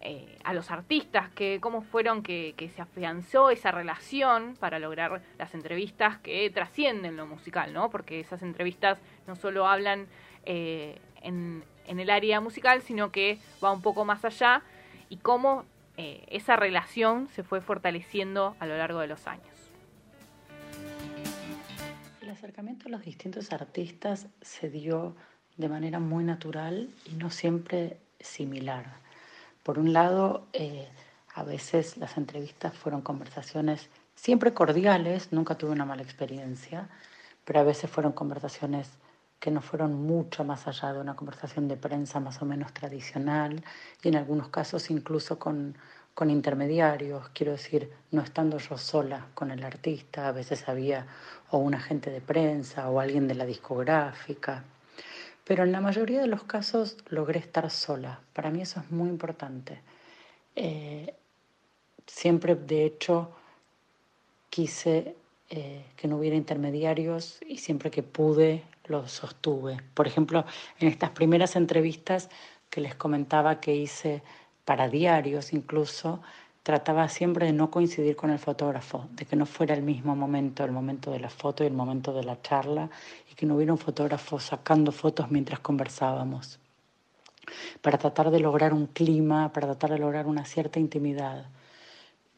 eh, 0.00 0.38
a 0.44 0.54
los 0.54 0.70
artistas, 0.70 1.28
que, 1.30 1.58
cómo 1.60 1.82
fueron 1.82 2.22
que, 2.22 2.54
se 2.74 2.80
afianzó 2.80 3.50
esa 3.50 3.72
relación 3.72 4.54
para 4.60 4.78
lograr 4.78 5.22
las 5.38 5.54
entrevistas 5.54 6.18
que 6.18 6.48
trascienden 6.50 7.16
lo 7.16 7.26
musical, 7.26 7.72
¿no? 7.72 7.90
Porque 7.90 8.20
esas 8.20 8.42
entrevistas 8.42 9.00
no 9.26 9.34
solo 9.34 9.66
hablan 9.66 10.06
eh, 10.46 11.00
en, 11.22 11.64
el 11.86 12.10
área 12.10 12.40
musical, 12.40 12.80
sino 12.82 13.10
que 13.10 13.38
va 13.62 13.72
un 13.72 13.82
poco 13.82 14.04
más 14.04 14.24
allá 14.24 14.62
y 15.08 15.16
cómo 15.16 15.64
eh, 15.96 16.24
esa 16.28 16.54
relación 16.54 17.26
se 17.28 17.42
fue 17.42 17.60
fortaleciendo 17.60 18.54
a 18.60 18.66
lo 18.66 18.76
largo 18.76 19.00
de 19.00 19.08
los 19.08 19.26
años. 19.26 19.72
El 22.22 22.30
acercamiento 22.30 22.86
a 22.86 22.90
los 22.92 23.02
distintos 23.02 23.52
artistas 23.52 24.28
se 24.42 24.70
dio 24.70 25.16
de 25.56 25.68
manera 25.68 25.98
muy 25.98 26.22
natural 26.22 26.88
y 27.04 27.14
no 27.14 27.30
siempre 27.30 27.98
similar 28.20 29.07
por 29.68 29.78
un 29.78 29.92
lado, 29.92 30.46
eh, 30.54 30.88
A 31.34 31.42
veces 31.42 31.98
las 31.98 32.16
entrevistas 32.16 32.72
fueron 32.72 33.02
conversaciones 33.02 33.90
siempre 34.14 34.54
cordiales, 34.54 35.30
nunca 35.30 35.56
tuve 35.58 35.72
una 35.72 35.84
mala 35.84 36.02
experiencia, 36.02 36.88
pero 37.44 37.60
a 37.60 37.64
veces 37.64 37.90
fueron 37.90 38.12
conversaciones 38.12 38.88
que 39.38 39.50
no 39.50 39.60
fueron 39.60 39.92
mucho 39.92 40.42
más 40.42 40.66
allá 40.66 40.94
de 40.94 41.00
una 41.00 41.16
conversación 41.16 41.68
de 41.68 41.76
prensa 41.76 42.18
más 42.18 42.40
o 42.40 42.46
menos 42.46 42.72
tradicional 42.72 43.62
y 44.02 44.08
en 44.08 44.16
algunos 44.16 44.48
casos 44.48 44.88
incluso 44.90 45.38
con, 45.38 45.76
con 46.14 46.30
intermediarios, 46.30 47.28
quiero 47.34 47.52
decir, 47.52 47.92
no 48.10 48.22
estando 48.22 48.56
yo 48.56 48.78
sola 48.78 49.26
con 49.34 49.50
el 49.50 49.62
artista, 49.64 50.28
a 50.28 50.32
veces 50.32 50.66
había 50.66 51.06
o 51.50 51.58
un 51.58 51.74
agente 51.74 52.10
de 52.10 52.22
prensa 52.22 52.88
o 52.88 53.00
alguien 53.00 53.28
de 53.28 53.34
la 53.34 53.44
discográfica, 53.44 54.64
pero 55.48 55.64
en 55.64 55.72
la 55.72 55.80
mayoría 55.80 56.20
de 56.20 56.26
los 56.26 56.44
casos 56.44 56.98
logré 57.08 57.40
estar 57.40 57.70
sola, 57.70 58.20
para 58.34 58.50
mí 58.50 58.60
eso 58.60 58.80
es 58.80 58.90
muy 58.90 59.08
importante. 59.08 59.80
Eh, 60.54 61.14
siempre, 62.06 62.54
de 62.54 62.84
hecho, 62.84 63.30
quise 64.50 65.16
eh, 65.48 65.86
que 65.96 66.06
no 66.06 66.18
hubiera 66.18 66.36
intermediarios 66.36 67.38
y 67.46 67.56
siempre 67.56 67.90
que 67.90 68.02
pude 68.02 68.62
lo 68.88 69.08
sostuve. 69.08 69.78
Por 69.94 70.06
ejemplo, 70.06 70.44
en 70.80 70.88
estas 70.88 71.10
primeras 71.12 71.56
entrevistas 71.56 72.28
que 72.68 72.82
les 72.82 72.94
comentaba 72.94 73.58
que 73.58 73.74
hice 73.74 74.22
para 74.66 74.90
diarios 74.90 75.54
incluso, 75.54 76.20
trataba 76.62 77.08
siempre 77.08 77.46
de 77.46 77.52
no 77.52 77.70
coincidir 77.70 78.16
con 78.16 78.30
el 78.30 78.38
fotógrafo, 78.38 79.06
de 79.12 79.24
que 79.24 79.36
no 79.36 79.46
fuera 79.46 79.74
el 79.74 79.82
mismo 79.82 80.14
momento, 80.14 80.64
el 80.64 80.72
momento 80.72 81.10
de 81.10 81.20
la 81.20 81.30
foto 81.30 81.64
y 81.64 81.66
el 81.66 81.72
momento 81.72 82.12
de 82.12 82.24
la 82.24 82.40
charla, 82.42 82.90
y 83.30 83.34
que 83.34 83.46
no 83.46 83.56
hubiera 83.56 83.72
un 83.72 83.78
fotógrafo 83.78 84.38
sacando 84.38 84.92
fotos 84.92 85.30
mientras 85.30 85.60
conversábamos, 85.60 86.58
para 87.80 87.98
tratar 87.98 88.30
de 88.30 88.40
lograr 88.40 88.74
un 88.74 88.86
clima, 88.86 89.52
para 89.52 89.68
tratar 89.68 89.90
de 89.90 89.98
lograr 89.98 90.26
una 90.26 90.44
cierta 90.44 90.78
intimidad. 90.78 91.46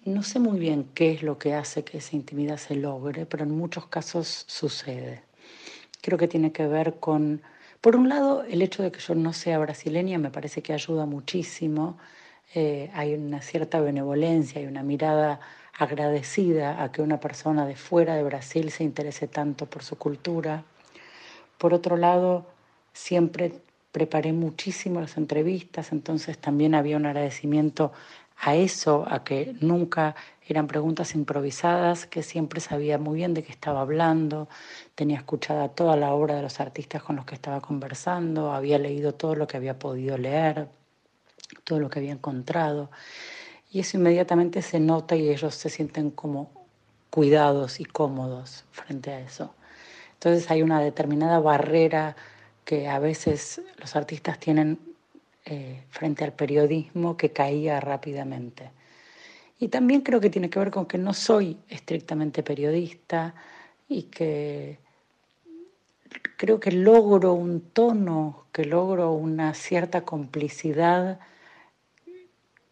No 0.04 0.22
sé 0.22 0.38
muy 0.38 0.58
bien 0.58 0.88
qué 0.94 1.12
es 1.12 1.22
lo 1.22 1.36
que 1.36 1.54
hace 1.54 1.84
que 1.84 1.98
esa 1.98 2.16
intimidad 2.16 2.56
se 2.56 2.74
logre, 2.74 3.26
pero 3.26 3.44
en 3.44 3.50
muchos 3.50 3.86
casos 3.86 4.44
sucede. 4.46 5.22
Creo 6.00 6.16
que 6.16 6.28
tiene 6.28 6.52
que 6.52 6.66
ver 6.66 6.94
con, 7.00 7.42
por 7.80 7.96
un 7.96 8.08
lado, 8.08 8.42
el 8.44 8.62
hecho 8.62 8.82
de 8.82 8.92
que 8.92 9.00
yo 9.00 9.14
no 9.14 9.32
sea 9.32 9.58
brasileña 9.58 10.18
me 10.18 10.30
parece 10.30 10.62
que 10.62 10.72
ayuda 10.72 11.04
muchísimo. 11.04 11.98
Eh, 12.52 12.90
hay 12.94 13.14
una 13.14 13.42
cierta 13.42 13.80
benevolencia, 13.80 14.60
hay 14.60 14.66
una 14.66 14.82
mirada 14.82 15.40
agradecida 15.78 16.82
a 16.82 16.90
que 16.90 17.00
una 17.00 17.20
persona 17.20 17.64
de 17.64 17.76
fuera 17.76 18.16
de 18.16 18.24
Brasil 18.24 18.70
se 18.72 18.82
interese 18.82 19.28
tanto 19.28 19.66
por 19.66 19.84
su 19.84 19.96
cultura. 19.96 20.64
Por 21.58 21.74
otro 21.74 21.96
lado, 21.96 22.46
siempre 22.92 23.52
preparé 23.92 24.32
muchísimo 24.32 25.00
las 25.00 25.16
entrevistas, 25.16 25.92
entonces 25.92 26.38
también 26.38 26.74
había 26.74 26.96
un 26.96 27.06
agradecimiento 27.06 27.92
a 28.36 28.56
eso, 28.56 29.04
a 29.08 29.22
que 29.22 29.54
nunca 29.60 30.16
eran 30.46 30.66
preguntas 30.66 31.14
improvisadas, 31.14 32.06
que 32.06 32.22
siempre 32.22 32.60
sabía 32.60 32.98
muy 32.98 33.16
bien 33.16 33.34
de 33.34 33.44
qué 33.44 33.52
estaba 33.52 33.82
hablando, 33.82 34.48
tenía 34.96 35.18
escuchada 35.18 35.68
toda 35.68 35.96
la 35.96 36.12
obra 36.12 36.34
de 36.36 36.42
los 36.42 36.58
artistas 36.60 37.02
con 37.02 37.16
los 37.16 37.26
que 37.26 37.34
estaba 37.34 37.60
conversando, 37.60 38.52
había 38.52 38.78
leído 38.78 39.14
todo 39.14 39.34
lo 39.36 39.46
que 39.46 39.56
había 39.56 39.78
podido 39.78 40.18
leer, 40.18 40.68
todo 41.64 41.80
lo 41.80 41.90
que 41.90 41.98
había 41.98 42.12
encontrado. 42.12 42.90
Y 43.70 43.80
eso 43.80 43.96
inmediatamente 43.96 44.62
se 44.62 44.80
nota 44.80 45.16
y 45.16 45.28
ellos 45.28 45.54
se 45.54 45.70
sienten 45.70 46.10
como 46.10 46.50
cuidados 47.10 47.80
y 47.80 47.84
cómodos 47.84 48.64
frente 48.70 49.10
a 49.12 49.20
eso. 49.20 49.54
Entonces 50.14 50.50
hay 50.50 50.62
una 50.62 50.80
determinada 50.80 51.38
barrera 51.40 52.16
que 52.64 52.88
a 52.88 52.98
veces 52.98 53.62
los 53.78 53.96
artistas 53.96 54.38
tienen 54.38 54.78
eh, 55.44 55.82
frente 55.90 56.24
al 56.24 56.32
periodismo 56.32 57.16
que 57.16 57.30
caía 57.30 57.80
rápidamente. 57.80 58.70
Y 59.58 59.68
también 59.68 60.00
creo 60.00 60.20
que 60.20 60.30
tiene 60.30 60.50
que 60.50 60.58
ver 60.58 60.70
con 60.70 60.86
que 60.86 60.98
no 60.98 61.12
soy 61.12 61.58
estrictamente 61.68 62.42
periodista 62.42 63.34
y 63.88 64.04
que 64.04 64.78
creo 66.36 66.60
que 66.60 66.72
logro 66.72 67.32
un 67.32 67.60
tono, 67.60 68.46
que 68.52 68.64
logro 68.64 69.12
una 69.12 69.54
cierta 69.54 70.02
complicidad 70.02 71.20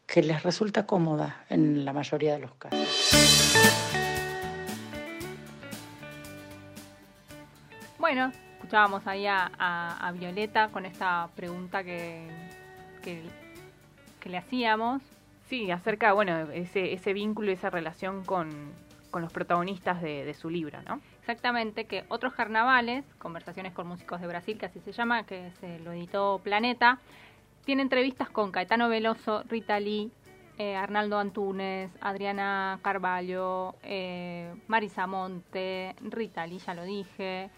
que 0.09 0.23
les 0.23 0.43
resulta 0.43 0.87
cómoda 0.87 1.45
en 1.51 1.85
la 1.85 1.93
mayoría 1.93 2.33
de 2.33 2.39
los 2.41 2.55
casos. 2.55 2.79
Bueno, 7.99 8.33
escuchábamos 8.55 9.07
ahí 9.07 9.27
a 9.29 10.13
Violeta 10.19 10.69
con 10.69 10.87
esta 10.87 11.29
pregunta 11.37 11.85
que, 11.85 12.27
que, 13.03 13.23
le 14.29 14.37
hacíamos. 14.37 15.03
Sí, 15.49 15.71
acerca, 15.71 16.13
bueno, 16.13 16.51
ese, 16.53 16.93
ese 16.93 17.13
vínculo 17.13 17.51
y 17.51 17.55
esa 17.55 17.71
relación 17.71 18.25
con, 18.25 18.51
con 19.11 19.23
los 19.23 19.33
protagonistas 19.33 20.03
de, 20.03 20.35
su 20.35 20.51
libro, 20.51 20.81
¿no? 20.87 21.01
Exactamente, 21.21 21.87
que 21.87 22.05
otros 22.09 22.35
carnavales, 22.35 23.05
conversaciones 23.19 23.73
con 23.73 23.87
músicos 23.87 24.21
de 24.21 24.27
Brasil, 24.27 24.59
que 24.59 24.67
así 24.67 24.81
se 24.81 24.93
llama, 24.93 25.25
que 25.25 25.51
se 25.61 25.79
lo 25.81 25.93
editó 25.93 26.41
Planeta, 26.43 26.99
tiene 27.69 27.83
entrevistas 27.83 28.31
con 28.31 28.51
Caetano 28.51 28.89
Veloso, 28.89 29.43
Rita 29.43 29.79
Lee, 29.79 30.11
eh, 30.57 30.75
Arnaldo 30.75 31.19
Antunes, 31.19 31.91
Adriana 32.01 32.81
Carballo, 32.81 33.75
eh, 33.83 34.55
Marisa 34.69 35.07
Monte, 35.07 35.95
Rita 36.01 36.47
Lee, 36.47 36.61
ya 36.61 36.73
lo 36.73 36.85
dije, 36.85 37.51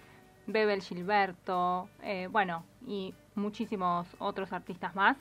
Bebel 0.48 0.82
Gilberto, 0.82 1.88
eh, 2.02 2.26
bueno, 2.28 2.64
y 2.84 3.14
muchísimos 3.36 4.08
otros 4.18 4.52
artistas 4.52 4.96
más 4.96 5.16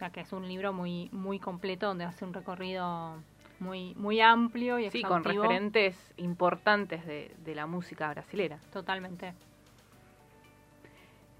sea 0.00 0.10
que 0.10 0.20
es 0.20 0.32
un 0.32 0.48
libro 0.48 0.72
muy, 0.72 1.10
muy 1.12 1.38
completo 1.38 1.86
donde 1.86 2.04
hace 2.04 2.24
un 2.24 2.32
recorrido 2.32 3.22
muy, 3.58 3.94
muy 3.96 4.20
amplio 4.20 4.78
y 4.78 4.90
Sí, 4.90 5.02
con 5.02 5.22
referentes 5.22 5.94
importantes 6.16 7.04
de, 7.06 7.54
la 7.54 7.66
música 7.66 8.08
brasilera. 8.08 8.58
Totalmente. 8.72 9.34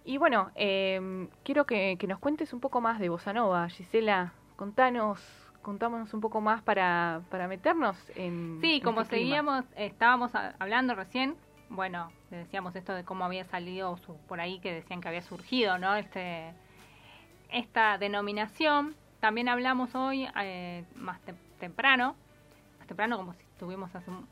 Y 0.05 0.19
bueno, 0.19 0.51
em, 0.55 1.29
quiero 1.45 1.67
que, 1.67 1.99
nos 2.09 2.19
cuentes 2.19 2.53
un 2.53 2.61
poco 2.61 2.81
más 2.81 2.99
de 2.99 3.09
Bossa 3.09 3.33
Nova. 3.33 3.69
Gisela, 3.69 4.33
contanos, 4.57 5.21
contámonos 5.63 6.13
un 6.15 6.21
poco 6.21 6.41
más 6.41 6.63
para, 6.63 7.23
para 7.31 7.49
meternos 7.49 7.97
en. 8.17 8.59
Sí, 8.61 8.81
como 8.81 9.03
este 9.03 9.17
seguíamos, 9.17 9.65
estábamos 9.77 10.33
hablando 10.59 10.95
recién, 10.95 11.37
bueno, 11.69 12.11
decíamos 12.31 12.75
esto 12.75 12.95
de 12.95 13.05
cómo 13.05 13.25
había 13.25 13.45
salido 13.45 13.97
por 14.27 14.41
ahí 14.41 14.59
que 14.61 14.73
decían 14.73 15.01
que 15.01 15.09
había 15.09 15.23
surgido, 15.23 15.79
¿no? 15.79 15.95
Este 15.95 16.53
esta 17.53 17.99
denominación. 17.99 18.97
También 19.21 19.49
hablamos 19.49 19.95
hoy 19.95 20.29
eh, 20.43 20.85
más 20.95 21.21
temprano, 21.59 22.17
más 22.79 22.87
temprano 22.87 23.17
como 23.17 23.35
si 23.35 23.43
estuvimos 23.43 23.95
hace 23.95 24.11
un, 24.11 24.27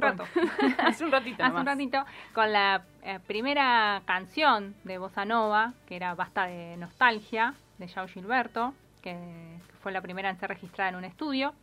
rato, 0.00 0.24
hace 0.78 1.04
un 1.04 1.12
ratito, 1.12 1.42
hace 1.44 1.56
un 1.56 1.66
ratito, 1.66 2.04
con 2.34 2.52
la 2.52 2.84
eh, 3.02 3.20
primera 3.26 4.02
canción 4.06 4.74
de 4.84 4.98
Bossa 4.98 5.24
Nova, 5.24 5.74
que 5.86 5.96
era 5.96 6.14
Basta 6.14 6.46
de 6.46 6.76
Nostalgia, 6.76 7.54
de 7.78 7.88
Joao 7.88 8.08
Gilberto, 8.08 8.74
que, 9.02 9.16
fue 9.82 9.92
la 9.92 10.00
primera 10.00 10.28
en 10.28 10.36
ser 10.36 10.48
registrada 10.48 10.90
en 10.90 10.96
un 10.96 11.04
estudio. 11.04 11.54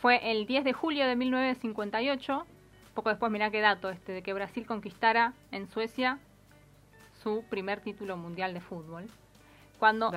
Fue 0.00 0.32
el 0.32 0.46
10 0.46 0.64
de 0.64 0.72
julio 0.72 1.06
de 1.06 1.16
1958, 1.16 2.46
poco 2.94 3.08
después, 3.08 3.30
mirá 3.30 3.50
qué 3.50 3.60
dato, 3.60 3.90
este, 3.90 4.12
de 4.12 4.22
que 4.22 4.32
Brasil 4.32 4.66
conquistara 4.66 5.32
en 5.50 5.68
Suecia 5.68 6.18
su 7.22 7.44
primer 7.48 7.80
título 7.80 8.16
mundial 8.16 8.52
de 8.52 8.60
fútbol. 8.60 9.08
Cuando 9.78 10.10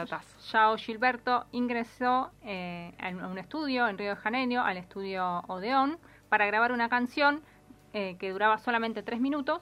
Joao 0.52 0.78
Gilberto 0.78 1.46
ingresó 1.52 2.32
eh, 2.44 2.94
a 3.00 3.10
un 3.10 3.38
estudio 3.38 3.88
en 3.88 3.98
Río 3.98 4.12
de 4.12 4.16
Janeiro, 4.16 4.62
al 4.62 4.78
estudio 4.78 5.44
Odeón, 5.48 5.98
para 6.30 6.46
grabar 6.46 6.72
una 6.72 6.90
canción 6.90 7.42
eh, 7.94 8.16
que 8.20 8.32
duraba 8.32 8.58
solamente 8.58 9.04
tres 9.04 9.20
minutos 9.20 9.62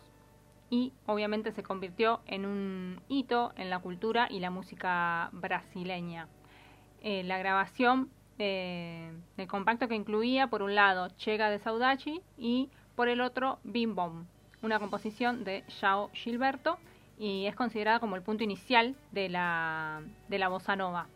y 0.70 0.94
obviamente 1.06 1.52
se 1.52 1.64
convirtió 1.64 2.22
en 2.26 2.46
un 2.46 3.02
hito 3.08 3.54
en 3.56 3.70
la 3.70 3.80
cultura 3.80 4.28
y 4.30 4.40
la 4.40 4.50
música 4.50 5.30
brasileña. 5.32 6.28
Eh, 7.02 7.24
la 7.24 7.38
grabación 7.38 8.10
del 8.38 9.48
compacto 9.48 9.88
que 9.88 9.96
incluía 9.96 10.48
por 10.48 10.62
un 10.62 10.76
lado 10.76 11.08
Chega 11.18 11.50
de 11.50 11.60
Saudachi 11.60 12.22
y 12.38 12.70
por 12.96 13.08
el 13.08 13.22
otro 13.22 13.60
Bim 13.64 13.96
Bom, 13.96 14.26
una 14.62 14.80
composición 14.80 15.46
de 15.46 15.64
Joao 15.80 16.10
Gilberto 16.14 16.78
y 17.18 17.46
es 17.46 17.56
considerada 17.56 18.00
como 18.00 18.16
el 18.16 18.24
punto 18.24 18.44
inicial 18.44 18.96
de 19.12 19.30
la, 19.30 20.02
de 20.28 20.40
la 20.40 20.50
bossa 20.50 20.76
nova, 20.76 21.08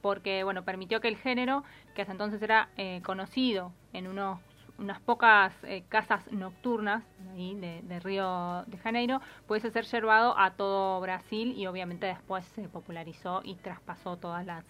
porque 0.00 0.44
bueno, 0.44 0.64
permitió 0.64 1.00
que 1.00 1.08
el 1.08 1.16
género, 1.16 1.64
que 1.94 2.02
hasta 2.02 2.12
entonces 2.12 2.40
era 2.42 2.68
eh, 2.76 3.00
conocido 3.04 3.72
en 3.92 4.06
unos, 4.06 4.38
unas 4.80 5.00
pocas 5.00 5.52
eh, 5.62 5.84
casas 5.88 6.26
nocturnas 6.32 7.04
de, 7.36 7.80
de, 7.82 8.00
Río 8.00 8.64
de 8.66 8.78
Janeiro, 8.78 9.20
pudiese 9.46 9.70
ser 9.70 9.84
llevado 9.84 10.36
a 10.38 10.52
todo 10.52 11.00
Brasil 11.00 11.54
y 11.56 11.66
obviamente 11.66 12.06
después 12.06 12.44
se 12.46 12.68
popularizó 12.68 13.42
y 13.44 13.54
traspasó 13.56 14.16
todas 14.16 14.44
las 14.44 14.64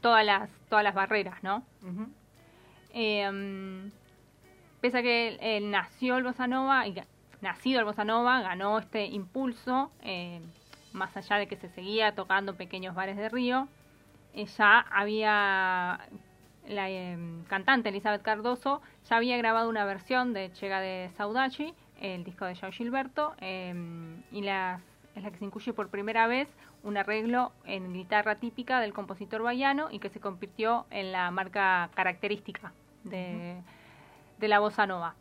todas 0.00 0.24
las 0.24 0.50
todas 0.68 0.84
las 0.84 0.94
barreras, 0.94 1.42
¿no? 1.42 1.64
Em, 2.92 3.90
pese 4.80 4.98
a 4.98 5.02
que 5.02 5.60
nació 5.62 6.16
el 6.16 6.24
bossa 6.24 6.46
nova 6.46 6.86
y 6.86 6.94
nacido 7.40 7.80
el 7.80 7.86
Bossa 7.86 8.04
Nova, 8.04 8.40
ganó 8.42 8.78
este 8.78 9.06
impulso, 9.06 9.90
eh, 10.02 10.40
más 10.92 11.16
allá 11.16 11.36
de 11.36 11.46
que 11.46 11.56
se 11.56 11.68
seguía 11.70 12.14
tocando 12.14 12.54
pequeños 12.54 12.94
bares 12.94 13.16
de 13.16 13.28
Río, 13.28 13.68
eh, 14.34 14.46
ya 14.46 14.80
había 14.80 16.00
la 16.70 16.88
em, 16.88 17.44
cantante 17.44 17.88
Elizabeth 17.88 18.22
Cardoso 18.22 18.80
ya 19.08 19.16
había 19.16 19.36
grabado 19.36 19.68
una 19.68 19.84
versión 19.84 20.32
de 20.32 20.52
Chega 20.52 20.80
de 20.80 21.10
Saudachi, 21.16 21.74
el 22.00 22.24
disco 22.24 22.46
de 22.46 22.54
Joao 22.54 22.72
Gilberto, 22.72 23.34
em, 23.38 24.22
y 24.30 24.42
las, 24.42 24.80
es 25.14 25.22
la 25.22 25.30
que 25.30 25.38
se 25.38 25.44
incluye 25.44 25.72
por 25.72 25.88
primera 25.88 26.26
vez 26.26 26.48
un 26.82 26.96
arreglo 26.96 27.52
en 27.64 27.92
guitarra 27.92 28.36
típica 28.36 28.80
del 28.80 28.92
compositor 28.92 29.42
baiano 29.42 29.88
y 29.90 29.98
que 29.98 30.08
se 30.08 30.20
convirtió 30.20 30.86
en 30.90 31.12
la 31.12 31.30
marca 31.30 31.90
característica 31.94 32.72
de, 33.04 33.60
de 34.38 34.48
la 34.48 34.60
bossa 34.60 34.86
nova. 34.86 35.14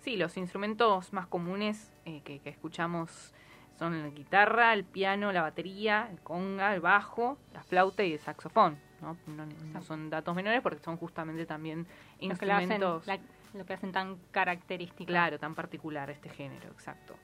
Sí, 0.00 0.16
los 0.16 0.36
instrumentos 0.36 1.12
más 1.12 1.26
comunes 1.28 1.92
eh, 2.06 2.22
que, 2.24 2.40
que 2.40 2.48
escuchamos 2.48 3.32
son 3.78 4.02
la 4.02 4.08
guitarra, 4.08 4.72
el 4.72 4.84
piano, 4.84 5.30
la 5.30 5.42
batería, 5.42 6.08
el 6.10 6.20
conga, 6.20 6.74
el 6.74 6.80
bajo, 6.80 7.38
la 7.52 7.62
flauta 7.62 8.02
y 8.02 8.14
el 8.14 8.18
saxofón. 8.18 8.78
¿No? 9.02 9.16
No, 9.26 9.44
no 9.46 9.82
son 9.82 10.08
datos 10.08 10.34
menores 10.34 10.62
porque 10.62 10.78
son 10.82 10.96
justamente 10.96 11.44
también 11.44 11.86
Lo 12.20 12.36
que, 12.36 12.46
la 12.46 12.56
hacen, 12.58 12.70
instrumentos, 12.72 13.06
la- 13.06 13.18
lo 13.54 13.66
que 13.66 13.74
hacen 13.74 13.92
tan 13.92 14.16
característico. 14.30 15.08
claro, 15.08 15.38
tan 15.38 15.54
particular 15.54 16.08
este 16.10 16.28
género, 16.30 16.68
exacto. 16.70 17.14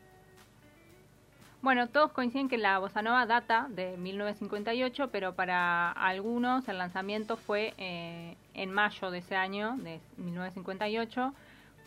Bueno, 1.61 1.89
todos 1.89 2.13
coinciden 2.13 2.49
que 2.49 2.57
la 2.57 2.79
bossa 2.79 3.03
nova 3.03 3.27
data 3.27 3.67
de 3.71 3.97
1958, 3.97 5.09
pero 5.11 5.35
para 5.35 5.91
algunos 5.91 6.69
el 6.69 6.79
lanzamiento 6.79 7.37
fue 7.37 7.75
eh, 7.79 8.37
en 8.55 8.71
mayo 8.73 9.11
de 9.11 9.19
ese 9.19 9.35
año, 9.35 9.77
de 9.79 10.01
1958, 10.19 11.35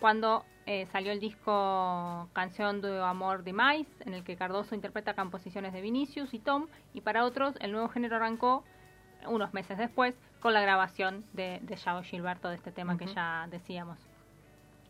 cuando 0.01 0.43
eh, 0.65 0.87
salió 0.91 1.13
el 1.13 1.21
disco 1.21 2.27
Canción 2.33 2.81
de 2.81 3.01
Amor 3.01 3.43
de 3.45 3.53
Mais, 3.53 3.87
en 4.01 4.13
el 4.13 4.25
que 4.25 4.35
Cardoso 4.35 4.75
interpreta 4.75 5.13
composiciones 5.13 5.71
de 5.71 5.79
Vinicius 5.79 6.33
y 6.33 6.39
Tom, 6.39 6.67
y 6.93 6.99
para 6.99 7.23
otros 7.23 7.55
el 7.61 7.71
nuevo 7.71 7.87
género 7.87 8.17
arrancó 8.17 8.65
unos 9.27 9.53
meses 9.53 9.77
después 9.77 10.15
con 10.39 10.53
la 10.53 10.61
grabación 10.61 11.23
de, 11.33 11.59
de 11.61 11.75
Yao 11.75 12.01
Gilberto 12.03 12.49
de 12.49 12.55
este 12.55 12.71
tema 12.71 12.97
que 12.97 13.05
Ujú. 13.05 13.13
ya 13.13 13.47
decíamos. 13.49 13.99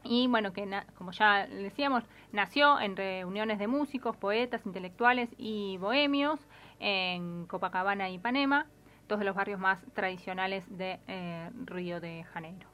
Y 0.04 0.28
bueno, 0.28 0.52
que 0.52 0.66
na- 0.66 0.86
como 0.96 1.12
ya 1.12 1.46
decíamos, 1.48 2.04
nació 2.32 2.80
en 2.80 2.96
reuniones 2.96 3.60
de 3.60 3.68
músicos, 3.68 4.18
poetas, 4.18 4.66
intelectuales 4.66 5.30
y 5.38 5.78
bohemios 5.78 6.40
en 6.80 7.46
Copacabana 7.46 8.10
y 8.10 8.16
Ipanema, 8.16 8.66
dos 9.08 9.20
de 9.20 9.26
los 9.26 9.36
barrios 9.36 9.60
más 9.60 9.80
tradicionales 9.94 10.66
de 10.76 11.00
eh, 11.08 11.50
Río 11.66 12.00
de 12.00 12.24
Janeiro. 12.34 12.68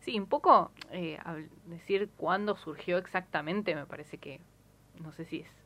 Sí, 0.00 0.18
un 0.18 0.26
poco 0.26 0.70
eh, 0.90 1.18
decir 1.66 2.10
cuándo 2.16 2.56
surgió 2.56 2.98
exactamente, 2.98 3.74
me 3.74 3.86
parece 3.86 4.18
que, 4.18 4.40
no 5.00 5.12
sé 5.12 5.24
si 5.24 5.40
es... 5.40 5.63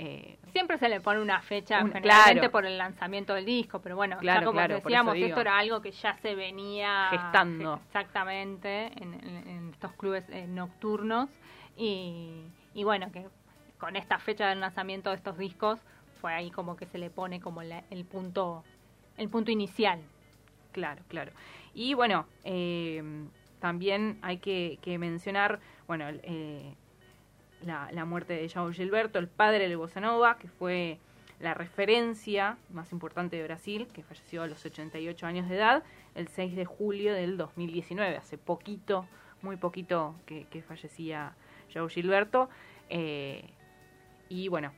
eh, 0.00 0.38
Siempre 0.52 0.78
se 0.78 0.88
le 0.88 1.00
pone 1.00 1.20
una 1.20 1.42
fecha, 1.42 1.82
Un- 1.82 1.92
generalmente 1.92 2.40
claro. 2.40 2.50
por 2.52 2.64
el 2.64 2.78
lanzamiento 2.78 3.34
del 3.34 3.44
disco, 3.44 3.80
pero 3.80 3.96
bueno, 3.96 4.16
Claro, 4.18 4.40
ya 4.40 4.46
como 4.46 4.58
claro, 4.58 4.74
decíamos, 4.76 5.16
esto 5.16 5.40
era 5.40 5.58
algo 5.58 5.82
que 5.82 5.90
ya 5.90 6.14
se 6.14 6.34
venía 6.36 7.08
Gestando. 7.10 7.74
exactamente 7.84 8.86
en, 9.02 9.14
en- 9.14 9.48
en 9.48 9.70
estos 9.70 9.92
clubes 9.94 10.24
eh, 10.30 10.46
nocturnos 10.46 11.28
y, 11.76 12.44
y 12.74 12.84
bueno, 12.84 13.10
que 13.12 13.26
con 13.78 13.96
esta 13.96 14.18
fecha 14.18 14.48
del 14.48 14.60
lanzamiento 14.60 15.10
de 15.10 15.16
estos 15.16 15.36
discos 15.36 15.80
fue 16.20 16.32
ahí 16.32 16.50
como 16.50 16.76
que 16.76 16.86
se 16.86 16.98
le 16.98 17.10
pone 17.10 17.40
como 17.40 17.62
la- 17.62 17.84
el 17.90 18.04
punto 18.04 18.64
el 19.16 19.28
punto 19.28 19.50
inicial. 19.50 20.00
Claro, 20.72 21.02
claro. 21.08 21.32
Y 21.74 21.94
bueno, 21.94 22.26
eh, 22.44 23.02
también 23.60 24.18
hay 24.22 24.38
que, 24.38 24.78
que 24.80 24.96
mencionar, 24.96 25.58
bueno, 25.88 26.06
el, 26.08 26.20
eh, 26.22 26.74
la, 27.64 27.90
la 27.92 28.04
muerte 28.04 28.34
de 28.34 28.48
João 28.48 28.72
Gilberto, 28.72 29.18
el 29.18 29.28
padre 29.28 29.68
de 29.68 29.76
Bossa 29.76 30.00
Nova, 30.00 30.36
que 30.38 30.48
fue 30.48 30.98
la 31.40 31.54
referencia 31.54 32.56
más 32.72 32.90
importante 32.92 33.36
de 33.36 33.44
Brasil, 33.44 33.86
que 33.92 34.02
falleció 34.02 34.42
a 34.42 34.46
los 34.46 34.64
88 34.64 35.26
años 35.26 35.48
de 35.48 35.56
edad, 35.56 35.82
el 36.14 36.28
6 36.28 36.56
de 36.56 36.64
julio 36.64 37.14
del 37.14 37.36
2019, 37.36 38.16
hace 38.16 38.38
poquito, 38.38 39.06
muy 39.42 39.56
poquito 39.56 40.14
que, 40.26 40.46
que 40.50 40.62
fallecía 40.62 41.32
João 41.72 41.88
Gilberto. 41.88 42.48
eh, 42.90 43.44
y 44.28 44.48
bueno. 44.48 44.72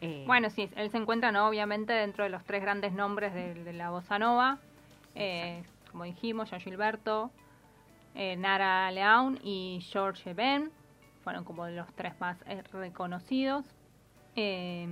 eh, 0.00 0.24
Bueno, 0.26 0.50
sí, 0.50 0.68
él 0.76 0.90
se 0.90 0.96
encuentra 0.96 1.30
¿no? 1.30 1.46
obviamente 1.48 1.92
dentro 1.92 2.24
de 2.24 2.30
los 2.30 2.42
tres 2.44 2.62
grandes 2.62 2.92
nombres 2.92 3.32
de, 3.34 3.54
de 3.54 3.72
la 3.72 3.90
bossa 3.90 4.18
nova, 4.18 4.58
eh, 5.14 5.62
como 5.92 6.04
dijimos, 6.04 6.48
John 6.50 6.60
Gilberto, 6.60 7.30
Nara 8.38 8.90
León 8.90 9.38
y 9.44 9.80
George 9.92 10.34
Ben, 10.34 10.70
fueron 11.28 11.44
como 11.44 11.68
los 11.68 11.92
tres 11.94 12.18
más 12.20 12.38
eh, 12.46 12.62
reconocidos. 12.72 13.66
Eh, 14.34 14.88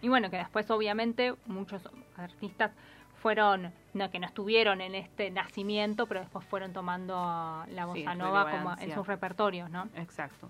y 0.00 0.08
bueno, 0.08 0.30
que 0.30 0.36
después 0.36 0.70
obviamente 0.70 1.34
muchos 1.46 1.82
artistas 2.16 2.70
fueron, 3.20 3.72
no 3.94 4.10
que 4.12 4.20
no 4.20 4.28
estuvieron 4.28 4.80
en 4.80 4.94
este 4.94 5.32
nacimiento, 5.32 6.06
pero 6.06 6.20
después 6.20 6.44
fueron 6.46 6.72
tomando 6.72 7.14
la 7.68 7.82
Sí, 7.92 8.02
bossa 8.04 8.14
nova 8.14 8.48
como 8.48 8.76
en 8.78 8.94
sus 8.94 9.08
repertorios, 9.08 9.70
¿no? 9.70 9.88
Exacto. 9.96 10.48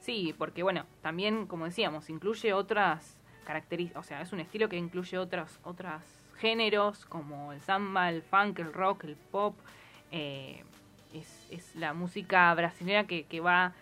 Sí, 0.00 0.34
porque 0.36 0.62
bueno, 0.62 0.84
también, 1.00 1.46
como 1.46 1.64
decíamos, 1.64 2.10
incluye 2.10 2.52
otras 2.52 3.16
características, 3.46 4.04
o 4.04 4.06
sea, 4.06 4.20
es 4.20 4.30
un 4.34 4.40
estilo 4.40 4.68
que 4.68 4.76
incluye 4.76 5.16
otros, 5.16 5.58
otros 5.64 6.02
géneros 6.36 7.06
como 7.06 7.54
el 7.54 7.62
samba, 7.62 8.10
el 8.10 8.20
funk, 8.20 8.58
el 8.58 8.74
rock, 8.74 9.04
el 9.04 9.16
pop. 9.16 9.54
eh, 10.10 10.64
es, 11.12 11.46
es 11.50 11.74
la 11.76 11.92
música 11.94 12.52
brasileña 12.54 13.06
que, 13.06 13.24
que 13.26 13.40
va 13.40 13.74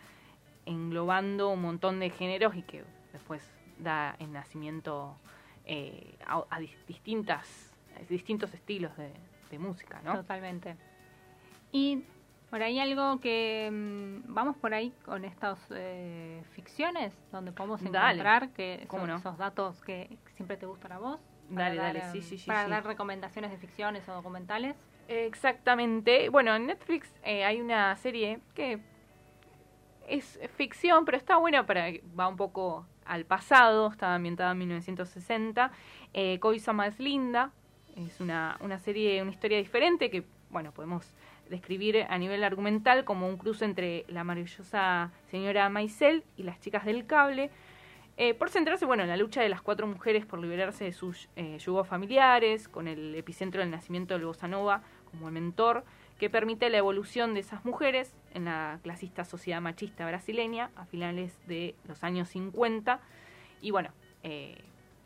englobando 0.67 1.51
un 1.51 1.63
montón 1.63 2.01
de 2.01 2.11
géneros 2.11 2.55
y 2.57 2.63
que 2.63 2.85
después 3.13 3.43
da 3.79 4.15
el 4.19 4.33
nacimiento 4.33 5.17
eh, 5.65 6.17
a, 6.27 6.45
a 6.51 6.61
dis- 6.61 6.85
distintas, 6.87 7.73
a 7.97 8.01
distintos 8.05 8.53
estilos 8.55 8.97
de, 8.97 9.13
de 9.51 9.59
música, 9.59 10.01
¿no? 10.05 10.15
Totalmente. 10.17 10.77
Y 11.73 12.05
por 12.51 12.63
ahí 12.63 12.79
algo 12.81 13.21
que 13.21 13.71
mm, 13.73 14.35
vamos 14.35 14.57
por 14.57 14.75
ahí 14.75 14.93
con 15.05 15.25
estas 15.25 15.59
eh, 15.71 16.43
ficciones 16.53 17.15
donde 17.31 17.53
podemos 17.53 17.81
Dale. 17.83 18.11
encontrar 18.21 18.51
que 18.51 18.85
¿Cómo 18.89 19.03
son 19.03 19.11
no? 19.11 19.17
esos 19.19 19.39
datos 19.39 19.81
que 19.83 20.19
siempre 20.35 20.57
te 20.57 20.67
gustan 20.67 20.93
a 20.93 20.99
vos. 20.99 21.21
Dale, 21.49 21.77
dar, 21.77 21.87
dale, 21.95 22.05
em, 22.05 22.13
sí, 22.13 22.23
sí, 22.23 22.39
sí, 22.39 22.47
Para 22.47 22.65
sí. 22.65 22.71
dar 22.71 22.85
recomendaciones 22.85 23.51
de 23.51 23.57
ficciones 23.59 24.09
o 24.09 24.13
documentales. 24.15 24.77
Exactamente. 25.11 26.29
Bueno, 26.29 26.55
en 26.55 26.69
Netflix 26.69 27.13
eh, 27.25 27.45
hay 27.45 27.61
una 27.61 27.97
serie 27.97 28.39
que 28.55 28.79
es 30.07 30.39
ficción, 30.55 31.05
pero 31.05 31.17
está 31.17 31.37
buena 31.37 31.67
para 31.67 31.89
va 32.19 32.29
un 32.29 32.37
poco 32.37 32.87
al 33.05 33.25
pasado, 33.25 33.89
está 33.89 34.15
ambientada 34.15 34.53
en 34.53 34.59
1960. 34.59 35.73
Eh, 36.15 36.39
Coisa 36.39 36.73
más 36.73 37.01
linda 37.01 37.51
es 37.97 38.21
una, 38.21 38.57
una 38.61 38.79
serie, 38.79 39.21
una 39.21 39.33
historia 39.33 39.59
diferente 39.59 40.11
que, 40.11 40.23
bueno, 40.49 40.71
podemos 40.71 41.13
describir 41.49 42.07
a 42.09 42.17
nivel 42.17 42.45
argumental 42.45 43.05
como 43.05 43.27
un 43.27 43.37
cruce 43.37 43.65
entre 43.65 44.05
la 44.07 44.23
maravillosa 44.23 45.11
señora 45.29 45.69
Maisel 45.71 46.23
y 46.37 46.45
las 46.45 46.61
chicas 46.61 46.85
del 46.85 47.05
cable. 47.07 47.51
Eh, 48.17 48.35
por 48.35 48.51
centrarse, 48.51 48.85
bueno, 48.85 49.03
en 49.03 49.09
la 49.09 49.17
lucha 49.17 49.41
de 49.41 49.49
las 49.49 49.63
cuatro 49.63 49.87
mujeres 49.87 50.27
por 50.27 50.39
liberarse 50.39 50.85
de 50.85 50.93
sus 50.93 51.31
eh, 51.37 51.57
yugos 51.59 51.89
familiares, 51.89 52.69
con 52.69 52.87
el 52.87 53.15
epicentro 53.15 53.63
del 53.63 53.71
nacimiento 53.71 54.13
del 54.13 54.27
bossa 54.27 54.47
nova 54.47 54.83
como 55.11 55.29
el 55.29 55.35
mentor, 55.35 55.85
que 56.19 56.29
permite 56.31 56.69
la 56.71 56.79
evolución 56.79 57.35
de 57.35 57.41
esas 57.41 57.65
mujeres 57.65 58.15
en 58.35 58.45
la 58.45 58.79
clasista 58.83 59.25
sociedad 59.25 59.61
machista 59.61 60.07
brasileña 60.07 60.71
a 60.77 60.85
finales 60.85 61.39
de 61.47 61.75
los 61.87 62.05
años 62.05 62.29
50. 62.29 63.01
Y 63.63 63.71
bueno, 63.71 63.91
eh, 64.23 64.59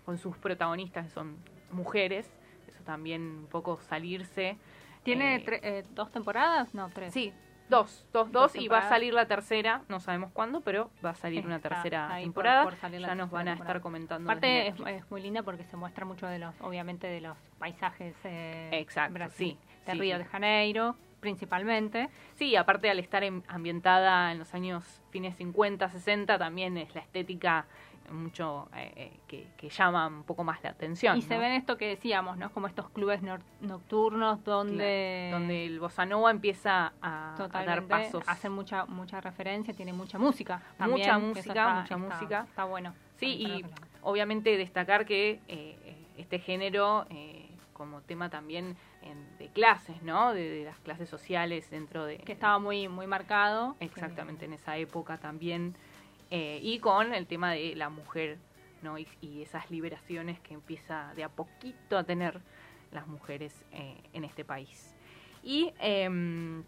con 0.04 0.18
sus 0.18 0.36
protagonistas 0.36 1.06
que 1.06 1.12
son 1.12 1.36
mujeres, 1.70 2.30
eso 2.68 2.82
también 2.84 3.22
un 3.22 3.46
poco 3.46 3.80
salirse. 3.80 4.58
¿Tiene 5.04 5.36
eh, 5.36 5.44
tre- 5.44 5.60
eh, 5.62 5.84
dos 5.94 6.10
temporadas? 6.10 6.74
No, 6.74 6.88
tres. 6.90 7.12
Sí, 7.14 7.32
dos, 7.68 8.06
dos, 8.12 8.30
Dos 8.32 8.52
dos, 8.52 8.56
y 8.62 8.68
va 8.68 8.78
a 8.78 8.88
salir 8.88 9.14
la 9.14 9.26
tercera, 9.26 9.82
no 9.88 10.00
sabemos 10.00 10.30
cuándo, 10.32 10.60
pero 10.62 10.90
va 11.04 11.10
a 11.10 11.14
salir 11.14 11.46
una 11.46 11.60
tercera 11.60 12.08
por- 12.08 12.18
temporada. 12.18 12.64
por 12.64 12.76
salir 12.76 13.00
la 13.00 13.08
ya 13.08 13.14
nos 13.14 13.30
van 13.30 13.48
a 13.48 13.52
temporada. 13.52 13.72
estar 13.72 13.82
comentando. 13.82 14.28
Aparte 14.30 14.68
es, 14.68 14.74
es 14.86 15.10
muy 15.10 15.22
linda 15.22 15.42
porque 15.42 15.64
se 15.64 15.76
muestra 15.76 16.04
mucho 16.04 16.26
de 16.26 16.38
los, 16.40 16.54
obviamente, 16.60 17.06
de 17.06 17.20
los 17.20 17.36
paisajes 17.58 18.14
Exacto, 18.24 19.14
Brasil- 19.14 19.56
sí, 19.60 19.73
de 19.86 19.92
sí, 19.92 19.98
Río 19.98 20.18
de 20.18 20.24
Janeiro, 20.24 20.96
principalmente. 21.20 22.08
Sí, 22.34 22.54
aparte 22.56 22.90
al 22.90 22.98
estar 22.98 23.24
en- 23.24 23.42
ambientada 23.48 24.32
en 24.32 24.38
los 24.38 24.52
años 24.54 25.00
fines 25.10 25.36
50, 25.36 25.88
60, 25.88 26.38
también 26.38 26.76
es 26.76 26.94
la 26.94 27.00
estética 27.00 27.66
mucho 28.10 28.68
eh, 28.76 28.92
eh, 28.96 29.12
que, 29.26 29.46
que 29.56 29.70
llama 29.70 30.06
un 30.08 30.24
poco 30.24 30.44
más 30.44 30.62
la 30.62 30.68
atención. 30.70 31.16
Y 31.16 31.22
se 31.22 31.38
ven 31.38 31.52
esto 31.52 31.78
que 31.78 31.88
decíamos, 31.88 32.36
¿no? 32.36 32.50
Como 32.52 32.66
estos 32.66 32.90
clubes 32.90 33.22
nocturnos 33.62 34.44
donde, 34.44 35.28
Claro, 35.30 35.38
donde 35.40 35.66
el 35.66 35.80
bossa 35.80 36.04
nova 36.04 36.30
empieza 36.30 36.92
a, 37.00 37.34
a 37.34 37.64
dar 37.64 37.84
pasos. 37.84 38.22
hacen 38.26 38.52
mucha 38.52 38.84
mucha 38.86 39.20
referencia, 39.22 39.72
tiene 39.74 39.92
mucha 39.94 40.18
música. 40.18 40.60
También, 40.76 41.00
Mucha 41.00 41.18
música, 41.18 41.40
está- 41.50 41.68
mucha 41.80 41.82
está- 41.82 41.96
música. 41.96 42.46
Está 42.48 42.64
bueno. 42.64 42.94
Sí, 43.16 43.26
y 43.40 43.62
que 43.62 43.70
obviamente 44.02 44.56
destacar 44.58 45.06
que 45.06 45.30
eh, 45.30 45.40
eh, 45.48 45.96
este 46.18 46.38
género, 46.40 47.06
eh, 47.08 47.48
como 47.72 48.02
tema 48.02 48.28
también 48.28 48.76
en- 49.04 49.38
de 49.38 49.48
clases, 49.48 50.02
¿no? 50.02 50.32
De, 50.34 50.48
de 50.48 50.64
las 50.64 50.78
clases 50.80 51.08
sociales 51.08 51.70
dentro 51.70 52.04
de... 52.04 52.18
que 52.18 52.32
estaba 52.32 52.58
muy 52.58 52.88
muy 52.88 53.06
marcado. 53.06 53.76
Exactamente, 53.80 54.44
en 54.46 54.52
esa 54.54 54.76
época 54.76 55.18
también. 55.18 55.74
eh, 56.30 56.58
y 56.62 56.78
con 56.80 57.14
el 57.14 57.26
tema 57.26 57.52
de 57.52 57.74
la 57.76 57.88
mujer, 57.90 58.38
¿no? 58.82 58.98
Y, 58.98 59.06
y 59.20 59.42
esas 59.42 59.70
liberaciones 59.70 60.40
que 60.40 60.54
empieza 60.54 61.12
de 61.14 61.24
a 61.24 61.28
poquito 61.28 61.96
a 61.98 62.04
tener 62.04 62.40
las 62.92 63.06
mujeres 63.06 63.52
en 64.12 64.24
este 64.24 64.44
país. 64.44 64.94
Y 65.42 65.72
em, 65.80 66.62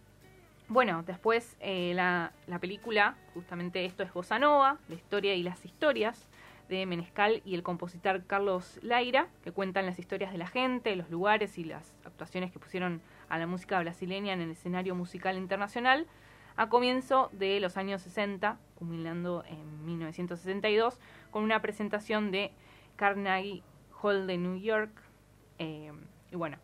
bueno, 0.69 1.03
después 1.05 1.57
la, 1.61 2.33
la, 2.47 2.59
película, 2.59 3.15
justamente 3.35 3.85
esto 3.85 4.03
es 4.03 4.13
Bossa 4.13 4.39
Nova, 4.39 4.79
la 4.89 4.95
historia 4.95 5.35
y 5.35 5.43
las 5.43 5.65
historias 5.65 6.27
de 6.69 6.87
Menescal 6.87 7.43
y 7.45 7.55
el 7.55 7.63
compositor 7.63 8.25
Carlos 8.27 8.79
Laira, 8.83 9.29
que 9.43 9.53
cuentan 9.53 9.87
las 9.87 9.99
historias 9.99 10.33
de 10.33 10.39
la 10.39 10.47
gente, 10.47 10.97
los 10.97 11.11
lugares 11.11 11.59
y 11.59 11.65
las 11.65 11.95
actuaciones 12.05 12.53
que 12.53 12.59
pusieron 12.59 13.01
a 13.29 13.39
la 13.39 13.47
música 13.47 13.79
brasileña 13.81 14.33
en 14.33 14.41
el 14.41 14.51
escenario 14.51 14.95
musical 14.95 15.37
internacional 15.37 16.07
a 16.57 16.69
comienzo 16.69 17.29
de 17.33 17.61
los 17.61 17.77
años 17.77 18.03
60, 18.03 18.59
culminando 18.77 19.45
en 19.49 19.85
1962, 19.85 20.99
con 21.31 21.43
una 21.43 21.61
presentación 21.61 22.31
de 22.31 22.51
Carnegie 22.97 23.63
Hall 24.01 24.27
de 24.27 24.39
New 24.39 24.57
York. 24.59 24.91
Eh, 25.59 25.93
y 26.33 26.37
bueno, 26.37 26.57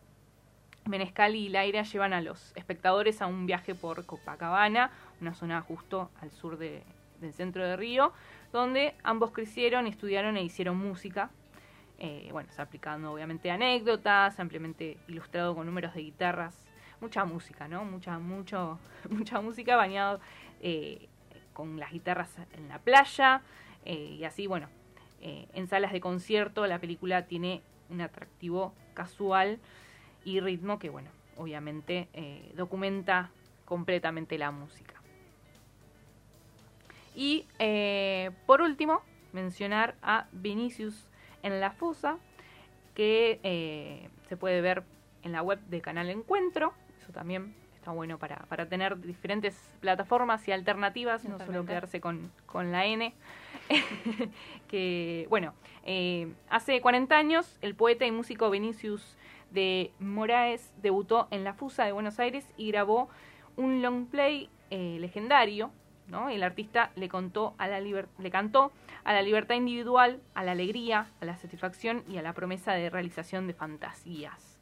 Menescal 0.85 1.35
y 1.35 1.49
Laira 1.49 1.83
llevan 1.83 2.13
a 2.13 2.21
los 2.21 2.53
espectadores 2.55 3.21
a 3.21 3.27
un 3.27 3.45
viaje 3.45 3.75
por 3.75 4.05
Copacabana, 4.05 4.91
una 5.21 5.33
zona 5.33 5.61
justo 5.61 6.09
al 6.21 6.31
sur 6.31 6.57
del 6.57 6.83
centro 7.33 7.63
de 7.63 7.77
Río, 7.77 8.11
donde 8.53 8.93
ambos 9.03 9.31
crecieron, 9.31 9.87
estudiaron 9.87 10.37
e 10.37 10.43
hicieron 10.43 10.77
música. 10.77 11.31
Eh, 11.97 12.29
bueno, 12.31 12.49
aplicando 12.57 13.11
obviamente 13.11 13.49
anécdotas, 13.49 14.39
ampliamente 14.39 14.97
ilustrado 15.07 15.55
con 15.55 15.65
números 15.65 15.93
de 15.95 16.01
guitarras 16.01 16.55
mucha 17.01 17.25
música, 17.25 17.67
¿no? 17.67 17.83
Mucha, 17.83 18.19
mucho, 18.19 18.79
mucha 19.09 19.41
música 19.41 19.75
bañado 19.75 20.21
eh, 20.61 21.09
con 21.51 21.79
las 21.79 21.91
guitarras 21.91 22.29
en 22.55 22.69
la 22.69 22.79
playa 22.79 23.41
eh, 23.85 24.15
y 24.19 24.23
así, 24.23 24.47
bueno, 24.47 24.69
en 25.21 25.67
salas 25.67 25.93
de 25.93 26.01
concierto 26.01 26.67
la 26.67 26.79
película 26.79 27.27
tiene 27.27 27.61
un 27.89 28.01
atractivo 28.01 28.73
casual 28.93 29.57
y 30.25 30.41
ritmo 30.41 30.79
que, 30.79 30.89
bueno, 30.89 31.09
obviamente 31.37 32.09
documenta 32.55 33.31
completamente 33.63 34.37
la 34.37 34.51
música. 34.51 34.92
Y 37.15 37.45
por 38.45 38.61
último, 38.61 39.01
mencionar 39.31 39.95
a 40.01 40.27
Vinicius 40.31 41.07
en 41.43 41.59
la 41.59 41.71
fosa, 41.71 42.17
que 42.95 44.09
se 44.27 44.37
puede 44.37 44.61
ver 44.61 44.83
en 45.23 45.31
la 45.31 45.41
web 45.41 45.59
de 45.67 45.81
Canal 45.81 46.09
Encuentro. 46.09 46.73
Eso 47.01 47.11
también 47.11 47.53
está 47.75 47.91
bueno 47.91 48.17
para, 48.17 48.37
para 48.47 48.67
tener 48.67 48.97
diferentes 49.01 49.55
plataformas 49.81 50.47
y 50.47 50.53
alternativas, 50.53 51.25
no 51.25 51.37
solo 51.37 51.65
quedarse 51.65 51.99
con, 51.99 52.31
con 52.45 52.71
la 52.71 52.85
N. 52.85 53.13
que, 54.69 55.27
bueno, 55.29 55.53
eh, 55.85 56.31
hace 56.49 56.79
40 56.79 57.15
años 57.17 57.57
el 57.61 57.75
poeta 57.75 58.05
y 58.05 58.11
músico 58.11 58.49
Vinicius 58.49 59.17
de 59.51 59.91
Moraes 59.99 60.71
debutó 60.81 61.27
en 61.29 61.43
la 61.43 61.53
FUSA 61.53 61.83
de 61.83 61.91
Buenos 61.91 62.19
Aires 62.19 62.47
y 62.55 62.69
grabó 62.71 63.09
un 63.57 63.81
long 63.81 64.07
play 64.07 64.49
eh, 64.69 64.97
legendario. 65.01 65.71
¿No? 66.07 66.29
El 66.29 66.43
artista 66.43 66.91
le, 66.95 67.09
contó 67.09 67.55
a 67.57 67.67
la 67.67 67.79
le 67.79 68.31
cantó 68.31 68.71
a 69.03 69.13
la 69.13 69.21
libertad 69.21 69.55
individual, 69.55 70.21
a 70.33 70.43
la 70.43 70.51
alegría, 70.51 71.07
a 71.21 71.25
la 71.25 71.37
satisfacción 71.37 72.03
y 72.07 72.17
a 72.17 72.21
la 72.21 72.33
promesa 72.33 72.73
de 72.73 72.89
realización 72.89 73.47
de 73.47 73.53
fantasías. 73.53 74.59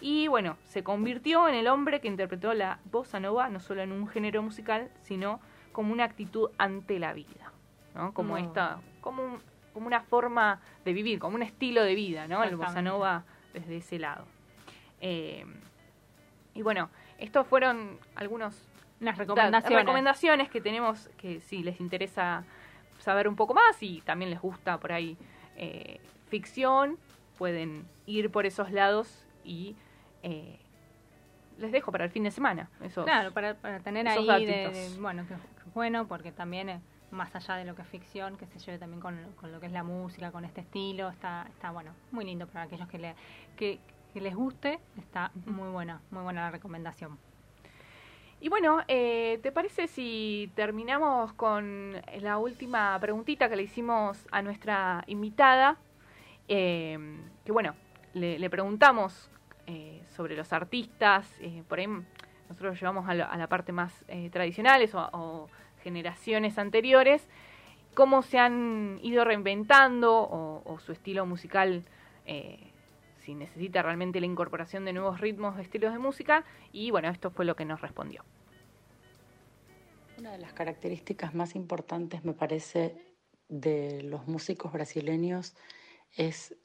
Y 0.00 0.28
bueno, 0.28 0.56
se 0.64 0.82
convirtió 0.82 1.48
en 1.48 1.54
el 1.54 1.68
hombre 1.68 2.00
que 2.00 2.08
interpretó 2.08 2.54
la 2.54 2.78
bossa 2.90 3.20
nova 3.20 3.48
no 3.48 3.60
solo 3.60 3.82
en 3.82 3.92
un 3.92 4.08
género 4.08 4.42
musical, 4.42 4.90
sino 5.02 5.40
como 5.72 5.92
una 5.92 6.04
actitud 6.04 6.50
ante 6.58 6.98
la 6.98 7.12
vida, 7.12 7.52
¿no? 7.94 8.12
Como 8.14 8.36
esta, 8.38 8.80
como, 9.00 9.38
como 9.74 9.86
una 9.86 10.00
forma 10.00 10.60
de 10.84 10.92
vivir, 10.94 11.18
como 11.18 11.36
un 11.36 11.42
estilo 11.42 11.82
de 11.84 11.94
vida, 11.94 12.26
¿no? 12.26 12.42
El 12.42 12.56
bossa 12.56 12.80
nova 12.82 13.24
desde 13.52 13.76
ese 13.76 13.98
lado. 13.98 14.24
Eh, 15.00 15.44
y 16.54 16.62
bueno, 16.62 16.90
estos 17.18 17.46
fueron 17.46 17.98
algunos 18.14 18.69
las 19.00 19.18
recomendaciones. 19.18 19.80
recomendaciones 19.80 20.50
que 20.50 20.60
tenemos 20.60 21.08
que 21.16 21.40
si 21.40 21.62
les 21.62 21.80
interesa 21.80 22.44
saber 22.98 23.28
un 23.28 23.36
poco 23.36 23.54
más 23.54 23.82
y 23.82 24.02
también 24.02 24.30
les 24.30 24.40
gusta 24.40 24.78
por 24.78 24.92
ahí 24.92 25.16
eh, 25.56 26.00
ficción, 26.28 26.98
pueden 27.38 27.86
ir 28.06 28.30
por 28.30 28.46
esos 28.46 28.70
lados 28.70 29.26
y 29.44 29.74
eh, 30.22 30.58
les 31.58 31.72
dejo 31.72 31.90
para 31.92 32.04
el 32.04 32.10
fin 32.10 32.24
de 32.24 32.30
semana. 32.30 32.68
claro, 33.04 33.32
para, 33.32 33.54
tener 33.80 34.06
ahí, 34.08 34.46
de, 34.46 34.90
bueno, 35.00 35.26
que, 35.26 35.34
bueno, 35.74 36.06
porque 36.06 36.32
también 36.32 36.80
más 37.10 37.34
allá 37.34 37.56
de 37.56 37.64
lo 37.64 37.74
que 37.74 37.82
es 37.82 37.88
ficción, 37.88 38.36
que 38.36 38.46
se 38.46 38.58
lleve 38.58 38.78
también 38.78 39.00
con, 39.00 39.18
lo 39.50 39.60
que 39.60 39.66
es 39.66 39.72
la 39.72 39.82
música, 39.82 40.30
con 40.30 40.44
este 40.44 40.60
estilo, 40.60 41.08
está, 41.08 41.46
está 41.50 41.70
bueno, 41.70 41.92
muy 42.12 42.24
lindo 42.24 42.46
para 42.46 42.64
aquellos 42.64 42.88
que, 42.88 42.98
le, 42.98 43.14
que, 43.56 43.80
les 44.14 44.34
guste, 44.34 44.80
está 44.96 45.30
muy 45.46 45.68
buena, 45.68 46.00
muy 46.10 46.22
buena 46.22 46.42
la 46.42 46.50
recomendación. 46.50 47.18
Y 48.40 48.48
bueno, 48.48 48.80
eh, 48.88 49.38
¿te 49.42 49.52
parece 49.52 49.86
si 49.86 50.50
terminamos 50.54 51.32
con 51.34 51.94
la 52.20 52.38
última 52.38 52.98
preguntita 52.98 53.48
que 53.48 53.56
le 53.56 53.64
hicimos 53.64 54.26
a 54.30 54.40
nuestra 54.42 55.04
invitada? 55.06 55.76
Eh, 56.48 56.98
que 57.44 57.52
bueno, 57.52 57.74
le 58.14 58.50
preguntamos 58.50 59.30
eh, 59.72 60.02
sobre 60.16 60.34
los 60.34 60.52
artistas, 60.52 61.32
eh, 61.40 61.62
por 61.68 61.78
ahí 61.78 61.86
nosotros 61.86 62.74
lo 62.74 62.74
llevamos 62.74 63.08
a, 63.08 63.14
la 63.14 63.46
parte 63.46 63.70
más 63.70 64.04
eh, 64.08 64.28
tradicionales 64.28 64.96
o, 64.96 65.48
generaciones 65.84 66.58
anteriores, 66.58 67.28
cómo 67.94 68.22
se 68.22 68.40
han 68.40 68.98
ido 69.00 69.24
reinventando 69.24 70.12
o, 70.12 70.78
su 70.80 70.90
estilo 70.90 71.24
musical, 71.24 71.84
si 73.30 73.34
necesita 73.36 73.80
realmente 73.82 74.18
la 74.18 74.26
incorporación 74.26 74.84
de 74.84 74.92
nuevos 74.92 75.20
ritmos, 75.20 75.56
estilos 75.60 75.92
de 75.92 76.00
música, 76.00 76.44
y 76.72 76.90
bueno, 76.90 77.08
esto 77.08 77.30
fue 77.30 77.44
lo 77.44 77.54
que 77.54 77.64
nos 77.64 77.80
respondió. 77.80 78.24
Una 80.18 80.32
de 80.32 80.38
las 80.38 80.52
características 80.52 81.32
más 81.32 81.54
importantes, 81.54 82.24
me 82.24 82.32
parece, 82.32 82.96
de 83.48 84.02
los 84.02 84.26
músicos 84.26 84.72
brasileños 84.72 85.54
es 86.16 86.56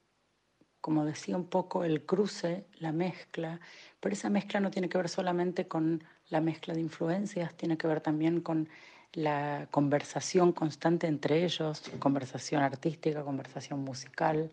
como 0.82 1.04
decía 1.04 1.36
un 1.36 1.48
poco, 1.48 1.84
el 1.84 2.06
cruce, 2.06 2.68
la 2.76 2.92
mezcla, 2.92 3.60
pero 4.00 4.14
esa 4.14 4.30
mezcla 4.30 4.60
no 4.60 4.70
tiene 4.70 4.88
que 4.88 5.00
ver 5.00 5.10
solamente 5.10 5.68
con 5.68 6.04
la 6.30 6.42
mezcla 6.42 6.76
de 6.76 6.82
influencias, 6.82 7.56
tiene 7.56 7.76
que 7.76 7.88
ver 7.88 8.02
también 8.02 8.42
con 8.42 8.70
la 9.14 9.68
conversación 9.72 10.52
constante 10.52 11.08
entre 11.08 11.44
ellos, 11.44 11.82
conversación 11.98 12.62
artística, 12.62 13.24
conversación 13.24 13.80
musical, 13.80 14.52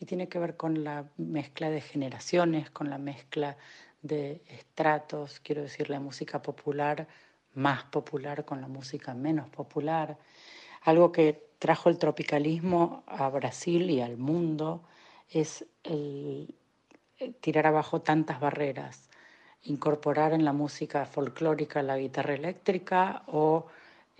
y 0.00 0.06
tiene 0.06 0.28
que 0.28 0.40
ver 0.40 0.56
con 0.56 0.82
la 0.82 1.04
mezcla 1.18 1.70
de 1.70 1.80
generaciones, 1.80 2.70
con 2.70 2.90
la 2.90 2.98
mezcla 2.98 3.56
de 4.02 4.42
estratos, 4.48 5.40
quiero 5.40 5.62
decir, 5.62 5.90
la 5.90 6.00
música 6.00 6.42
popular 6.42 7.06
más 7.54 7.84
popular 7.84 8.44
con 8.44 8.60
la 8.60 8.68
música 8.68 9.14
menos 9.14 9.48
popular, 9.48 10.18
algo 10.82 11.12
que 11.12 11.48
trajo 11.58 11.88
el 11.88 11.98
tropicalismo 11.98 13.02
a 13.06 13.28
Brasil 13.28 13.90
y 13.90 14.00
al 14.00 14.16
mundo 14.16 14.84
es 15.28 15.66
el, 15.82 16.54
tirar 17.40 17.66
abajo 17.66 18.00
tantas 18.00 18.40
barreras, 18.40 19.10
incorporar 19.62 20.32
en 20.32 20.44
la 20.44 20.52
música 20.52 21.04
folclórica 21.04 21.82
la 21.82 21.98
guitarra 21.98 22.34
eléctrica 22.34 23.22
o 23.26 23.66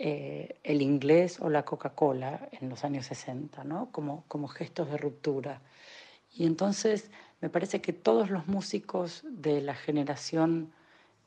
eh, 0.03 0.57
el 0.63 0.81
inglés 0.81 1.39
o 1.39 1.47
la 1.51 1.63
Coca-Cola 1.63 2.49
en 2.59 2.69
los 2.69 2.83
años 2.83 3.05
60, 3.05 3.63
¿no? 3.63 3.89
como, 3.91 4.23
como 4.27 4.47
gestos 4.47 4.89
de 4.89 4.97
ruptura. 4.97 5.61
Y 6.33 6.47
entonces 6.47 7.11
me 7.39 7.51
parece 7.51 7.81
que 7.81 7.93
todos 7.93 8.31
los 8.31 8.47
músicos 8.47 9.21
de 9.23 9.61
la 9.61 9.75
generación 9.75 10.73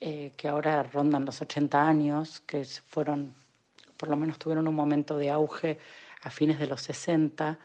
eh, 0.00 0.32
que 0.36 0.48
ahora 0.48 0.82
rondan 0.82 1.24
los 1.24 1.40
80 1.40 1.86
años, 1.86 2.40
que 2.40 2.64
fueron, 2.64 3.36
por 3.96 4.08
lo 4.08 4.16
menos 4.16 4.40
tuvieron 4.40 4.66
un 4.66 4.74
momento 4.74 5.18
de 5.18 5.30
auge 5.30 5.78
a 6.22 6.30
fines 6.30 6.58
de 6.58 6.66
los 6.66 6.82
60, 6.82 7.60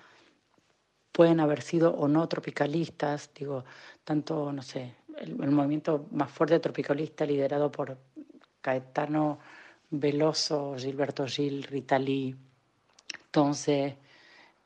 pueden 1.11 1.39
haber 1.39 1.63
sido 1.63 1.95
o 1.95 2.07
no 2.07 2.27
tropicalistas, 2.27 3.31
digo, 3.33 3.65
tanto, 4.03 4.51
no 4.53 4.61
sé, 4.61 4.93
el, 5.17 5.35
movimiento 5.49 6.05
más 6.11 6.29
fuerte 6.29 6.59
tropicalista 6.59 7.25
liderado 7.25 7.71
por 7.71 7.97
Caetano 8.61 9.39
Veloso, 9.91 10.75
Gilberto 10.77 11.25
Gil, 11.25 11.63
Rita 11.63 11.97
Lee, 11.97 12.35
entonces 13.25 13.95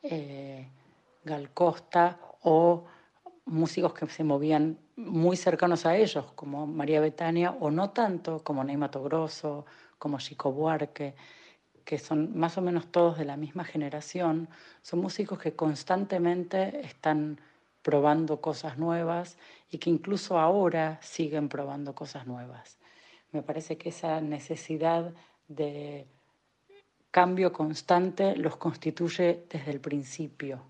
eh, 0.01 0.67
Gal 1.23 1.49
Costa 1.51 2.19
o 2.41 2.85
músicos 3.45 3.93
que 3.93 4.07
se 4.07 4.23
movían 4.23 4.77
muy 4.95 5.37
cercanos 5.37 5.85
a 5.85 5.97
ellos, 5.97 6.31
como 6.33 6.67
María 6.67 7.01
Betania, 7.01 7.51
o 7.59 7.71
no 7.71 7.89
tanto, 7.91 8.43
como 8.43 8.63
Ney 8.63 8.77
Grosso, 8.77 9.65
como 9.97 10.19
Chico 10.19 10.51
Buarque 10.51 11.15
que 11.83 11.99
son 11.99 12.37
más 12.37 12.57
o 12.57 12.61
menos 12.61 12.87
todos 12.91 13.17
de 13.17 13.25
la 13.25 13.37
misma 13.37 13.63
generación, 13.63 14.49
son 14.81 14.99
músicos 14.99 15.39
que 15.39 15.55
constantemente 15.55 16.85
están 16.85 17.39
probando 17.81 18.39
cosas 18.39 18.77
nuevas 18.77 19.37
y 19.69 19.77
que 19.77 19.89
incluso 19.89 20.39
ahora 20.39 20.99
siguen 21.01 21.49
probando 21.49 21.93
cosas 21.93 22.25
nuevas. 22.25 22.77
Me 23.33 23.41
parece 23.41 23.77
que 23.77 23.89
esa 23.89 24.21
necesidad 24.21 25.13
de 25.47 26.07
cambio 27.11 27.51
constante 27.51 28.35
los 28.37 28.55
constituye 28.55 29.43
desde 29.49 29.71
el 29.71 29.81
principio. 29.81 30.61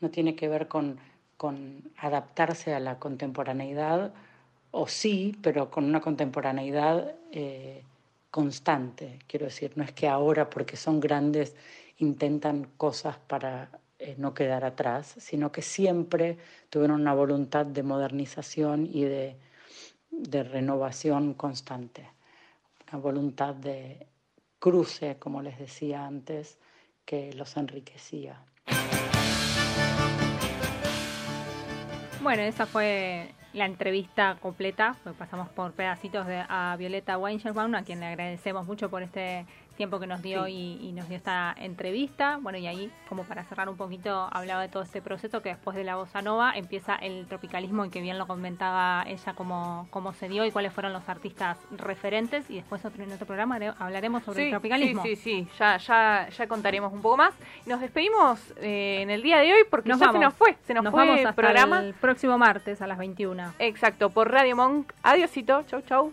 No 0.00 0.10
tiene 0.10 0.34
que 0.34 0.48
ver 0.48 0.66
con 0.66 0.98
con 1.36 1.82
adaptarse 1.98 2.74
a 2.74 2.80
la 2.80 2.98
contemporaneidad, 2.98 4.12
o 4.70 4.88
sí, 4.88 5.36
pero 5.42 5.70
con 5.70 5.84
una 5.84 6.00
contemporaneidad 6.00 7.14
eh, 7.32 7.82
constante. 8.30 9.18
Quiero 9.26 9.46
decir, 9.46 9.72
no 9.76 9.84
es 9.84 9.92
que 9.92 10.08
ahora, 10.08 10.50
porque 10.50 10.76
son 10.76 11.00
grandes, 11.00 11.54
intentan 11.98 12.68
cosas 12.76 13.16
para 13.18 13.70
eh, 13.98 14.14
no 14.18 14.34
quedar 14.34 14.64
atrás, 14.64 15.14
sino 15.18 15.52
que 15.52 15.62
siempre 15.62 16.38
tuvieron 16.70 17.00
una 17.00 17.14
voluntad 17.14 17.66
de 17.66 17.82
modernización 17.82 18.86
y 18.86 19.04
de, 19.04 19.36
de 20.18 20.42
renovación 20.42 21.34
constante, 21.34 22.08
una 22.90 23.00
voluntad 23.00 23.54
de 23.54 24.06
cruce, 24.58 25.16
como 25.18 25.42
les 25.42 25.58
decía 25.58 26.06
antes, 26.06 26.58
que 27.04 27.32
los 27.34 27.56
enriquecía. 27.56 28.40
Bueno, 32.22 32.42
esa 32.42 32.66
fue 32.66 33.32
la 33.52 33.66
entrevista 33.66 34.36
completa, 34.40 34.96
pasamos 35.18 35.48
por 35.48 35.72
pedacitos 35.72 36.26
de, 36.26 36.44
a 36.48 36.74
Violeta 36.76 37.16
Weinschelbaum, 37.18 37.74
a 37.74 37.84
quien 37.84 38.00
le 38.00 38.06
agradecemos 38.06 38.66
mucho 38.66 38.90
por 38.90 39.02
este 39.02 39.46
tiempo 39.76 40.00
que 40.00 40.06
nos 40.06 40.22
dio 40.22 40.48
y, 40.48 40.92
nos 40.92 41.08
dio 41.08 41.16
esta 41.16 41.54
entrevista. 41.58 42.38
Bueno, 42.40 42.58
y 42.58 42.66
ahí, 42.66 42.90
como 43.08 43.24
para 43.24 43.44
cerrar 43.44 43.68
un 43.68 43.76
poquito, 43.76 44.28
hablaba 44.32 44.62
de 44.62 44.68
todo 44.68 44.82
este 44.82 45.02
proceso 45.02 45.42
que 45.42 45.50
después 45.50 45.76
de 45.76 45.84
la 45.84 45.96
bossa 45.96 46.22
nova 46.22 46.52
empieza 46.56 46.96
el 46.96 47.26
tropicalismo 47.26 47.84
y 47.84 47.90
que 47.90 48.00
bien 48.00 48.18
lo 48.18 48.26
comentaba 48.26 49.04
ella 49.06 49.34
cómo, 49.34 49.86
cómo 49.90 50.12
se 50.14 50.28
dio 50.28 50.44
y 50.44 50.50
cuáles 50.50 50.72
fueron 50.72 50.92
los 50.92 51.08
artistas 51.08 51.58
referentes. 51.70 52.50
Y 52.50 52.56
después 52.56 52.82
en 52.84 53.12
otro 53.12 53.26
programa 53.26 53.58
hablaremos 53.78 54.24
sobre 54.24 54.44
el 54.44 54.50
tropicalismo. 54.50 55.02
Sí, 55.02 55.16
sí, 55.16 55.44
sí, 55.44 55.48
ya, 55.58 55.76
ya, 55.76 56.28
ya 56.28 56.46
contaremos 56.46 56.92
un 56.92 57.02
poco 57.02 57.16
más. 57.16 57.34
Nos 57.66 57.80
despedimos 57.80 58.40
eh, 58.58 59.00
en 59.02 59.10
el 59.10 59.22
día 59.22 59.38
de 59.38 59.52
hoy 59.52 59.64
porque 59.70 59.90
ya 59.90 59.96
se 59.98 60.18
nos 60.18 60.34
fue, 60.34 60.56
se 60.66 60.74
nos, 60.74 60.90
fue 60.90 61.06
vamos 61.06 61.20
el 61.20 61.34
programa. 61.34 61.80
El 61.80 61.94
próximo 61.94 62.38
martes 62.38 62.80
a 62.80 62.86
las 62.86 62.98
21. 62.98 63.54
Exacto, 63.58 64.10
por 64.10 64.30
Radio 64.30 64.56
Monk. 64.56 64.92
Adiosito, 65.02 65.62
chau, 65.64 65.82
chau. 65.82 66.12